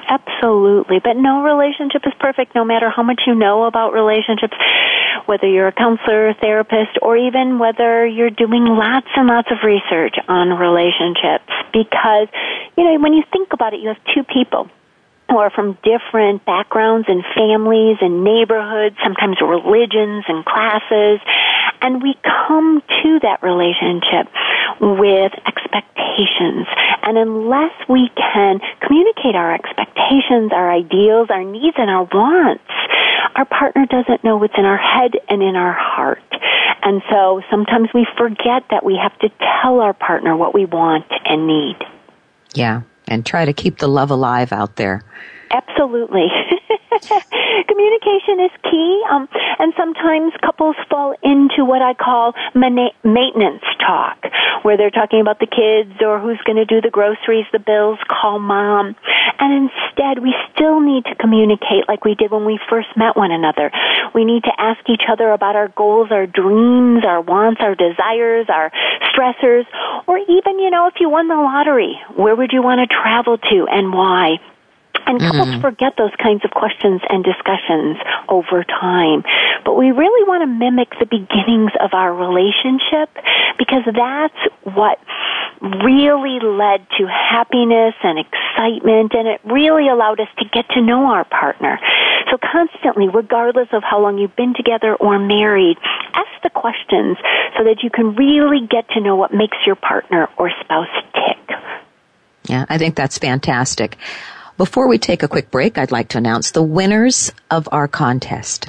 absolutely. 0.08 1.00
But 1.02 1.16
no 1.16 1.42
relationship 1.42 2.02
is 2.06 2.12
perfect, 2.20 2.54
no 2.54 2.64
matter 2.64 2.88
how 2.88 3.02
much 3.02 3.22
you 3.26 3.34
know 3.34 3.64
about 3.64 3.92
relationships. 3.92 4.54
Whether 5.26 5.48
you're 5.48 5.68
a 5.68 5.72
counselor, 5.72 6.34
therapist, 6.34 6.98
or 7.02 7.16
even 7.16 7.58
whether 7.58 8.06
you're 8.06 8.30
doing 8.30 8.64
lots 8.64 9.08
and 9.16 9.26
lots 9.26 9.48
of 9.50 9.58
research 9.64 10.14
on 10.28 10.50
relationships, 10.50 11.50
because 11.72 12.28
you 12.78 12.84
know 12.84 13.00
when 13.00 13.12
you 13.12 13.24
think 13.32 13.52
about 13.52 13.74
it, 13.74 13.80
you 13.80 13.88
have 13.88 14.14
two 14.14 14.22
people 14.22 14.70
who 15.30 15.38
are 15.38 15.50
from 15.50 15.78
different 15.84 16.44
backgrounds 16.44 17.06
and 17.08 17.22
families 17.34 17.98
and 18.00 18.24
neighborhoods, 18.24 18.96
sometimes 19.02 19.38
religions 19.40 20.24
and 20.26 20.44
classes, 20.44 21.20
and 21.80 22.02
we 22.02 22.18
come 22.24 22.82
to 23.02 23.20
that 23.22 23.42
relationship 23.42 24.26
with 24.80 25.32
expectations. 25.46 26.66
And 27.02 27.16
unless 27.16 27.72
we 27.88 28.10
can 28.16 28.60
communicate 28.82 29.36
our 29.36 29.54
expectations, 29.54 30.52
our 30.52 30.70
ideals, 30.70 31.28
our 31.30 31.44
needs, 31.44 31.76
and 31.78 31.88
our 31.88 32.04
wants, 32.12 32.64
our 33.36 33.44
partner 33.44 33.86
doesn't 33.86 34.24
know 34.24 34.36
what's 34.36 34.58
in 34.58 34.64
our 34.64 34.76
head 34.76 35.12
and 35.28 35.42
in 35.42 35.54
our 35.54 35.72
heart. 35.72 36.22
And 36.82 37.02
so 37.10 37.40
sometimes 37.50 37.88
we 37.94 38.06
forget 38.18 38.64
that 38.70 38.84
we 38.84 38.98
have 39.00 39.16
to 39.20 39.28
tell 39.62 39.80
our 39.80 39.94
partner 39.94 40.36
what 40.36 40.54
we 40.54 40.64
want 40.64 41.06
and 41.24 41.46
need. 41.46 41.76
Yeah, 42.54 42.82
and 43.10 43.26
try 43.26 43.44
to 43.44 43.52
keep 43.52 43.78
the 43.78 43.88
love 43.88 44.10
alive 44.10 44.52
out 44.52 44.76
there. 44.76 45.02
Absolutely. 45.50 46.28
Communication 47.68 48.40
is 48.40 48.50
key, 48.64 49.02
um, 49.10 49.28
and 49.58 49.72
sometimes 49.76 50.32
couples 50.42 50.76
fall 50.88 51.14
into 51.22 51.64
what 51.64 51.82
I 51.82 51.94
call 51.94 52.34
maintenance 52.54 53.62
talk, 53.78 54.18
where 54.62 54.76
they're 54.76 54.90
talking 54.90 55.20
about 55.20 55.38
the 55.38 55.46
kids 55.46 56.02
or 56.02 56.18
who's 56.18 56.40
going 56.44 56.56
to 56.56 56.64
do 56.64 56.80
the 56.80 56.90
groceries, 56.90 57.46
the 57.52 57.60
bills, 57.60 57.98
call 58.08 58.38
mom. 58.38 58.96
And 59.38 59.70
instead, 59.70 60.18
we 60.22 60.34
still 60.52 60.80
need 60.80 61.04
to 61.04 61.14
communicate 61.14 61.86
like 61.86 62.04
we 62.04 62.14
did 62.14 62.30
when 62.30 62.44
we 62.44 62.58
first 62.68 62.88
met 62.96 63.16
one 63.16 63.30
another. 63.30 63.70
We 64.14 64.24
need 64.24 64.44
to 64.44 64.52
ask 64.58 64.80
each 64.88 65.02
other 65.08 65.30
about 65.30 65.54
our 65.54 65.68
goals, 65.68 66.08
our 66.10 66.26
dreams, 66.26 67.04
our 67.04 67.20
wants, 67.20 67.60
our 67.60 67.74
desires, 67.74 68.46
our 68.48 68.72
stressors, 69.14 69.64
or 70.06 70.18
even, 70.18 70.58
you 70.58 70.70
know, 70.70 70.88
if 70.88 70.94
you 70.98 71.08
won 71.08 71.28
the 71.28 71.36
lottery, 71.36 72.00
where 72.16 72.34
would 72.34 72.52
you 72.52 72.62
want 72.62 72.80
to 72.80 72.86
travel 72.86 73.38
to 73.38 73.66
and 73.70 73.92
why? 73.92 74.38
And 75.06 75.20
couples 75.20 75.48
mm-hmm. 75.48 75.60
forget 75.60 75.94
those 75.96 76.14
kinds 76.22 76.44
of 76.44 76.50
questions 76.50 77.00
and 77.08 77.24
discussions 77.24 77.96
over 78.28 78.64
time. 78.64 79.24
But 79.64 79.76
we 79.76 79.90
really 79.90 80.24
want 80.28 80.42
to 80.42 80.46
mimic 80.46 80.90
the 80.98 81.06
beginnings 81.06 81.72
of 81.80 81.94
our 81.94 82.12
relationship 82.14 83.10
because 83.58 83.84
that's 83.86 84.40
what 84.64 84.98
really 85.60 86.40
led 86.40 86.86
to 86.96 87.06
happiness 87.06 87.94
and 88.02 88.18
excitement 88.18 89.12
and 89.12 89.28
it 89.28 89.40
really 89.44 89.88
allowed 89.88 90.18
us 90.18 90.28
to 90.38 90.44
get 90.46 90.68
to 90.70 90.80
know 90.80 91.04
our 91.06 91.24
partner. 91.24 91.78
So 92.30 92.38
constantly, 92.38 93.08
regardless 93.08 93.68
of 93.72 93.82
how 93.82 94.00
long 94.00 94.18
you've 94.18 94.36
been 94.36 94.54
together 94.54 94.94
or 94.94 95.18
married, 95.18 95.76
ask 96.14 96.42
the 96.42 96.50
questions 96.50 97.18
so 97.56 97.64
that 97.64 97.82
you 97.82 97.90
can 97.90 98.14
really 98.14 98.66
get 98.66 98.88
to 98.90 99.00
know 99.00 99.16
what 99.16 99.34
makes 99.34 99.56
your 99.66 99.76
partner 99.76 100.28
or 100.38 100.50
spouse 100.60 100.88
tick. 101.14 101.56
Yeah, 102.44 102.64
I 102.68 102.78
think 102.78 102.96
that's 102.96 103.18
fantastic. 103.18 103.96
Before 104.60 104.88
we 104.88 104.98
take 104.98 105.22
a 105.22 105.28
quick 105.34 105.50
break, 105.50 105.78
I'd 105.78 105.90
like 105.90 106.08
to 106.08 106.18
announce 106.18 106.50
the 106.50 106.62
winners 106.62 107.32
of 107.50 107.66
our 107.72 107.88
contest. 107.88 108.68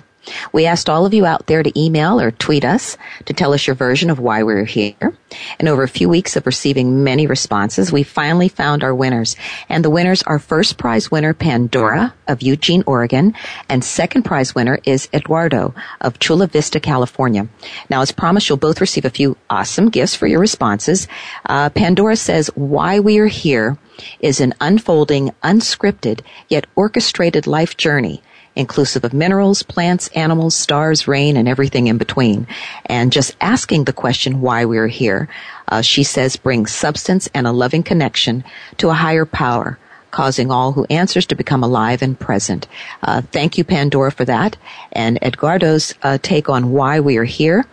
We 0.53 0.65
asked 0.65 0.89
all 0.89 1.05
of 1.05 1.13
you 1.13 1.25
out 1.25 1.47
there 1.47 1.63
to 1.63 1.79
email 1.79 2.19
or 2.19 2.31
tweet 2.31 2.63
us 2.63 2.97
to 3.25 3.33
tell 3.33 3.53
us 3.53 3.65
your 3.65 3.75
version 3.75 4.09
of 4.09 4.19
why 4.19 4.43
we're 4.43 4.65
here. 4.65 5.17
And 5.59 5.67
over 5.67 5.83
a 5.83 5.87
few 5.87 6.09
weeks 6.09 6.35
of 6.35 6.45
receiving 6.45 7.03
many 7.03 7.25
responses, 7.25 7.91
we 7.91 8.03
finally 8.03 8.47
found 8.47 8.83
our 8.83 8.93
winners. 8.93 9.35
And 9.69 9.83
the 9.83 9.89
winners 9.89 10.21
are 10.23 10.39
first 10.39 10.77
prize 10.77 11.09
winner 11.09 11.33
Pandora 11.33 12.13
of 12.27 12.41
Eugene, 12.41 12.83
Oregon, 12.85 13.33
and 13.69 13.83
second 13.83 14.23
prize 14.23 14.53
winner 14.53 14.79
is 14.85 15.09
Eduardo 15.13 15.73
of 16.01 16.19
Chula 16.19 16.47
Vista, 16.47 16.79
California. 16.79 17.47
Now, 17.89 18.01
as 18.01 18.11
promised, 18.11 18.49
you'll 18.49 18.57
both 18.57 18.81
receive 18.81 19.05
a 19.05 19.09
few 19.09 19.37
awesome 19.49 19.89
gifts 19.89 20.15
for 20.15 20.27
your 20.27 20.39
responses. 20.39 21.07
Uh, 21.45 21.69
Pandora 21.69 22.15
says, 22.15 22.47
why 22.55 22.99
we 22.99 23.17
are 23.19 23.27
here 23.27 23.77
is 24.19 24.39
an 24.39 24.53
unfolding, 24.61 25.31
unscripted, 25.43 26.21
yet 26.49 26.67
orchestrated 26.75 27.47
life 27.47 27.77
journey 27.77 28.21
inclusive 28.55 29.03
of 29.03 29.13
minerals, 29.13 29.63
plants, 29.63 30.07
animals, 30.09 30.55
stars, 30.55 31.07
rain, 31.07 31.37
and 31.37 31.47
everything 31.47 31.87
in 31.87 31.97
between. 31.97 32.47
And 32.85 33.11
just 33.11 33.35
asking 33.41 33.85
the 33.85 33.93
question 33.93 34.41
why 34.41 34.65
we're 34.65 34.87
here, 34.87 35.29
uh, 35.67 35.81
she 35.81 36.03
says, 36.03 36.35
brings 36.35 36.73
substance 36.73 37.29
and 37.33 37.47
a 37.47 37.51
loving 37.51 37.83
connection 37.83 38.43
to 38.77 38.89
a 38.89 38.93
higher 38.93 39.25
power 39.25 39.77
causing 40.11 40.51
all 40.51 40.73
who 40.73 40.85
answers 40.89 41.25
to 41.25 41.35
become 41.35 41.63
alive 41.63 42.01
and 42.01 42.19
present. 42.19 42.67
Uh, 43.01 43.21
thank 43.31 43.57
you, 43.57 43.63
Pandora, 43.63 44.11
for 44.11 44.25
that. 44.25 44.57
And 44.91 45.17
Edgardo's 45.21 45.95
uh, 46.03 46.17
take 46.21 46.49
on 46.49 46.71
why 46.71 46.99
we 46.99 47.17
are 47.17 47.23
here 47.23 47.65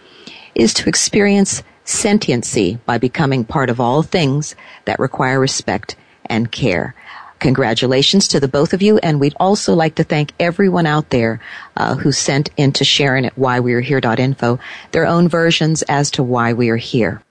is 0.55 0.73
to 0.75 0.89
experience 0.89 1.63
sentiency 1.85 2.79
by 2.87 2.99
becoming 2.99 3.45
part 3.45 3.71
of 3.71 3.81
all 3.81 4.03
things 4.03 4.55
that 4.85 4.99
require 4.99 5.41
respect 5.41 5.97
and 6.27 6.53
care. 6.53 6.95
Congratulations 7.39 8.29
to 8.29 8.41
the 8.41 8.49
both 8.49 8.73
of 8.73 8.83
you, 8.83 8.99
and 8.99 9.21
we'd 9.21 9.37
also 9.39 9.75
like 9.75 9.97
to 9.97 10.05
thank 10.05 10.33
everyone 10.41 10.87
out 10.87 11.11
there 11.11 11.41
uh, 11.77 11.95
who 11.95 12.13
sent 12.13 12.51
in 12.57 12.73
to 12.73 12.85
Sharon 12.85 13.25
at 13.25 13.37
whywearehere.info 13.37 14.59
their 14.93 15.07
own 15.07 15.29
versions 15.29 15.83
as 15.83 16.11
to 16.13 16.23
why 16.23 16.53
we 16.53 16.71
are 16.71 16.77
here. 16.77 17.23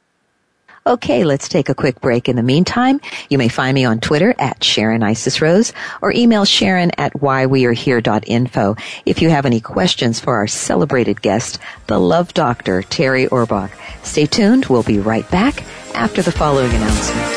Okay, 0.87 1.25
let's 1.25 1.49
take 1.49 1.67
a 1.67 1.75
quick 1.75 1.99
break. 1.99 2.29
In 2.29 2.37
the 2.37 2.43
meantime, 2.43 3.01
you 3.29 3.37
may 3.37 3.49
find 3.49 3.75
me 3.75 3.83
on 3.83 3.99
Twitter 3.99 4.33
at 4.39 4.63
Sharon 4.63 5.03
Isis 5.03 5.41
Rose 5.41 5.73
or 6.01 6.13
email 6.13 6.45
Sharon 6.45 6.91
at 6.97 7.11
whywearehere.info 7.11 8.77
if 9.05 9.21
you 9.21 9.29
have 9.29 9.45
any 9.45 9.59
questions 9.59 10.21
for 10.21 10.35
our 10.35 10.47
celebrated 10.47 11.21
guest, 11.21 11.59
the 11.87 11.99
Love 11.99 12.33
Doctor, 12.33 12.83
Terri 12.83 13.27
Orbuch. 13.27 13.71
Stay 14.05 14.27
tuned. 14.27 14.67
We'll 14.67 14.83
be 14.83 14.99
right 14.99 15.29
back 15.29 15.65
after 15.93 16.21
the 16.21 16.31
following 16.31 16.71
announcement. 16.71 17.36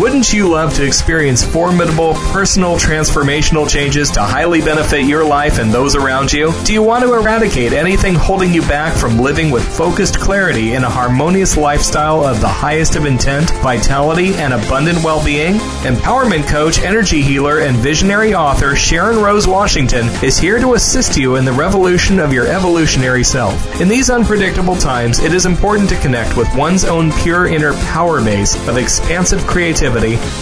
Wouldn't 0.00 0.32
you 0.32 0.48
love 0.48 0.74
to 0.74 0.84
experience 0.84 1.44
formidable 1.44 2.14
personal 2.32 2.74
transformational 2.76 3.68
changes 3.68 4.10
to 4.10 4.22
highly 4.22 4.60
benefit 4.60 5.04
your 5.04 5.24
life 5.24 5.60
and 5.60 5.72
those 5.72 5.94
around 5.94 6.32
you? 6.32 6.52
Do 6.64 6.72
you 6.72 6.82
want 6.82 7.04
to 7.04 7.14
eradicate 7.14 7.72
anything 7.72 8.16
holding 8.16 8.52
you 8.52 8.62
back 8.62 8.96
from 8.96 9.20
living 9.20 9.52
with 9.52 9.64
focused 9.64 10.18
clarity 10.18 10.72
in 10.72 10.82
a 10.82 10.90
harmonious 10.90 11.56
lifestyle 11.56 12.24
of 12.24 12.40
the 12.40 12.48
highest 12.48 12.96
of 12.96 13.04
intent, 13.04 13.50
vitality, 13.62 14.34
and 14.34 14.52
abundant 14.52 14.98
well-being? 15.04 15.54
Empowerment 15.84 16.48
coach, 16.48 16.80
energy 16.80 17.22
healer, 17.22 17.60
and 17.60 17.76
visionary 17.76 18.34
author 18.34 18.74
Sharon 18.74 19.22
Rose 19.22 19.46
Washington 19.46 20.06
is 20.24 20.38
here 20.38 20.58
to 20.58 20.74
assist 20.74 21.16
you 21.16 21.36
in 21.36 21.44
the 21.44 21.52
revolution 21.52 22.18
of 22.18 22.32
your 22.32 22.48
evolutionary 22.48 23.22
self. 23.22 23.80
In 23.80 23.86
these 23.86 24.10
unpredictable 24.10 24.76
times, 24.76 25.20
it 25.20 25.32
is 25.32 25.46
important 25.46 25.88
to 25.90 26.00
connect 26.00 26.36
with 26.36 26.52
one's 26.56 26.84
own 26.84 27.12
pure 27.12 27.46
inner 27.46 27.74
power 27.74 28.20
base 28.24 28.56
of 28.66 28.76
expansive 28.76 29.46
creativity 29.46 29.83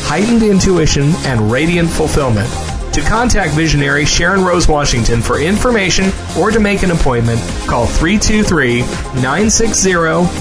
heightened 0.05 0.43
intuition, 0.43 1.12
and 1.24 1.51
radiant 1.51 1.90
fulfillment. 1.90 2.49
To 2.95 3.01
contact 3.01 3.55
visionary 3.55 4.05
Sharon 4.05 4.45
Rose 4.45 4.68
Washington 4.68 5.22
for 5.22 5.40
information 5.40 6.11
or 6.39 6.51
to 6.51 6.61
make 6.61 6.83
an 6.83 6.91
appointment, 6.91 7.41
call 7.66 7.87
323 7.87 8.80
960 8.80 9.93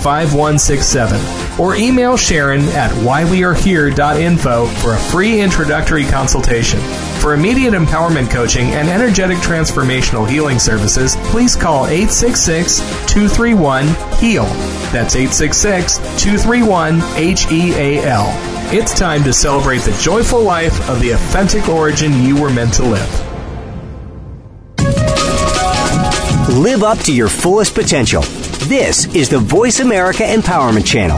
5167 0.01 1.59
or 1.59 1.75
email 1.75 2.17
Sharon 2.17 2.61
at 2.69 2.91
whywearehere.info 2.91 4.65
for 4.65 4.93
a 4.93 4.97
free 4.97 5.41
introductory 5.41 6.05
consultation. 6.05 6.79
For 7.19 7.33
immediate 7.33 7.73
empowerment 7.73 8.31
coaching 8.31 8.67
and 8.71 8.89
energetic 8.89 9.37
transformational 9.39 10.27
healing 10.27 10.59
services, 10.59 11.15
please 11.25 11.55
call 11.55 11.85
866 11.85 12.79
231 13.07 13.87
HEAL. 14.19 14.45
That's 14.91 15.15
866 15.15 15.97
231 16.21 16.99
HEAL. 16.99 18.25
It's 18.73 18.97
time 18.97 19.23
to 19.23 19.33
celebrate 19.33 19.81
the 19.81 19.97
joyful 20.01 20.41
life 20.41 20.89
of 20.89 21.01
the 21.01 21.11
authentic 21.11 21.67
origin 21.69 22.23
you 22.23 22.41
were 22.41 22.49
meant 22.49 22.73
to 22.75 22.83
live. 22.83 23.30
Live 26.51 26.83
up 26.83 26.99
to 26.99 27.13
your 27.13 27.29
fullest 27.29 27.73
potential. 27.73 28.21
This 28.67 29.05
is 29.15 29.29
the 29.29 29.39
Voice 29.39 29.79
America 29.79 30.23
Empowerment 30.23 30.85
Channel. 30.85 31.17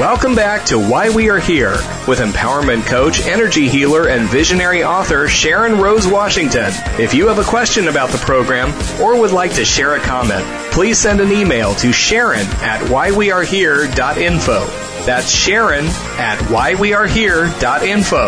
Welcome 0.00 0.34
back 0.34 0.66
to 0.66 0.80
Why 0.80 1.10
We 1.10 1.30
Are 1.30 1.38
Here 1.38 1.76
with 2.08 2.18
empowerment 2.18 2.84
coach, 2.86 3.24
energy 3.24 3.68
healer, 3.68 4.08
and 4.08 4.28
visionary 4.28 4.82
author 4.82 5.28
Sharon 5.28 5.78
Rose 5.78 6.08
Washington. 6.08 6.72
If 6.98 7.14
you 7.14 7.28
have 7.28 7.38
a 7.38 7.44
question 7.44 7.86
about 7.86 8.10
the 8.10 8.18
program 8.18 8.72
or 9.00 9.16
would 9.16 9.30
like 9.30 9.54
to 9.54 9.64
share 9.64 9.94
a 9.94 10.00
comment, 10.00 10.44
please 10.72 10.98
send 10.98 11.20
an 11.20 11.30
email 11.30 11.72
to 11.76 11.92
Sharon 11.92 12.48
at 12.62 12.80
whywearehere.info. 12.88 14.91
That's 15.04 15.30
Sharon 15.30 15.86
at 15.86 16.38
whywearehere.info. 16.38 18.24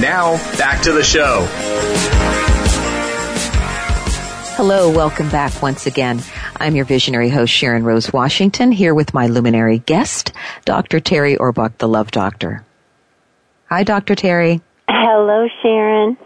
Now, 0.00 0.36
back 0.56 0.82
to 0.84 0.92
the 0.92 1.02
show. 1.02 1.46
Hello, 4.56 4.90
welcome 4.90 5.28
back 5.28 5.60
once 5.60 5.86
again. 5.86 6.22
I'm 6.56 6.74
your 6.74 6.86
visionary 6.86 7.28
host, 7.28 7.52
Sharon 7.52 7.84
Rose 7.84 8.10
Washington, 8.10 8.72
here 8.72 8.94
with 8.94 9.12
my 9.12 9.26
luminary 9.26 9.80
guest, 9.80 10.32
Dr. 10.64 11.00
Terri 11.00 11.36
Orbuch, 11.36 11.76
the 11.76 11.86
Love 11.86 12.10
Doctor. 12.10 12.64
Hi, 13.68 13.82
Dr. 13.82 14.14
Terri. 14.14 14.62
Hello, 14.88 15.46
Sharon. 15.62 16.16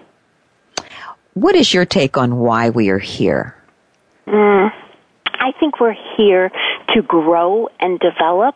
What 1.34 1.56
is 1.56 1.74
your 1.74 1.84
take 1.84 2.16
on 2.16 2.38
why 2.38 2.70
we 2.70 2.90
are 2.90 2.98
here? 3.00 3.56
Mm, 4.28 4.70
I 5.26 5.52
think 5.58 5.80
we're 5.80 5.96
here 6.16 6.52
to 6.94 7.02
grow 7.02 7.68
and 7.80 7.98
develop, 7.98 8.54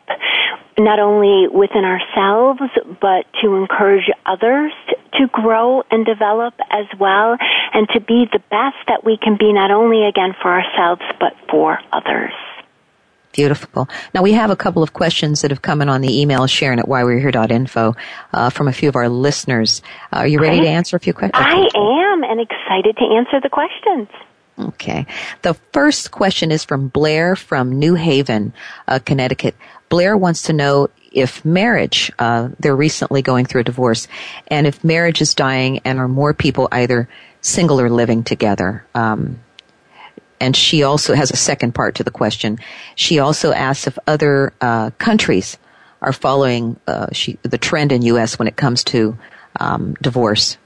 not 0.79 0.99
only 0.99 1.49
within 1.49 1.85
ourselves, 1.85 2.61
but 3.01 3.27
to 3.43 3.55
encourage 3.57 4.11
others 4.27 4.73
to 5.15 5.29
grow 5.29 5.83
and 5.91 6.05
develop 6.05 6.55
as 6.71 6.87
well, 6.99 7.37
and 7.73 7.89
to 7.91 8.01
be 8.01 8.27
the 8.33 8.41
best 8.51 8.77
that 8.89 9.05
we 9.05 9.17
can 9.17 9.37
be, 9.37 9.53
not 9.53 9.71
only 9.71 10.07
again 10.07 10.35
for 10.41 10.51
ourselves, 10.51 11.03
but 11.21 11.35
for 11.49 11.79
others. 11.93 12.33
Beautiful. 13.33 13.89
Now 14.15 14.23
we 14.23 14.33
have 14.33 14.51
a 14.51 14.57
couple 14.57 14.85
of 14.85 14.93
questions 14.93 15.43
that 15.43 15.51
have 15.51 15.61
come 15.61 15.83
in 15.83 15.89
on 15.89 16.01
the 16.01 16.21
email 16.21 16.47
Sharon 16.47 16.79
at 16.79 16.87
whywe'rehere.info 16.87 17.97
uh, 18.33 18.51
from 18.51 18.69
a 18.69 18.73
few 18.73 18.89
of 18.89 18.95
our 18.95 19.09
listeners. 19.09 19.83
Uh, 20.13 20.19
are 20.19 20.27
you 20.27 20.39
ready 20.39 20.61
to 20.61 20.69
answer 20.69 20.97
a 20.97 21.01
few 21.01 21.13
questions? 21.13 21.45
I 21.45 21.69
am 21.75 22.23
and 22.23 22.41
excited 22.41 22.97
to 22.97 23.05
answer 23.05 23.41
the 23.41 23.49
questions. 23.49 24.09
Okay. 24.57 25.07
The 25.43 25.55
first 25.73 26.13
question 26.13 26.53
is 26.53 26.65
from 26.65 26.87
Blair 26.87 27.35
from 27.35 27.77
New 27.77 27.95
Haven, 27.95 28.53
uh, 28.87 29.01
Connecticut. 29.05 29.57
Blair 29.89 30.17
wants 30.17 30.43
to 30.43 30.53
know 30.53 30.89
if 31.13 31.45
marriage, 31.45 32.11
uh, 32.19 32.49
they're 32.59 32.75
recently 32.75 33.23
going 33.23 33.47
through 33.47 33.63
a 33.63 33.65
divorce, 33.65 34.09
and 34.49 34.67
if 34.67 34.83
marriage 34.83 35.21
is 35.21 35.35
dying 35.35 35.81
and 35.85 35.99
are 35.99 36.09
more 36.09 36.35
people 36.35 36.69
either 36.73 37.09
single 37.41 37.81
or 37.81 37.89
living 37.89 38.25
together. 38.25 38.85
Um, 38.95 39.41
and 40.41 40.57
she 40.57 40.83
also 40.83 41.15
has 41.15 41.31
a 41.31 41.37
second 41.37 41.75
part 41.75 41.97
to 41.97 42.05
the 42.05 42.11
question. 42.11 42.59
She 42.97 43.19
also 43.19 43.53
asks 43.53 43.87
if 43.87 43.99
other 44.07 44.53
uh, 44.61 44.91
countries 44.99 45.57
are 46.03 46.13
following 46.13 46.79
uh, 46.87 47.07
she, 47.13 47.39
the 47.43 47.59
trend 47.59 47.93
in 47.93 48.03
U.S. 48.03 48.39
when 48.39 48.49
it 48.49 48.57
comes 48.57 48.85
to 48.85 49.17
um, 49.59 49.95
divorce 50.03 50.59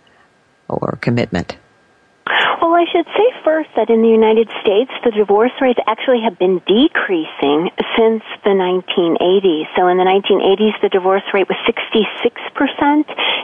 or 0.68 0.98
commitment. 1.00 1.56
Well, 2.26 2.74
I 2.74 2.84
should 2.90 3.06
say 3.06 3.37
that 3.48 3.88
in 3.88 4.02
the 4.02 4.08
United 4.08 4.50
States, 4.60 4.92
the 5.04 5.10
divorce 5.10 5.52
rates 5.60 5.80
actually 5.86 6.20
have 6.20 6.38
been 6.38 6.60
decreasing 6.68 7.72
since 7.96 8.22
the 8.44 8.52
1980s. 8.52 9.64
So 9.72 9.88
in 9.88 9.96
the 9.96 10.04
1980s, 10.04 10.76
the 10.82 10.90
divorce 10.90 11.22
rate 11.32 11.48
was 11.48 11.56
66%. 11.64 12.04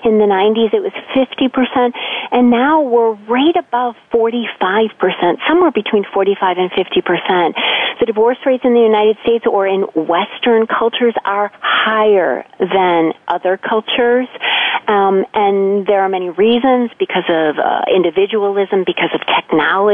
In 0.04 0.18
the 0.20 0.28
90s, 0.28 0.74
it 0.74 0.82
was 0.84 0.92
50%. 1.16 1.94
And 2.32 2.50
now 2.50 2.82
we're 2.82 3.14
right 3.24 3.56
above 3.56 3.96
45%, 4.12 5.38
somewhere 5.48 5.72
between 5.72 6.04
45 6.12 6.58
and 6.58 6.70
50%. 6.70 7.54
The 8.00 8.06
divorce 8.06 8.38
rates 8.44 8.64
in 8.64 8.74
the 8.74 8.84
United 8.84 9.16
States 9.22 9.46
or 9.46 9.66
in 9.66 9.82
Western 9.94 10.66
cultures 10.66 11.14
are 11.24 11.50
higher 11.60 12.44
than 12.58 13.14
other 13.28 13.56
cultures. 13.56 14.28
Um, 14.86 15.24
and 15.32 15.86
there 15.86 16.02
are 16.02 16.10
many 16.10 16.28
reasons 16.28 16.90
because 16.98 17.24
of 17.28 17.56
uh, 17.58 17.88
individualism, 17.88 18.84
because 18.84 19.08
of 19.14 19.24
technology, 19.24 19.93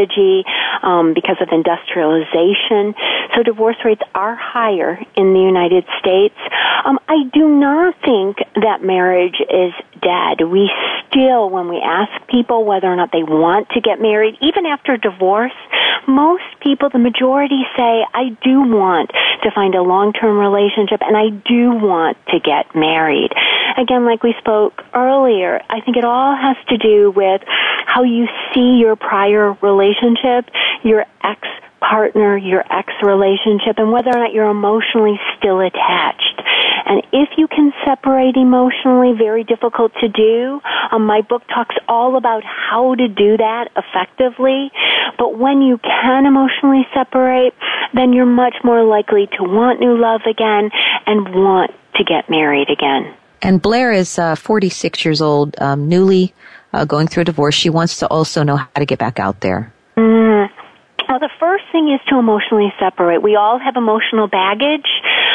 um, 0.82 1.14
because 1.14 1.36
of 1.40 1.48
industrialization. 1.53 2.94
So 3.34 3.42
divorce 3.42 3.76
rates 3.84 4.03
are 4.14 4.36
higher 4.36 4.98
in 5.16 5.32
the 5.34 5.40
United 5.40 5.84
States. 5.98 6.36
Um, 6.84 6.98
I 7.09 7.24
do 7.32 7.48
not 7.48 7.94
think 8.05 8.38
that 8.55 8.82
marriage 8.82 9.40
is 9.40 9.72
dead. 10.01 10.46
We 10.46 10.70
still, 11.09 11.51
when 11.51 11.68
we 11.68 11.80
ask 11.84 12.11
people 12.28 12.64
whether 12.64 12.86
or 12.86 12.96
not 12.96 13.12
they 13.12 13.22
want 13.22 13.68
to 13.70 13.80
get 13.80 14.01
married, 14.01 14.36
even 14.40 14.66
after 14.66 14.96
divorce, 14.96 15.53
most 16.07 16.44
people, 16.61 16.88
the 16.88 16.98
majority 16.98 17.62
say, 17.76 18.05
I 18.14 18.36
do 18.42 18.62
want 18.62 19.11
to 19.42 19.51
find 19.55 19.74
a 19.74 19.82
long-term 19.82 20.38
relationship 20.38 21.01
and 21.03 21.16
I 21.16 21.30
do 21.30 21.72
want 21.72 22.16
to 22.28 22.40
get 22.40 22.74
married. 22.74 23.32
Again, 23.76 24.05
like 24.05 24.22
we 24.22 24.34
spoke 24.38 24.82
earlier, 24.94 25.61
I 25.68 25.80
think 25.80 25.96
it 25.96 26.05
all 26.05 26.34
has 26.34 26.57
to 26.68 26.78
do 26.78 27.11
with 27.11 27.42
how 27.93 28.03
you 28.03 28.26
see 28.55 28.78
your 28.78 28.97
prior 28.97 29.53
relationship, 29.62 30.47
your 30.84 31.05
ex 31.22 31.41
partner, 31.80 32.36
your 32.36 32.61
ex 32.70 32.93
relationship, 33.03 33.78
and 33.78 33.91
whether 33.91 34.11
or 34.11 34.18
not 34.18 34.32
you're 34.32 34.51
emotionally 34.51 35.18
still 35.36 35.61
attached. 35.61 36.43
And 36.86 37.03
if 37.12 37.30
you 37.36 37.49
can 37.49 37.72
separate 37.84 38.36
emotionally, 38.36 39.14
very 39.16 39.45
difficult 39.45 39.93
to 40.01 40.09
do. 40.09 40.61
Um, 40.93 41.07
my 41.07 41.20
book 41.22 41.43
talks 41.49 41.74
all 41.88 42.16
about 42.16 42.43
how 42.45 42.95
to 42.95 43.09
do 43.09 43.36
that 43.36 43.68
effectively. 43.76 44.70
But 45.18 45.38
when 45.38 45.62
you 45.62 45.78
can 45.78 46.26
emotionally 46.26 46.86
separate, 46.95 47.55
then 47.95 48.12
you're 48.12 48.26
much 48.26 48.55
more 48.64 48.84
likely 48.84 49.28
to 49.38 49.43
want 49.45 49.80
new 49.80 49.99
love 49.99 50.22
again 50.28 50.70
and 51.07 51.34
want 51.34 51.72
to 51.97 52.05
get 52.05 52.30
married 52.30 52.70
again. 52.70 53.14
And 53.43 53.61
Blair 53.61 53.91
is 53.93 54.18
uh, 54.18 54.34
46 54.34 55.05
years 55.05 55.22
old, 55.22 55.61
um, 55.61 55.88
newly 55.88 56.34
uh, 56.73 56.85
going 56.85 57.07
through 57.07 57.23
a 57.23 57.25
divorce. 57.25 57.55
She 57.55 57.71
wants 57.71 57.99
to 57.99 58.07
also 58.09 58.43
know 58.43 58.57
how 58.57 58.68
to 58.77 58.87
get 58.87 58.99
back 58.99 59.18
out 59.18 59.41
there. 59.41 59.73
Mm. 59.97 60.49
Well, 61.11 61.18
the 61.18 61.28
first 61.40 61.64
thing 61.72 61.92
is 61.92 61.98
to 62.08 62.20
emotionally 62.20 62.72
separate. 62.78 63.20
We 63.20 63.34
all 63.34 63.58
have 63.58 63.74
emotional 63.74 64.28
baggage, 64.28 64.86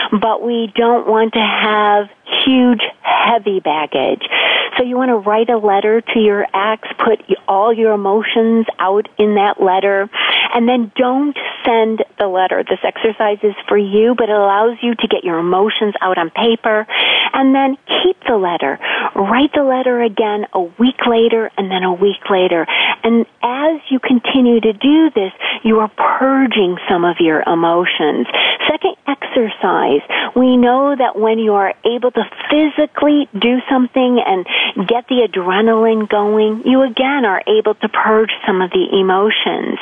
but 0.09 0.41
we 0.41 0.71
don't 0.73 1.05
want 1.05 1.33
to 1.33 1.41
have 1.41 2.07
huge, 2.45 2.79
heavy 3.01 3.59
baggage. 3.59 4.23
So 4.77 4.83
you 4.83 4.95
want 4.95 5.09
to 5.09 5.17
write 5.17 5.49
a 5.49 5.57
letter 5.57 5.99
to 5.99 6.19
your 6.19 6.47
ex, 6.53 6.87
put 7.03 7.19
all 7.47 7.73
your 7.73 7.91
emotions 7.91 8.67
out 8.79 9.09
in 9.17 9.35
that 9.35 9.61
letter, 9.61 10.09
and 10.53 10.67
then 10.67 10.93
don't 10.95 11.37
send 11.65 12.03
the 12.19 12.27
letter. 12.27 12.63
This 12.63 12.79
exercise 12.83 13.39
is 13.43 13.55
for 13.67 13.77
you, 13.77 14.15
but 14.17 14.29
it 14.29 14.35
allows 14.35 14.77
you 14.81 14.95
to 14.95 15.07
get 15.07 15.23
your 15.23 15.39
emotions 15.39 15.93
out 16.01 16.17
on 16.17 16.29
paper, 16.29 16.87
and 17.33 17.53
then 17.53 17.77
keep 17.87 18.17
the 18.27 18.37
letter. 18.37 18.79
Write 19.15 19.51
the 19.53 19.63
letter 19.63 20.01
again 20.01 20.45
a 20.53 20.61
week 20.61 21.05
later, 21.07 21.51
and 21.57 21.69
then 21.69 21.83
a 21.83 21.93
week 21.93 22.29
later. 22.29 22.65
And 23.03 23.25
as 23.43 23.81
you 23.89 23.99
continue 23.99 24.59
to 24.61 24.73
do 24.73 25.09
this, 25.11 25.31
you 25.65 25.79
are 25.79 25.89
purging 25.97 26.77
some 26.87 27.03
of 27.03 27.17
your 27.19 27.41
emotions. 27.41 28.27
Second 28.69 28.95
exercise. 29.09 30.05
We 30.35 30.57
know 30.57 30.95
that 30.95 31.17
when 31.17 31.39
you 31.39 31.53
are 31.53 31.73
able 31.83 32.11
to 32.11 32.23
physically 32.49 33.27
do 33.33 33.57
something 33.67 34.21
and 34.21 34.45
get 34.87 35.09
the 35.09 35.27
adrenaline 35.27 36.07
going, 36.07 36.61
you 36.65 36.83
again 36.83 37.25
are 37.25 37.41
able 37.47 37.73
to 37.75 37.89
purge 37.89 38.29
some 38.45 38.61
of 38.61 38.69
the 38.69 38.85
emotions. 38.93 39.79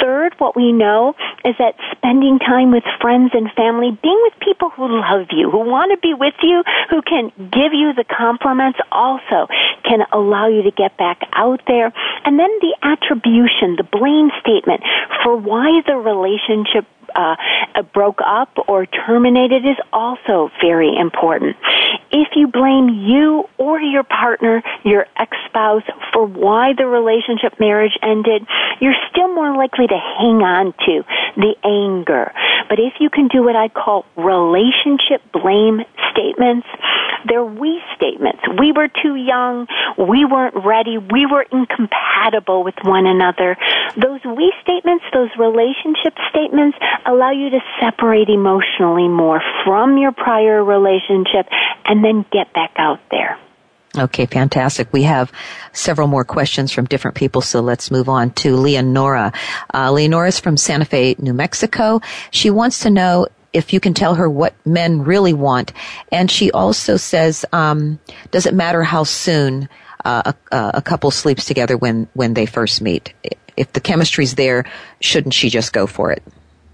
third, 0.00 0.34
what 0.38 0.54
we 0.54 0.72
know 0.72 1.14
is 1.44 1.54
that 1.58 1.74
spending 1.90 2.38
time 2.38 2.70
with 2.70 2.84
friends 3.00 3.30
and 3.34 3.50
family, 3.56 3.90
being 4.02 4.20
with 4.22 4.34
people 4.40 4.70
who 4.70 4.86
love 4.86 5.26
you, 5.32 5.50
who 5.50 5.66
want 5.66 5.90
to 5.90 5.98
be 5.98 6.14
with 6.14 6.34
you, 6.42 6.62
who 6.90 7.02
can 7.02 7.32
give 7.50 7.72
you 7.72 7.92
the 7.94 8.04
compliments 8.04 8.78
also 8.92 9.48
can 9.82 10.06
allow 10.12 10.46
you 10.46 10.62
to 10.62 10.70
get 10.70 10.96
back 10.96 11.22
out 11.32 11.60
there. 11.66 11.92
And 12.24 12.38
then 12.38 12.50
the 12.60 12.76
attribution, 12.82 13.76
the 13.76 13.86
blame 13.86 14.30
statement 14.40 14.82
for 15.22 15.36
why 15.36 15.82
the 15.86 15.96
relationship 15.96 16.86
uh, 17.14 17.36
broke 17.94 18.20
up 18.24 18.50
or 18.68 18.86
terminated 18.86 19.64
is 19.64 19.76
also 19.92 20.50
very 20.60 20.96
important. 20.96 21.56
If 22.10 22.28
you 22.36 22.48
blame 22.48 22.88
you 22.88 23.48
or 23.58 23.80
your 23.80 24.04
partner, 24.04 24.62
your 24.84 25.06
ex-spouse, 25.16 25.82
for 26.12 26.26
why 26.26 26.72
the 26.76 26.86
relationship 26.86 27.58
marriage 27.58 27.96
ended, 28.02 28.46
you're 28.80 28.96
still 29.10 29.34
more 29.34 29.56
likely 29.56 29.86
to 29.86 29.98
hang 30.18 30.42
on 30.42 30.72
to 30.86 31.04
the 31.36 31.54
anger. 31.64 32.32
But 32.68 32.78
if 32.78 32.94
you 33.00 33.10
can 33.10 33.28
do 33.28 33.42
what 33.42 33.56
I 33.56 33.68
call 33.68 34.04
relationship 34.16 35.22
blame 35.32 35.80
statements, 36.10 36.66
they're 37.28 37.44
we 37.44 37.80
statements. 37.96 38.42
We 38.58 38.72
were 38.72 38.88
too 38.88 39.16
young. 39.16 39.66
We 39.98 40.24
weren't 40.24 40.64
ready. 40.64 40.98
We 40.98 41.26
were 41.26 41.44
incompatible 41.50 42.62
with 42.62 42.76
one 42.82 43.06
another. 43.06 43.56
Those 43.96 44.20
we 44.24 44.52
statements, 44.62 45.04
those 45.12 45.30
relationship 45.38 46.14
statements 46.30 46.78
allow 47.04 47.30
you 47.30 47.50
to 47.50 47.60
separate 47.80 48.28
emotionally 48.28 49.08
more 49.08 49.42
from 49.64 49.98
your 49.98 50.12
prior 50.12 50.62
relationship 50.62 51.46
and 51.84 52.04
then 52.04 52.24
get 52.30 52.52
back 52.52 52.72
out 52.76 53.00
there. 53.10 53.38
Okay, 53.96 54.26
fantastic. 54.26 54.92
We 54.92 55.04
have 55.04 55.32
several 55.72 56.06
more 56.06 56.24
questions 56.24 56.70
from 56.70 56.84
different 56.84 57.16
people, 57.16 57.40
so 57.40 57.60
let's 57.60 57.90
move 57.90 58.08
on 58.08 58.30
to 58.32 58.56
Leonora. 58.56 59.32
Uh, 59.72 59.90
Leonora 59.90 60.28
is 60.28 60.38
from 60.38 60.56
Santa 60.56 60.84
Fe, 60.84 61.16
New 61.18 61.32
Mexico. 61.32 62.00
She 62.30 62.50
wants 62.50 62.80
to 62.80 62.90
know 62.90 63.26
if 63.52 63.72
you 63.72 63.80
can 63.80 63.94
tell 63.94 64.16
her 64.16 64.28
what 64.28 64.54
men 64.66 65.02
really 65.02 65.32
want, 65.32 65.72
and 66.12 66.30
she 66.30 66.50
also 66.50 66.98
says, 66.98 67.46
um, 67.52 67.98
does 68.30 68.44
it 68.44 68.52
matter 68.52 68.82
how 68.82 69.04
soon 69.04 69.68
uh, 70.04 70.32
a, 70.52 70.70
a 70.74 70.82
couple 70.82 71.10
sleeps 71.10 71.46
together 71.46 71.76
when 71.76 72.06
when 72.12 72.34
they 72.34 72.44
first 72.44 72.82
meet? 72.82 73.14
If 73.56 73.72
the 73.72 73.80
chemistry's 73.80 74.34
there, 74.34 74.66
shouldn't 75.00 75.32
she 75.32 75.48
just 75.48 75.72
go 75.72 75.86
for 75.86 76.12
it? 76.12 76.22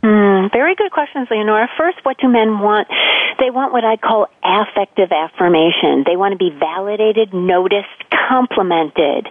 Mm, 0.02 0.50
very 0.52 0.74
good 0.74 0.90
questions, 0.90 1.28
Leonora. 1.30 1.68
First, 1.78 1.98
what 2.02 2.18
do 2.18 2.28
men 2.28 2.58
want? 2.58 2.88
They 3.38 3.50
want 3.50 3.72
what 3.72 3.84
I 3.84 3.96
call 3.96 4.26
affective 4.42 5.12
affirmation. 5.12 6.02
They 6.04 6.16
want 6.16 6.32
to 6.32 6.38
be 6.38 6.50
validated, 6.50 7.32
noticed, 7.32 7.86
complimented. 8.10 9.28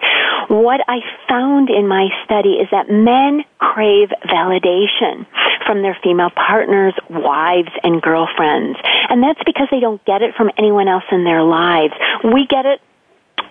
What 0.47 0.80
I 0.88 0.99
found 1.28 1.69
in 1.69 1.88
my 1.88 2.07
study 2.24 2.55
is 2.55 2.69
that 2.72 2.89
men 2.89 3.43
crave 3.59 4.09
validation 4.26 5.28
from 5.65 5.82
their 5.82 5.97
female 6.01 6.32
partners, 6.32 6.93
wives, 7.09 7.72
and 7.84 8.01
girlfriends. 8.01 8.80
And 9.09 9.22
that's 9.22 9.41
because 9.45 9.67
they 9.72 9.80
don't 9.80 10.03
get 10.05 10.22
it 10.22 10.36
from 10.36 10.51
anyone 10.57 10.88
else 10.88 11.03
in 11.11 11.26
their 11.26 11.43
lives. 11.43 11.93
We 12.24 12.47
get 12.47 12.65
it 12.65 12.80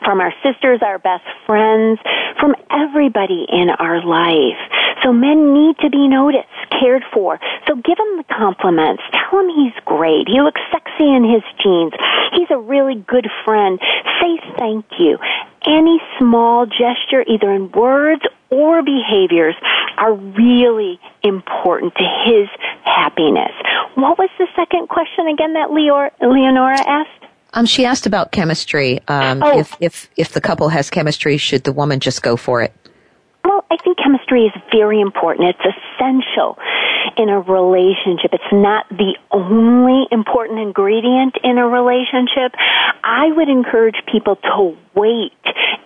from 0.04 0.20
our 0.20 0.32
sisters, 0.42 0.80
our 0.82 0.98
best 0.98 1.24
friends, 1.46 1.98
from 2.38 2.54
everybody 2.70 3.46
in 3.48 3.70
our 3.70 4.04
life. 4.04 4.58
So 5.02 5.12
men 5.12 5.54
need 5.54 5.78
to 5.78 5.88
be 5.88 6.08
noticed, 6.08 6.48
cared 6.78 7.02
for. 7.12 7.38
So 7.66 7.74
give 7.76 7.98
him 7.98 8.18
the 8.18 8.24
compliments. 8.28 9.02
Tell 9.12 9.40
him 9.40 9.48
he's 9.48 9.72
great. 9.84 10.28
He 10.28 10.40
looks 10.40 10.60
sexy 10.70 11.08
in 11.08 11.24
his 11.24 11.42
jeans. 11.62 11.92
He's 12.32 12.50
a 12.50 12.58
really 12.58 13.02
good 13.08 13.28
friend. 13.44 13.80
Say 14.20 14.38
thank 14.58 14.84
you. 14.98 15.18
Any 15.66 16.00
small 16.18 16.66
gesture, 16.66 17.24
either 17.26 17.50
in 17.52 17.70
words 17.72 18.22
or 18.50 18.82
behaviors, 18.82 19.54
are 19.96 20.14
really 20.14 20.98
important 21.22 21.94
to 21.96 22.04
his 22.24 22.48
happiness. 22.84 23.52
What 23.94 24.18
was 24.18 24.30
the 24.38 24.48
second 24.56 24.88
question 24.88 25.28
again 25.28 25.54
that 25.54 25.70
Leonora 25.70 26.80
asked? 26.88 27.26
Um, 27.52 27.66
she 27.66 27.84
asked 27.84 28.06
about 28.06 28.32
chemistry. 28.32 29.00
Um, 29.08 29.42
oh. 29.42 29.58
if, 29.58 29.76
if, 29.80 30.10
if 30.16 30.32
the 30.32 30.40
couple 30.40 30.68
has 30.68 30.90
chemistry, 30.90 31.36
should 31.36 31.64
the 31.64 31.72
woman 31.72 32.00
just 32.00 32.22
go 32.22 32.36
for 32.36 32.62
it? 32.62 32.72
Well, 33.44 33.64
I 33.70 33.76
think 33.82 33.98
chemistry 33.98 34.44
is 34.46 34.52
very 34.70 35.00
important. 35.00 35.48
It's 35.48 35.76
essential 35.76 36.58
in 37.16 37.28
a 37.28 37.40
relationship. 37.40 38.32
It's 38.32 38.52
not 38.52 38.88
the 38.90 39.16
only 39.30 40.06
important 40.10 40.60
ingredient 40.60 41.36
in 41.42 41.58
a 41.58 41.66
relationship. 41.66 42.52
I 43.02 43.32
would 43.32 43.48
encourage 43.48 43.96
people 44.10 44.36
to 44.36 44.76
wait 44.94 45.32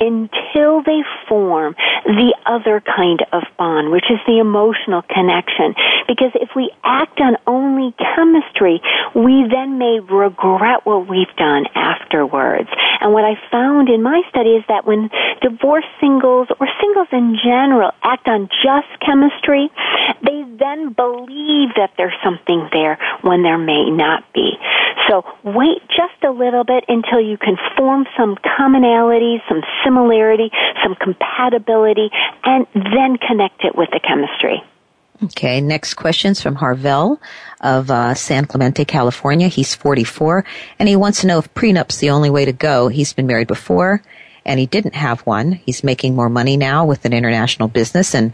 until 0.00 0.82
they 0.82 1.02
form 1.28 1.74
the 2.04 2.34
other 2.46 2.80
kind 2.80 3.24
of 3.32 3.42
bond, 3.58 3.90
which 3.90 4.10
is 4.10 4.18
the 4.26 4.38
emotional 4.38 5.02
connection. 5.02 5.74
Because 6.06 6.32
if 6.34 6.50
we 6.54 6.70
act 6.84 7.20
on 7.20 7.36
only 7.46 7.94
chemistry, 7.98 8.80
we 9.14 9.46
then 9.50 9.78
may 9.78 10.00
regret 10.00 10.84
what 10.84 11.08
we've 11.08 11.34
done 11.36 11.66
afterwards. 11.74 12.68
And 13.00 13.12
what 13.12 13.24
I 13.24 13.34
found 13.50 13.88
in 13.88 14.02
my 14.02 14.22
study 14.28 14.50
is 14.50 14.64
that 14.68 14.86
when 14.86 15.10
divorced 15.40 15.88
singles 16.00 16.48
or 16.60 16.68
singles 16.80 17.08
in 17.12 17.36
general 17.42 17.90
act 18.02 18.28
on 18.28 18.48
just 18.62 18.88
chemistry, 19.00 19.70
they 20.22 20.44
then 20.58 20.92
believe 20.92 21.74
that 21.76 21.92
there's 21.96 22.14
something 22.22 22.68
there 22.72 22.98
when 23.22 23.42
there 23.42 23.58
may 23.58 23.90
not 23.90 24.24
be. 24.32 24.52
So 25.08 25.24
wait 25.42 25.82
just 25.88 26.22
a 26.24 26.30
little 26.30 26.64
bit 26.64 26.84
until 26.88 27.20
you 27.20 27.36
can 27.36 27.56
form 27.76 28.06
some 28.16 28.36
commonality, 28.56 29.42
some 29.48 29.62
similarity, 29.84 30.50
some 30.82 30.94
compatibility, 30.94 32.10
and 32.44 32.66
then 32.74 33.16
connect 33.16 33.64
it 33.64 33.76
with 33.76 33.90
the 33.90 34.00
chemistry. 34.00 34.62
Okay, 35.22 35.60
next 35.60 35.94
question's 35.94 36.42
from 36.42 36.56
Harvell 36.56 37.18
of 37.60 37.90
uh, 37.90 38.14
San 38.14 38.46
Clemente, 38.46 38.84
California. 38.84 39.48
He's 39.48 39.74
44, 39.74 40.44
and 40.78 40.88
he 40.88 40.96
wants 40.96 41.20
to 41.20 41.28
know 41.28 41.38
if 41.38 41.54
prenup's 41.54 41.98
the 41.98 42.10
only 42.10 42.30
way 42.30 42.44
to 42.44 42.52
go. 42.52 42.88
He's 42.88 43.12
been 43.12 43.26
married 43.26 43.46
before, 43.46 44.02
and 44.44 44.58
he 44.58 44.66
didn't 44.66 44.94
have 44.96 45.20
one. 45.20 45.52
He's 45.52 45.84
making 45.84 46.16
more 46.16 46.28
money 46.28 46.56
now 46.56 46.84
with 46.84 47.04
an 47.04 47.12
international 47.12 47.68
business, 47.68 48.14
and 48.14 48.32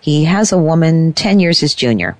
he 0.00 0.24
has 0.24 0.52
a 0.52 0.58
woman 0.58 1.12
10 1.12 1.38
years 1.38 1.60
his 1.60 1.74
junior. 1.74 2.16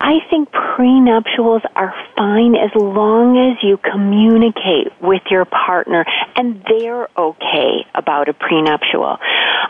I 0.00 0.18
think 0.28 0.51
prenuptials 0.76 1.62
are 1.76 1.94
fine 2.16 2.54
as 2.54 2.70
long 2.74 3.36
as 3.36 3.62
you 3.62 3.76
communicate 3.76 4.88
with 5.00 5.22
your 5.30 5.44
partner 5.44 6.04
and 6.36 6.64
they're 6.66 7.08
okay 7.16 7.84
about 7.94 8.28
a 8.28 8.32
prenuptial 8.32 9.18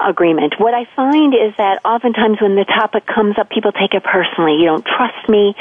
agreement. 0.00 0.54
What 0.58 0.74
I 0.74 0.86
find 0.94 1.34
is 1.34 1.54
that 1.58 1.80
oftentimes 1.84 2.38
when 2.40 2.54
the 2.54 2.64
topic 2.64 3.06
comes 3.06 3.36
up, 3.38 3.50
people 3.50 3.72
take 3.72 3.94
it 3.94 4.04
personally. 4.04 4.58
You 4.58 4.66
don't 4.66 4.86
trust 4.86 5.28
me. 5.28 5.54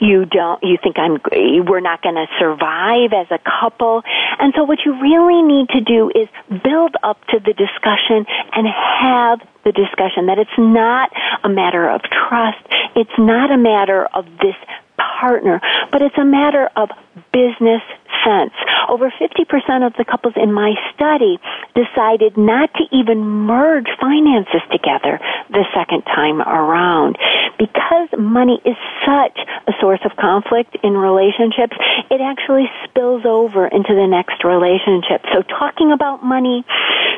You 0.00 0.26
don't, 0.26 0.62
you 0.62 0.78
think 0.82 0.98
I'm, 0.98 1.18
we're 1.66 1.80
not 1.80 2.02
going 2.02 2.16
to 2.16 2.26
survive 2.38 3.12
as 3.12 3.26
a 3.30 3.38
couple. 3.38 4.02
And 4.38 4.52
so 4.56 4.64
what 4.64 4.78
you 4.84 5.00
really 5.00 5.42
need 5.42 5.68
to 5.70 5.80
do 5.80 6.10
is 6.14 6.28
build 6.62 6.94
up 7.02 7.18
to 7.28 7.40
the 7.40 7.52
discussion 7.52 8.26
and 8.52 8.66
have 8.66 9.40
the 9.64 9.72
discussion 9.72 10.26
that 10.26 10.38
it's 10.38 10.58
not 10.58 11.10
a 11.42 11.48
matter 11.48 11.88
of 11.88 12.02
trust. 12.02 12.58
It's 12.96 13.18
not 13.18 13.50
a 13.50 13.58
matter 13.58 14.06
of 14.14 14.24
this 14.40 14.56
partner, 14.96 15.60
but 15.90 16.02
it's 16.02 16.18
a 16.18 16.24
matter 16.24 16.68
of 16.76 16.90
business 17.32 17.82
Over 18.88 19.10
50% 19.10 19.86
of 19.86 19.92
the 19.96 20.04
couples 20.04 20.34
in 20.36 20.52
my 20.52 20.74
study 20.94 21.38
decided 21.74 22.36
not 22.36 22.72
to 22.74 22.84
even 22.92 23.20
merge 23.20 23.88
finances 24.00 24.62
together 24.70 25.20
the 25.50 25.64
second 25.74 26.02
time 26.02 26.40
around. 26.40 27.16
Because 27.58 28.08
money 28.18 28.60
is 28.64 28.76
such 29.04 29.38
a 29.68 29.72
source 29.80 30.00
of 30.04 30.16
conflict 30.16 30.76
in 30.82 30.96
relationships, 30.96 31.76
it 32.10 32.20
actually 32.20 32.66
spills 32.84 33.24
over 33.24 33.66
into 33.66 33.94
the 33.94 34.06
next 34.06 34.44
relationship. 34.44 35.24
So 35.32 35.42
talking 35.42 35.92
about 35.92 36.24
money, 36.24 36.64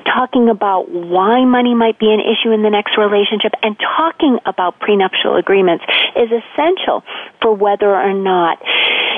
talking 0.04 0.48
about 0.48 0.90
why 0.90 1.44
money 1.44 1.74
might 1.74 1.98
be 1.98 2.11
an 2.11 2.20
issue 2.20 2.52
in 2.52 2.62
the 2.62 2.70
next 2.70 2.98
relationship, 2.98 3.52
and 3.62 3.76
talking 3.78 4.38
about 4.46 4.78
prenuptial 4.80 5.36
agreements 5.36 5.84
is 6.14 6.30
essential 6.30 7.02
for 7.42 7.54
whether 7.54 7.94
or 7.94 8.14
not 8.14 8.59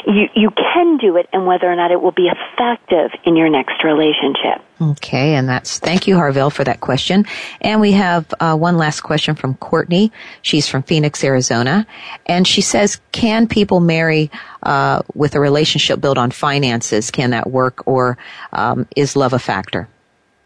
you, 0.07 0.28
you 0.34 0.51
can 0.51 0.97
do 0.97 1.16
it 1.16 1.28
and 1.32 1.47
whether 1.47 1.70
or 1.70 1.76
not 1.79 1.91
it 1.91 2.03
will 2.03 2.12
be 2.12 2.29
effective 2.29 3.11
in 3.24 3.37
your 3.37 3.49
next 3.49 3.83
relationship. 3.83 4.61
Okay, 4.81 5.35
and 5.35 5.49
that's 5.49 5.79
thank 5.79 6.07
you, 6.07 6.16
Harville, 6.16 6.51
for 6.51 6.64
that 6.64 6.81
question. 6.81 7.24
And 7.61 7.81
we 7.81 7.93
have 7.93 8.33
uh, 8.39 8.57
one 8.57 8.76
last 8.76 9.01
question 9.01 9.35
from 9.35 9.55
Courtney. 9.55 10.12
She's 10.43 10.68
from 10.68 10.83
Phoenix, 10.83 11.24
Arizona, 11.24 11.87
and 12.26 12.47
she 12.47 12.61
says, 12.61 13.01
"Can 13.12 13.49
people 13.49 13.81
marry 13.81 14.31
uh, 14.62 15.03
with 15.14 15.35
a 15.35 15.41
relationship 15.41 16.01
built 16.01 16.18
on 16.18 16.31
finances? 16.31 17.11
Can 17.11 17.31
that 17.31 17.49
work, 17.49 17.87
or 17.87 18.18
um, 18.53 18.87
is 18.95 19.16
love 19.16 19.33
a 19.33 19.39
factor?" 19.39 19.89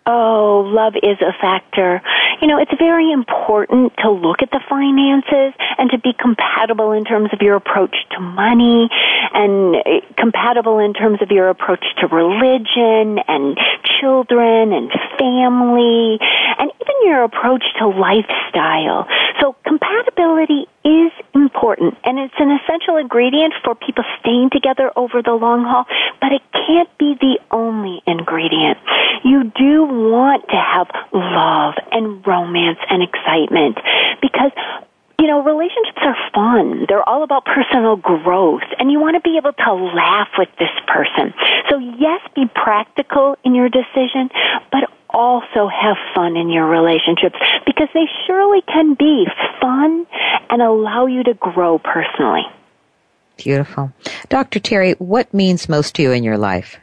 Oh, 0.05 0.65
love 0.67 0.95
is 1.03 1.19
a 1.21 1.33
factor. 1.41 2.03
You 2.43 2.49
know, 2.49 2.59
it's 2.59 2.75
very 2.77 3.13
important 3.13 3.93
to 3.99 4.11
look 4.11 4.43
at 4.43 4.51
the 4.51 4.59
finances 4.69 5.55
and 5.79 5.89
to 5.93 5.99
be 5.99 6.13
compatible 6.13 6.91
in 6.91 7.05
terms 7.05 7.31
of 7.33 7.41
your 7.41 7.55
approach 7.55 7.95
to 8.11 8.21
money 8.21 8.91
and 9.33 9.77
eh, 9.77 10.01
compatible 10.19 10.81
in 10.81 10.93
terms 10.93 11.23
of 11.23 11.31
your 11.31 11.49
approach 11.51 11.85
to 12.01 12.09
religion 12.09 13.23
and 13.29 13.57
children 14.01 14.73
and 14.73 14.91
family 15.21 16.19
and 16.59 16.73
even 16.83 16.97
your 17.05 17.23
approach 17.23 17.63
to 17.79 17.87
lifestyle. 17.87 19.07
So 19.41 19.55
compatibility 19.65 20.67
is 20.85 21.13
important 21.35 21.95
and 22.03 22.19
it's 22.19 22.35
an 22.39 22.59
essential 22.59 22.97
ingredient 22.97 23.55
for 23.63 23.77
people 23.77 24.03
staying 24.19 24.51
together 24.51 24.91
over 24.97 25.23
the 25.23 25.33
long 25.33 25.63
haul, 25.63 25.87
but 26.21 26.33
it 26.33 26.43
can't 26.67 26.91
be 26.99 27.15
the 27.21 27.39
only 27.53 28.03
ingredient. 28.05 28.79
You 29.23 29.45
do 29.55 29.85
want 29.85 30.49
to 30.49 30.57
have 30.57 30.89
love 31.13 31.75
and 31.93 32.21
romance 32.33 32.81
and 32.89 33.03
excitement 33.03 33.77
because 34.21 34.53
you 35.23 35.29
know, 35.29 35.45
relationships 35.45 36.03
are 36.03 36.17
fun. 36.35 36.87
They're 36.89 37.09
all 37.09 37.23
about 37.23 37.45
personal 37.45 37.95
growth 37.95 38.67
and 38.81 38.91
you 38.91 38.99
want 38.99 39.15
to 39.15 39.21
be 39.21 39.37
able 39.39 39.53
to 39.53 39.73
laugh 39.95 40.29
with 40.37 40.49
this 40.59 40.75
person. 40.89 41.33
So 41.71 41.79
yes, 41.79 42.21
be 42.35 42.47
practical 42.53 43.37
in 43.45 43.55
your 43.55 43.69
decision, 43.69 44.31
but 44.73 44.91
also 45.11 45.69
have 45.69 45.97
fun 46.13 46.37
in 46.37 46.51
your 46.51 46.67
relationships 46.67 47.37
because 47.65 47.89
they 47.95 48.07
surely 48.27 48.63
can 48.63 48.95
be 48.95 49.27
fun 49.61 50.07
and 50.51 50.61
allow 50.61 51.07
you 51.07 51.23
to 51.23 51.35
grow 51.35 51.79
personally. 51.79 52.43
Beautiful. 53.37 53.93
Dr. 54.29 54.59
Terri, 54.59 54.99
what 54.99 55.33
means 55.33 55.69
most 55.69 55.95
to 55.97 56.03
you 56.03 56.11
in 56.11 56.25
your 56.25 56.39
life? 56.39 56.79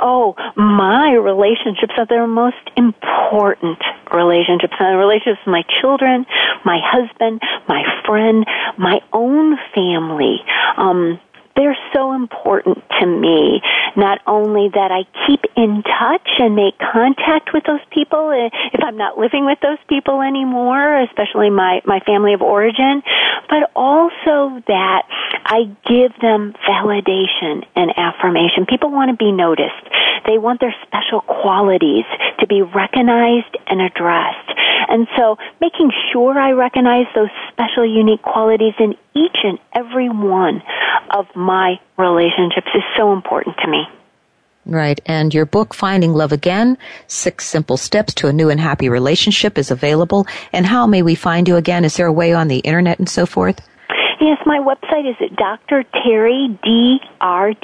Oh, 0.00 0.34
my 0.56 1.12
relationships 1.12 1.94
are 1.96 2.06
the 2.06 2.26
most 2.26 2.56
important 2.76 3.78
relationships. 4.12 4.74
And 4.78 4.98
relationships 4.98 5.40
with 5.46 5.52
my 5.52 5.64
children, 5.80 6.26
my 6.64 6.80
husband, 6.82 7.40
my 7.68 7.82
friend, 8.06 8.44
my 8.78 9.00
own 9.12 9.56
family. 9.74 10.38
Um, 10.76 11.20
they're 11.56 11.78
so 11.94 12.12
important 12.12 12.82
to 13.00 13.06
me. 13.06 13.62
Not 13.96 14.18
only 14.26 14.70
that 14.74 14.90
I 14.90 15.06
keep 15.26 15.40
in 15.56 15.82
touch 15.82 16.28
and 16.38 16.56
make 16.56 16.74
contact 16.78 17.50
with 17.54 17.62
those 17.64 17.84
people 17.90 18.30
eh, 18.30 18.50
if 18.72 18.82
I'm 18.82 18.96
not 18.96 19.18
living 19.18 19.46
with 19.46 19.58
those 19.62 19.78
people 19.88 20.20
anymore, 20.20 21.02
especially 21.02 21.50
my, 21.50 21.80
my 21.86 22.00
family 22.00 22.34
of 22.34 22.42
origin, 22.42 23.02
but 23.48 23.70
also 23.76 24.60
that 24.66 25.06
I 25.44 25.64
give 25.86 26.12
them 26.20 26.54
validation 26.68 27.64
and 27.76 27.92
affirmation. 27.96 28.66
People 28.66 28.90
want 28.90 29.10
to 29.10 29.16
be 29.16 29.30
noticed. 29.30 29.84
They 30.26 30.38
want 30.38 30.60
their 30.60 30.74
special 30.86 31.20
qualities 31.20 32.04
to 32.40 32.46
be 32.46 32.62
recognized 32.62 33.56
and 33.66 33.80
addressed. 33.80 34.50
And 34.88 35.06
so 35.16 35.36
making 35.60 35.90
sure 36.12 36.38
I 36.38 36.52
recognize 36.52 37.06
those 37.14 37.28
special 37.52 37.84
unique 37.84 38.22
qualities 38.22 38.74
in 38.78 38.94
each 39.14 39.36
and 39.44 39.58
every 39.74 40.08
one 40.08 40.62
of 41.10 41.26
my 41.34 41.78
relationships 41.98 42.68
is 42.74 42.82
so 42.96 43.12
important 43.12 43.56
to 43.62 43.70
me. 43.70 43.84
Right. 44.66 44.98
And 45.04 45.34
your 45.34 45.44
book, 45.44 45.74
Finding 45.74 46.14
Love 46.14 46.32
Again, 46.32 46.78
Six 47.06 47.44
Simple 47.44 47.76
Steps 47.76 48.14
to 48.14 48.28
a 48.28 48.32
New 48.32 48.48
and 48.48 48.58
Happy 48.58 48.88
Relationship 48.88 49.58
is 49.58 49.70
available. 49.70 50.26
And 50.54 50.64
how 50.64 50.86
may 50.86 51.02
we 51.02 51.14
find 51.14 51.46
you 51.46 51.56
again? 51.56 51.84
Is 51.84 51.96
there 51.96 52.06
a 52.06 52.12
way 52.12 52.32
on 52.32 52.48
the 52.48 52.60
internet 52.60 52.98
and 52.98 53.08
so 53.08 53.26
forth? 53.26 53.60
Yes, 54.24 54.40
my 54.46 54.58
website 54.58 55.06
is 55.06 55.16
at 55.20 55.36
Dr. 55.36 55.84
Terri, 55.94 56.58
D-R-T-E-R-R-I, 56.62 57.58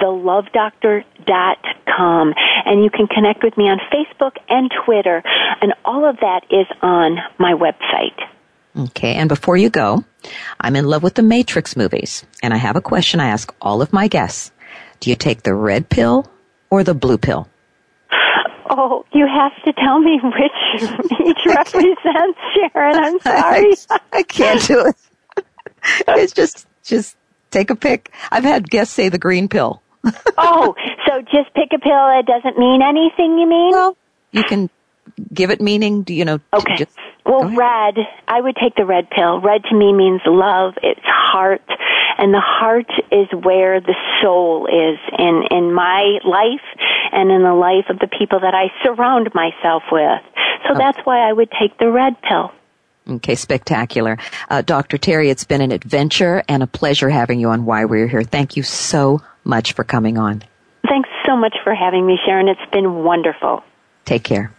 thelovedoctor.com. 0.00 2.34
And 2.64 2.84
you 2.84 2.90
can 2.90 3.08
connect 3.08 3.42
with 3.42 3.56
me 3.56 3.64
on 3.64 3.80
Facebook 3.92 4.36
and 4.48 4.70
Twitter. 4.84 5.24
And 5.60 5.74
all 5.84 6.08
of 6.08 6.18
that 6.18 6.42
is 6.52 6.68
on 6.82 7.18
my 7.36 7.52
website. 7.52 8.16
Okay, 8.78 9.14
and 9.14 9.28
before 9.28 9.56
you 9.56 9.70
go, 9.70 10.04
I'm 10.60 10.76
in 10.76 10.86
love 10.86 11.02
with 11.02 11.14
the 11.14 11.24
Matrix 11.24 11.76
movies, 11.76 12.24
and 12.40 12.54
I 12.54 12.58
have 12.58 12.76
a 12.76 12.80
question 12.80 13.18
I 13.18 13.26
ask 13.26 13.52
all 13.60 13.82
of 13.82 13.92
my 13.92 14.06
guests. 14.06 14.52
Do 15.00 15.10
you 15.10 15.16
take 15.16 15.42
the 15.42 15.52
red 15.52 15.88
pill 15.88 16.30
or 16.70 16.84
the 16.84 16.94
blue 16.94 17.18
pill? 17.18 17.48
Oh, 18.74 19.04
you 19.12 19.26
have 19.26 19.52
to 19.64 19.72
tell 19.74 20.00
me 20.00 20.18
which 20.22 20.82
each 21.26 21.46
represents, 21.46 22.38
Sharon. 22.54 22.96
I'm 22.96 23.20
sorry. 23.20 23.74
I, 23.90 24.00
I 24.12 24.22
can't 24.22 24.66
do 24.66 24.86
it. 24.86 25.44
it's 26.08 26.32
just, 26.32 26.66
just 26.82 27.16
take 27.50 27.68
a 27.68 27.76
pick. 27.76 28.10
I've 28.30 28.44
had 28.44 28.70
guests 28.70 28.94
say 28.94 29.10
the 29.10 29.18
green 29.18 29.48
pill. 29.48 29.82
oh, 30.38 30.74
so 31.06 31.20
just 31.20 31.52
pick 31.54 31.68
a 31.74 31.78
pill 31.78 32.18
It 32.18 32.26
doesn't 32.26 32.58
mean 32.58 32.80
anything, 32.82 33.38
you 33.38 33.46
mean? 33.46 33.72
Well, 33.72 33.96
you 34.30 34.42
can 34.42 34.70
give 35.34 35.50
it 35.50 35.60
meaning, 35.60 36.02
Do 36.02 36.14
you 36.14 36.24
know. 36.24 36.40
Okay. 36.54 36.76
Just, 36.76 36.96
well, 37.24 37.48
red, 37.54 37.98
I 38.26 38.40
would 38.40 38.56
take 38.56 38.74
the 38.74 38.84
red 38.84 39.08
pill. 39.10 39.40
Red 39.40 39.62
to 39.64 39.74
me 39.74 39.92
means 39.92 40.20
love, 40.26 40.74
it's 40.82 41.00
heart, 41.04 41.62
and 42.18 42.34
the 42.34 42.42
heart 42.42 42.90
is 43.10 43.28
where 43.32 43.80
the 43.80 43.94
soul 44.20 44.66
is 44.66 44.98
in, 45.18 45.44
in 45.50 45.72
my 45.72 46.18
life 46.24 46.66
and 47.12 47.30
in 47.30 47.42
the 47.42 47.54
life 47.54 47.86
of 47.90 47.98
the 47.98 48.08
people 48.08 48.40
that 48.40 48.54
I 48.54 48.72
surround 48.82 49.30
myself 49.34 49.84
with. 49.92 50.20
So 50.68 50.74
that's 50.74 50.98
why 51.04 51.28
I 51.28 51.32
would 51.32 51.50
take 51.60 51.78
the 51.78 51.90
red 51.90 52.20
pill. 52.22 52.52
Okay, 53.08 53.34
spectacular. 53.34 54.18
Uh, 54.48 54.62
Dr. 54.62 54.96
Terri, 54.96 55.28
it's 55.28 55.44
been 55.44 55.60
an 55.60 55.72
adventure 55.72 56.42
and 56.48 56.62
a 56.62 56.66
pleasure 56.66 57.08
having 57.08 57.40
you 57.40 57.50
on 57.50 57.64
Why 57.64 57.84
We're 57.84 58.06
Here. 58.06 58.22
Thank 58.22 58.56
you 58.56 58.62
so 58.62 59.20
much 59.44 59.72
for 59.72 59.82
coming 59.84 60.18
on. 60.18 60.44
Thanks 60.88 61.08
so 61.26 61.36
much 61.36 61.56
for 61.64 61.74
having 61.74 62.06
me, 62.06 62.18
Sharon. 62.24 62.48
It's 62.48 62.70
been 62.72 63.02
wonderful. 63.02 63.64
Take 64.04 64.24
care. 64.24 64.52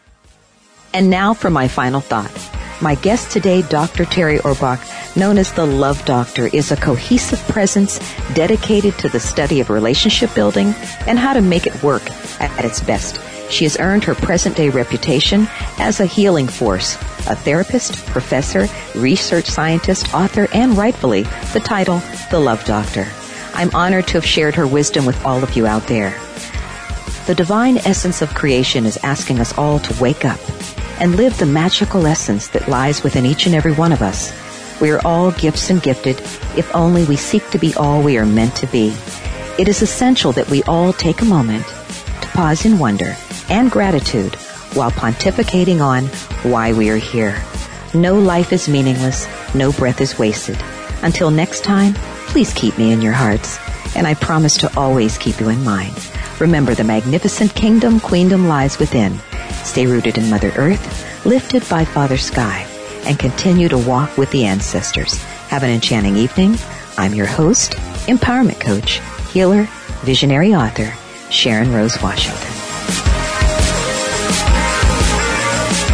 And 0.93 1.09
now 1.09 1.33
for 1.33 1.49
my 1.49 1.67
final 1.67 2.01
thought. 2.01 2.31
My 2.79 2.95
guest 2.95 3.31
today, 3.31 3.61
Dr. 3.63 4.05
Terri 4.05 4.39
Orbuch, 4.39 5.15
known 5.15 5.37
as 5.37 5.53
the 5.53 5.65
Love 5.65 6.03
Doctor, 6.05 6.47
is 6.47 6.71
a 6.71 6.75
cohesive 6.75 7.39
presence 7.47 7.99
dedicated 8.33 8.97
to 8.99 9.09
the 9.09 9.19
study 9.19 9.59
of 9.59 9.69
relationship 9.69 10.35
building 10.35 10.73
and 11.07 11.17
how 11.17 11.33
to 11.33 11.41
make 11.41 11.65
it 11.65 11.81
work 11.81 12.03
at 12.41 12.65
its 12.65 12.79
best. 12.81 13.19
She 13.49 13.63
has 13.65 13.79
earned 13.79 14.03
her 14.03 14.15
present 14.15 14.55
day 14.55 14.69
reputation 14.69 15.47
as 15.79 15.99
a 15.99 16.05
healing 16.05 16.47
force, 16.47 16.95
a 17.27 17.35
therapist, 17.35 18.05
professor, 18.07 18.67
research 18.95 19.45
scientist, 19.45 20.13
author, 20.13 20.47
and 20.53 20.77
rightfully 20.77 21.23
the 21.53 21.61
title, 21.63 22.01
The 22.31 22.39
Love 22.39 22.65
Doctor. 22.65 23.07
I'm 23.53 23.73
honored 23.73 24.07
to 24.07 24.13
have 24.13 24.25
shared 24.25 24.55
her 24.55 24.67
wisdom 24.67 25.05
with 25.05 25.23
all 25.25 25.43
of 25.43 25.55
you 25.55 25.65
out 25.65 25.87
there. 25.87 26.11
The 27.27 27.35
divine 27.35 27.77
essence 27.77 28.21
of 28.21 28.33
creation 28.33 28.85
is 28.85 28.97
asking 29.03 29.39
us 29.39 29.57
all 29.57 29.79
to 29.79 30.01
wake 30.01 30.25
up 30.25 30.39
and 31.03 31.17
live 31.17 31.37
the 31.37 31.45
magical 31.45 32.07
essence 32.07 32.47
that 32.47 32.69
lies 32.69 33.03
within 33.03 33.25
each 33.25 33.45
and 33.45 33.53
every 33.53 33.73
one 33.73 33.91
of 33.91 34.01
us. 34.01 34.31
We 34.79 34.89
are 34.89 35.05
all 35.05 35.33
gifts 35.33 35.69
and 35.69 35.83
gifted 35.83 36.17
if 36.57 36.73
only 36.73 37.03
we 37.03 37.17
seek 37.17 37.49
to 37.49 37.59
be 37.59 37.73
all 37.75 38.01
we 38.01 38.17
are 38.17 38.25
meant 38.25 38.55
to 38.55 38.67
be. 38.67 38.95
It 39.59 39.67
is 39.67 39.81
essential 39.81 40.31
that 40.31 40.49
we 40.49 40.63
all 40.63 40.93
take 40.93 41.21
a 41.21 41.25
moment 41.25 41.65
to 42.21 42.29
pause 42.29 42.63
in 42.63 42.79
wonder 42.79 43.17
and 43.49 43.69
gratitude 43.69 44.35
while 44.75 44.91
pontificating 44.91 45.81
on 45.81 46.05
why 46.49 46.71
we 46.71 46.89
are 46.89 46.95
here. 46.95 47.43
No 47.93 48.17
life 48.17 48.53
is 48.53 48.69
meaningless. 48.69 49.27
No 49.53 49.73
breath 49.73 49.99
is 49.99 50.17
wasted. 50.17 50.57
Until 51.01 51.31
next 51.31 51.65
time, 51.65 51.95
please 52.27 52.53
keep 52.53 52.77
me 52.77 52.93
in 52.93 53.01
your 53.01 53.11
hearts. 53.11 53.59
And 53.97 54.07
I 54.07 54.13
promise 54.13 54.55
to 54.59 54.79
always 54.79 55.17
keep 55.17 55.41
you 55.41 55.49
in 55.49 55.65
mind. 55.65 56.12
Remember 56.43 56.75
the 56.75 56.83
magnificent 56.83 57.55
kingdom, 57.55 58.01
queendom 58.01 58.49
lies 58.49 58.77
within. 58.77 59.17
Stay 59.63 59.87
rooted 59.87 60.17
in 60.17 60.29
Mother 60.29 60.51
Earth, 60.57 61.25
lifted 61.25 61.63
by 61.69 61.85
Father 61.85 62.17
Sky, 62.17 62.67
and 63.05 63.17
continue 63.17 63.69
to 63.69 63.77
walk 63.77 64.17
with 64.17 64.29
the 64.31 64.43
ancestors. 64.43 65.23
Have 65.47 65.63
an 65.63 65.69
enchanting 65.69 66.17
evening. 66.17 66.57
I'm 66.97 67.13
your 67.13 67.27
host, 67.27 67.71
empowerment 68.07 68.59
coach, 68.59 68.99
healer, 69.31 69.69
visionary 70.01 70.53
author, 70.53 70.93
Sharon 71.31 71.71
Rose 71.71 72.01
Washington. 72.01 72.62